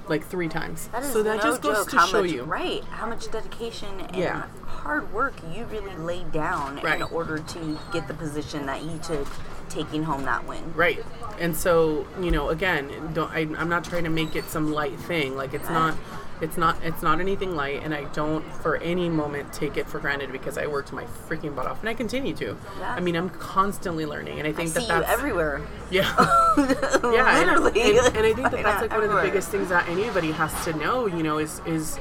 [0.07, 0.88] like three times.
[0.88, 3.30] That is so that no just goes to how show much, you, right how much
[3.30, 4.44] dedication and Yeah.
[4.65, 6.95] hard work you really laid down Right.
[6.95, 9.27] in order to get the position that you took,
[9.69, 10.73] taking home that win.
[10.73, 11.03] Right.
[11.39, 14.99] And so, you know, again, don't, I, I'm not trying to make it some light
[14.99, 15.35] thing.
[15.35, 15.95] Like it's not,
[16.41, 17.84] it's not, it's not anything light.
[17.84, 21.56] And I don't for any moment take it for granted because I worked my freaking
[21.56, 22.57] butt off and I continue to.
[22.80, 22.94] Yeah.
[22.94, 24.39] I mean, I'm constantly learning.
[24.39, 25.61] And I I think see that you that's, everywhere.
[25.91, 26.14] yeah.
[26.57, 27.39] yeah.
[27.39, 27.98] Literally.
[27.98, 30.65] And, and I think that that's like one of the biggest things that anybody has
[30.65, 31.99] to know, you know, is, is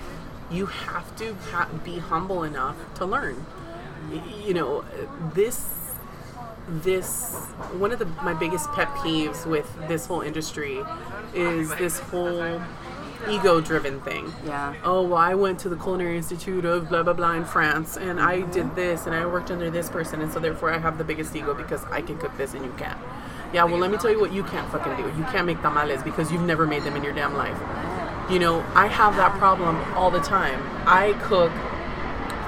[0.51, 3.45] you have to ha- be humble enough to learn.
[4.45, 4.85] You know,
[5.35, 5.76] this
[6.69, 7.35] this
[7.79, 10.83] one of the my biggest pet peeves with this whole industry
[11.35, 12.61] is this whole
[13.31, 14.33] ego driven thing.
[14.45, 14.75] Yeah.
[14.85, 18.21] Oh, well, I went to the Culinary Institute of blah blah blah in France and
[18.21, 18.51] I mm-hmm.
[18.51, 21.35] did this and I worked under this person and so therefore I have the biggest
[21.35, 22.99] ego because I can cook this and you can't.
[23.53, 25.03] Yeah, well, let me tell you what you can't fucking do.
[25.17, 27.59] You can't make tamales because you've never made them in your damn life.
[28.31, 30.61] You know, I have that problem all the time.
[30.87, 31.53] I cook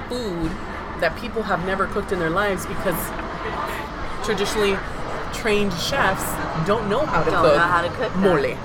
[0.09, 0.51] food
[0.99, 2.97] that people have never cooked in their lives because
[4.23, 4.77] traditionally
[5.33, 6.23] trained chefs
[6.67, 8.57] don't know how to Don't cook know how to cook mole.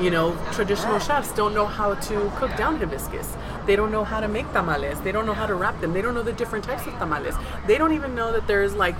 [0.00, 3.36] You know, traditional chefs don't know how to cook down hibiscus.
[3.66, 5.00] They don't know how to make tamales.
[5.00, 5.92] They don't know how to wrap them.
[5.92, 7.34] They don't know the different types of tamales.
[7.66, 8.94] They don't even know that there's like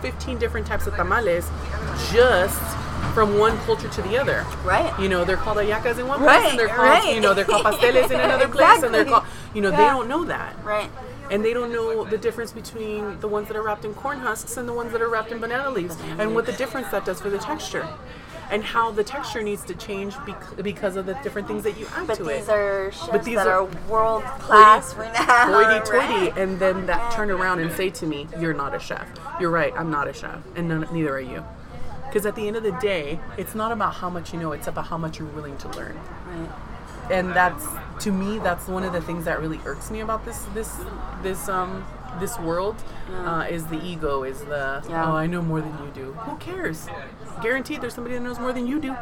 [0.00, 1.48] 15 different types of tamales
[2.10, 2.60] just
[3.14, 4.44] from one culture to the other.
[4.64, 4.96] Right.
[4.98, 7.14] You know, they're called hallacas in one Right, place and they're called, right.
[7.14, 9.24] you know, they're called pasteles in another place and they're called,
[9.54, 10.90] you know, they don't know that Right.
[11.30, 14.56] And they don't know the difference between the ones that are wrapped in corn husks
[14.56, 17.20] and the ones that are wrapped in banana leaves and what the difference that does
[17.20, 17.86] for the texture
[18.50, 21.86] and how the texture needs to change bec- because of the different things that you
[21.94, 25.88] add But to these it are chefs these that are- world class renowned.
[25.90, 26.32] right?
[26.38, 29.06] and then that turn around and say to me you're not a chef
[29.38, 31.44] you're right i'm not a chef and none, neither are you
[32.06, 34.66] because at the end of the day it's not about how much you know it's
[34.66, 36.48] about how much you're willing to learn Right.
[37.10, 37.66] And that's
[38.00, 40.76] to me that's one of the things that really irks me about this this
[41.22, 41.84] this um
[42.20, 42.76] this world
[43.24, 45.10] uh, is the ego is the Yeah.
[45.12, 46.86] oh i know more than you do who cares
[47.42, 48.94] guaranteed there's somebody that knows more than you do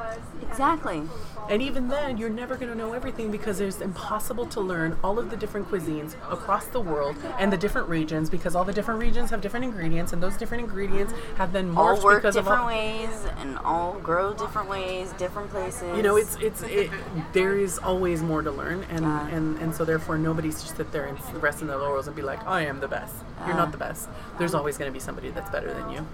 [0.48, 1.02] Exactly.
[1.48, 5.18] And even then you're never going to know everything because it's impossible to learn all
[5.18, 9.00] of the different cuisines across the world and the different regions because all the different
[9.00, 12.44] regions have different ingredients and those different ingredients have been morphed All work because of
[12.44, 15.96] different all, ways and all grow different ways, different places.
[15.96, 16.90] you know it's it's it,
[17.32, 19.28] there is always more to learn and Yeah.
[19.28, 22.22] and and so therefore nobody's just sit there and rest in their laurels and be
[22.22, 23.56] like i am the best you're Yeah.
[23.56, 24.08] not the best
[24.38, 26.06] there's always going to be somebody that's better than you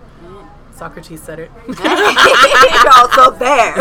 [0.73, 1.51] socrates said it
[2.93, 3.75] also there.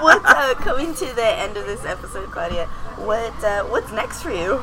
[0.00, 2.66] what's uh, coming to the end of this episode, Claudia?
[2.96, 4.60] What uh, what's next for you?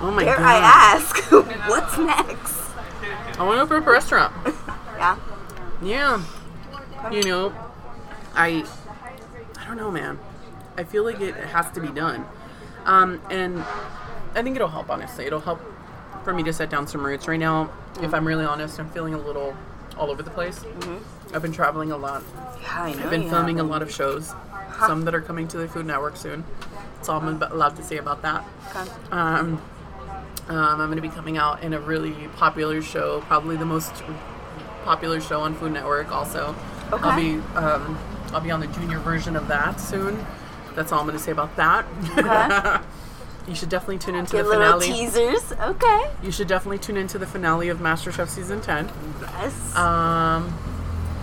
[0.00, 0.36] oh my god!
[0.36, 1.16] Dare god I ask?
[1.68, 2.60] what's next?
[3.38, 4.32] i want to open up a restaurant
[4.96, 5.18] Yeah.
[5.82, 6.22] Yeah.
[7.10, 7.52] You know,
[8.34, 8.64] I
[9.58, 10.18] I don't know, man.
[10.76, 12.26] I feel like it has to be done.
[12.84, 13.64] Um, and
[14.34, 15.26] I think it'll help, honestly.
[15.26, 15.60] It'll help
[16.22, 17.28] for me to set down some roots.
[17.28, 17.70] Right now,
[18.00, 19.56] if I'm really honest, I'm feeling a little
[19.98, 20.64] all over the place.
[21.32, 22.22] I've been traveling a lot.
[22.62, 23.04] Yeah, I know.
[23.04, 24.32] I've been filming a lot of shows.
[24.80, 26.44] Some that are coming to the Food Network soon.
[26.96, 28.44] That's all I'm allowed to say about that.
[28.70, 28.90] Okay.
[29.10, 29.62] Um,
[30.48, 33.92] um, I'm going to be coming out in a really popular show, probably the most
[34.84, 36.10] popular show on Food Network.
[36.10, 36.54] Also,
[36.92, 37.04] okay.
[37.04, 37.98] I'll be um,
[38.32, 40.26] I'll be on the junior version of that soon.
[40.74, 41.86] That's all I'm going to say about that.
[42.18, 42.84] Okay.
[43.48, 44.86] you should definitely tune into Get the finale.
[44.86, 45.52] teasers.
[45.52, 46.10] Okay.
[46.22, 48.90] You should definitely tune into the finale of MasterChef season 10.
[49.20, 49.76] Yes.
[49.76, 50.52] Um,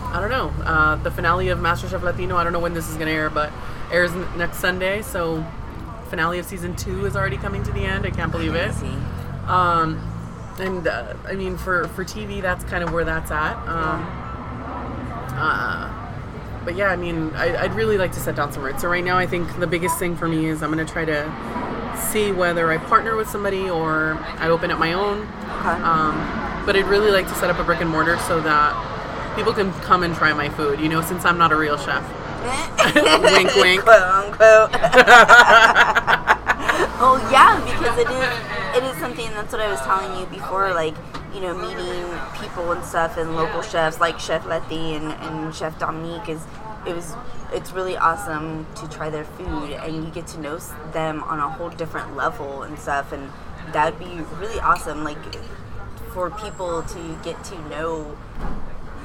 [0.04, 0.50] I don't know.
[0.66, 2.36] Uh, the finale of MasterChef Latino.
[2.38, 3.52] I don't know when this is going to air, but
[3.92, 5.02] airs n- next Sunday.
[5.02, 5.46] So,
[6.10, 8.06] finale of season two is already coming to the end.
[8.06, 8.72] I can't believe it.
[9.48, 10.00] Um,
[10.60, 13.56] and uh, I mean, for for TV, that's kind of where that's at.
[13.68, 14.06] Um,
[15.34, 15.90] uh,
[16.66, 18.82] but yeah, I mean, I, I'd really like to set down some roots.
[18.82, 21.06] So right now, I think the biggest thing for me is I'm going to try
[21.06, 21.24] to
[22.02, 25.22] see whether I partner with somebody or I open up my own.
[25.22, 25.82] Okay.
[25.84, 26.16] Um,
[26.66, 29.72] but I'd really like to set up a brick and mortar so that people can
[29.82, 30.80] come and try my food.
[30.80, 32.04] You know, since I'm not a real chef.
[32.96, 33.84] Wink, wink.
[33.84, 34.72] Quote unquote.
[37.00, 40.74] oh yeah, because it is it is something that's what I was telling you before.
[40.74, 40.96] Like
[41.34, 42.06] you know, meeting
[42.42, 46.44] people and stuff and local chefs like Chef Letty and, and Chef Dominique is
[46.88, 47.14] it was
[47.54, 50.58] it's really awesome to try their food and you get to know
[50.94, 53.30] them on a whole different level and stuff and
[53.74, 55.18] that'd be really awesome like
[56.14, 58.18] for people to get to know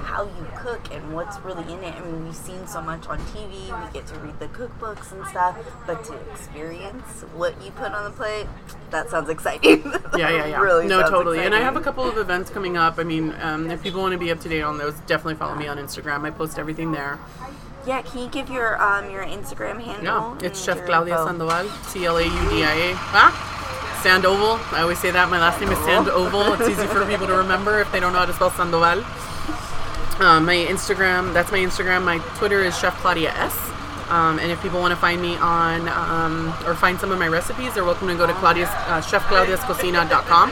[0.07, 1.95] how you cook and what's really in it.
[1.95, 5.27] I mean, we've seen so much on TV, we get to read the cookbooks and
[5.27, 8.47] stuff, but to experience what you put on the plate,
[8.91, 9.93] that sounds exciting.
[10.17, 10.61] Yeah, yeah, yeah.
[10.61, 11.41] really no, totally.
[11.41, 12.99] And I have a couple of events coming up.
[12.99, 15.55] I mean, um, if people want to be up to date on those, definitely follow
[15.55, 16.25] me on Instagram.
[16.25, 17.19] I post everything there.
[17.87, 20.37] Yeah, can you give your um your Instagram handle?
[20.41, 21.27] Yeah, it's Chef Claudia info?
[21.27, 22.93] Sandoval, C L A U D I A.
[23.15, 24.59] Ah, Sandoval.
[24.77, 25.31] I always say that.
[25.31, 26.55] My last name is Sandoval.
[26.55, 29.05] It's easy for people to remember if they don't know how to spell Sandoval.
[30.19, 32.03] Um, my Instagram, that's my Instagram.
[32.05, 33.55] My Twitter is Chef Claudia S.
[34.09, 37.29] Um, and if people want to find me on um, or find some of my
[37.29, 40.51] recipes, they're welcome to go to Claudia's uh, chefclaudiascocina.com.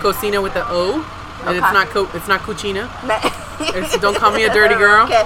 [0.00, 1.00] Cocina with the O,
[1.44, 2.88] and it's not co- it's not cucina.
[4.00, 5.04] Don't call me a dirty girl.
[5.04, 5.24] Okay.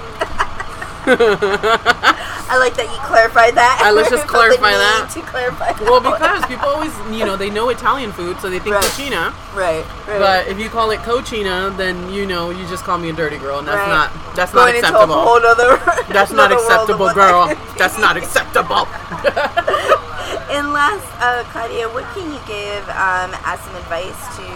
[2.51, 3.85] I like that you clarified that.
[3.85, 5.11] Uh, let's just clarify need that.
[5.13, 5.83] To clarify that.
[5.85, 8.85] Well, because people always, you know, they know Italian food, so they think Right.
[8.85, 9.33] cucina.
[9.55, 10.19] right, right.
[10.19, 13.37] But if you call it cochina, then you know you just call me a dirty
[13.39, 13.89] girl, and that's Right.
[13.89, 15.21] not that's Going not into a acceptable.
[15.21, 15.77] whole other,
[16.13, 17.53] That's not acceptable, girl.
[17.77, 18.89] That's not acceptable.
[20.49, 24.49] And last, uh, Claudia, what can you give um, as some advice to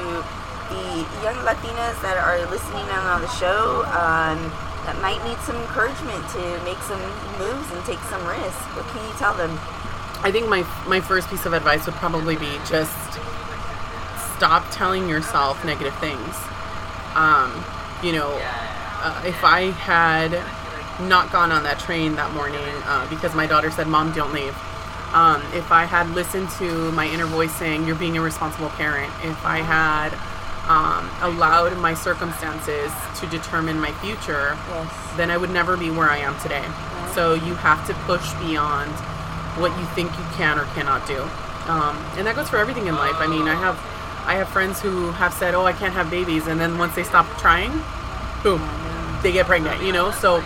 [0.73, 4.41] the young Latinas that are listening on the show um,
[4.85, 7.01] that might need some encouragement to make some
[7.39, 8.63] moves and take some risks?
[8.75, 9.51] What can you tell them?
[10.23, 12.95] I think my my first piece of advice would probably be just
[14.37, 16.35] stop telling yourself negative things.
[17.15, 17.65] Um,
[18.03, 18.31] you know,
[19.03, 20.33] uh, if I had
[21.09, 24.57] not gone on that train that morning uh, because my daughter said, "Mom, don't leave."
[25.13, 29.13] Um, if I had listened to my inner voice saying, "You're being a responsible parent,"
[29.25, 30.11] if I had
[30.69, 34.93] um, allowed my circumstances to determine my future, Yes.
[35.17, 36.65] then I would never be where I am today.
[37.15, 38.91] So you have to push beyond
[39.61, 41.21] what you think you can or cannot do,
[41.69, 43.17] um, and that goes for everything in life.
[43.17, 43.79] I mean, I have
[44.25, 47.03] I have friends who have said, "Oh, I can't have babies," and then once they
[47.03, 47.73] stop trying,
[48.43, 48.63] boom,
[49.23, 49.83] they get pregnant.
[49.83, 50.43] You know, so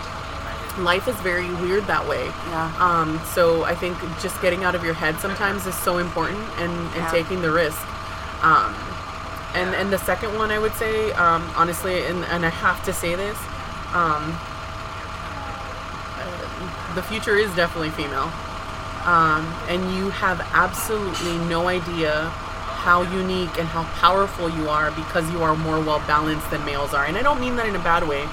[0.79, 2.25] life is very weird that way.
[2.49, 2.71] Yeah.
[2.79, 6.71] Um, so I think just getting out of your head sometimes is so important, and,
[6.71, 7.11] and Yeah.
[7.11, 7.79] taking the risk.
[8.43, 8.73] Um,
[9.57, 12.93] and and the second one I would say, um, honestly, and, and I have to
[12.93, 13.37] say this,
[13.93, 14.37] um,
[16.21, 18.31] uh, the future is definitely female,
[19.05, 22.29] um, and you have absolutely no idea
[22.85, 26.93] how unique and how powerful you are because you are more well balanced than males
[26.93, 27.05] are.
[27.05, 28.23] And I don't mean that in a bad way.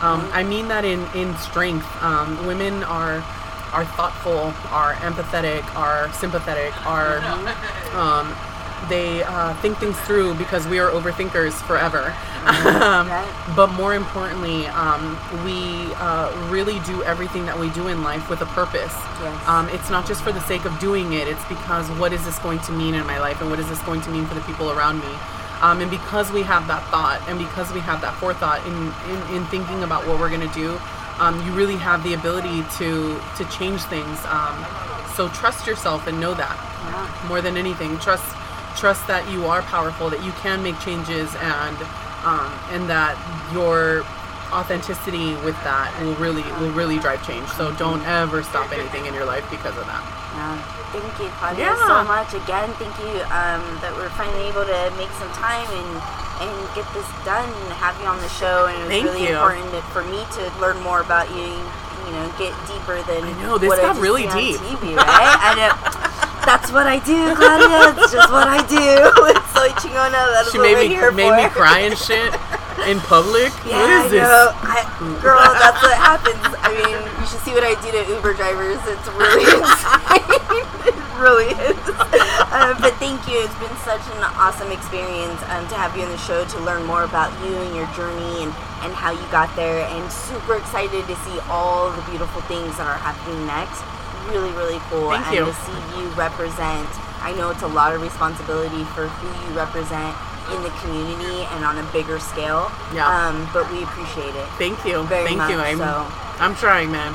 [0.00, 1.88] Um, I mean that in in strength.
[2.02, 3.24] Um, women are
[3.72, 7.18] are thoughtful, are empathetic, are sympathetic, are
[7.94, 8.34] um,
[8.88, 12.14] they uh, think things through because we are overthinkers forever.
[12.46, 13.52] um, Right.
[13.56, 18.40] but more importantly, um, we uh, really do everything that we do in life with
[18.42, 18.94] a purpose.
[19.20, 19.48] Yes.
[19.48, 21.26] Um, it's not just for the sake of doing it.
[21.28, 23.80] It's because what is this going to mean in my life, and what is this
[23.82, 25.12] going to mean for the people around me.
[25.62, 28.76] Um, and because we have that thought, and because we have that forethought in
[29.10, 30.78] in, in thinking about what we're going to do,
[31.18, 34.18] um, you really have the ability to to change things.
[34.26, 34.54] Um,
[35.16, 37.08] so trust yourself and know that Yeah.
[37.28, 37.98] more than anything.
[37.98, 38.22] Trust
[38.76, 41.76] trust that you are powerful, that you can make changes, and
[42.24, 43.16] um, and that
[43.52, 44.04] your
[44.52, 47.48] authenticity with that will really will really drive change.
[47.58, 50.02] So don't ever stop anything in your life because of that.
[50.36, 50.56] Yeah.
[50.94, 51.86] Thank you, Claudia, Yeah.
[51.88, 52.30] so much.
[52.32, 55.90] Again, thank you um, that we're finally able to make some time and
[56.36, 58.66] and get this done and have you on the show.
[58.68, 59.34] And it was Thank really you.
[59.34, 61.48] important to- for me to learn more about you.
[62.06, 64.60] You know, get deeper than I know, this got really deep.
[64.62, 66.22] TV, right?
[66.46, 67.90] That's what I do, Claudia.
[67.98, 68.78] It's just what I do.
[69.34, 70.14] It's so chingona.
[70.32, 71.36] That's She what made we're me here made for.
[71.42, 72.30] me cry and shit
[72.86, 73.50] in public.
[73.66, 74.22] Yeah, what is I this?
[74.22, 74.44] know.
[74.62, 74.78] I,
[75.18, 76.38] girl, that's what happens.
[76.62, 78.78] I mean, you should see what I do to Uber drivers.
[78.86, 80.22] It's really insane.
[80.86, 81.82] it really is.
[82.54, 83.42] Um, but thank you.
[83.42, 86.86] It's been such an awesome experience um, to have you on the show to learn
[86.86, 88.54] more about you and your journey and,
[88.86, 89.82] and how you got there.
[89.90, 93.82] And super excited to see all the beautiful things that are happening next.
[94.28, 95.10] Really, really cool.
[95.10, 95.44] Thank and you.
[95.46, 96.88] to see you represent.
[97.22, 100.14] I know it's a lot of responsibility for who you represent
[100.54, 102.70] in the community and on a bigger scale.
[102.94, 103.06] Yeah.
[103.06, 104.46] Um, but we appreciate it.
[104.58, 105.02] Thank you.
[105.04, 105.56] Very Thank you.
[105.58, 106.06] much I'm so.
[106.38, 107.14] I'm trying, man.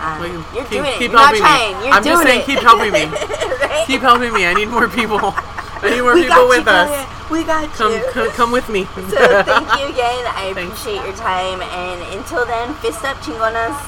[0.00, 0.98] Um, you you're keep, doing it.
[0.98, 1.78] keep You're helping trying.
[1.78, 1.84] me.
[1.86, 2.46] You're I'm just saying, it.
[2.46, 3.04] keep helping me.
[3.62, 3.84] right?
[3.86, 4.46] Keep helping me.
[4.46, 5.18] I need more people.
[5.82, 7.30] I need more we people with you, us.
[7.30, 8.04] We got Come, you.
[8.10, 8.84] come, come with me.
[8.94, 10.24] so thank you again.
[10.30, 10.80] I Thanks.
[10.80, 11.60] appreciate your time.
[11.60, 13.78] And until then, fist up, chingonas.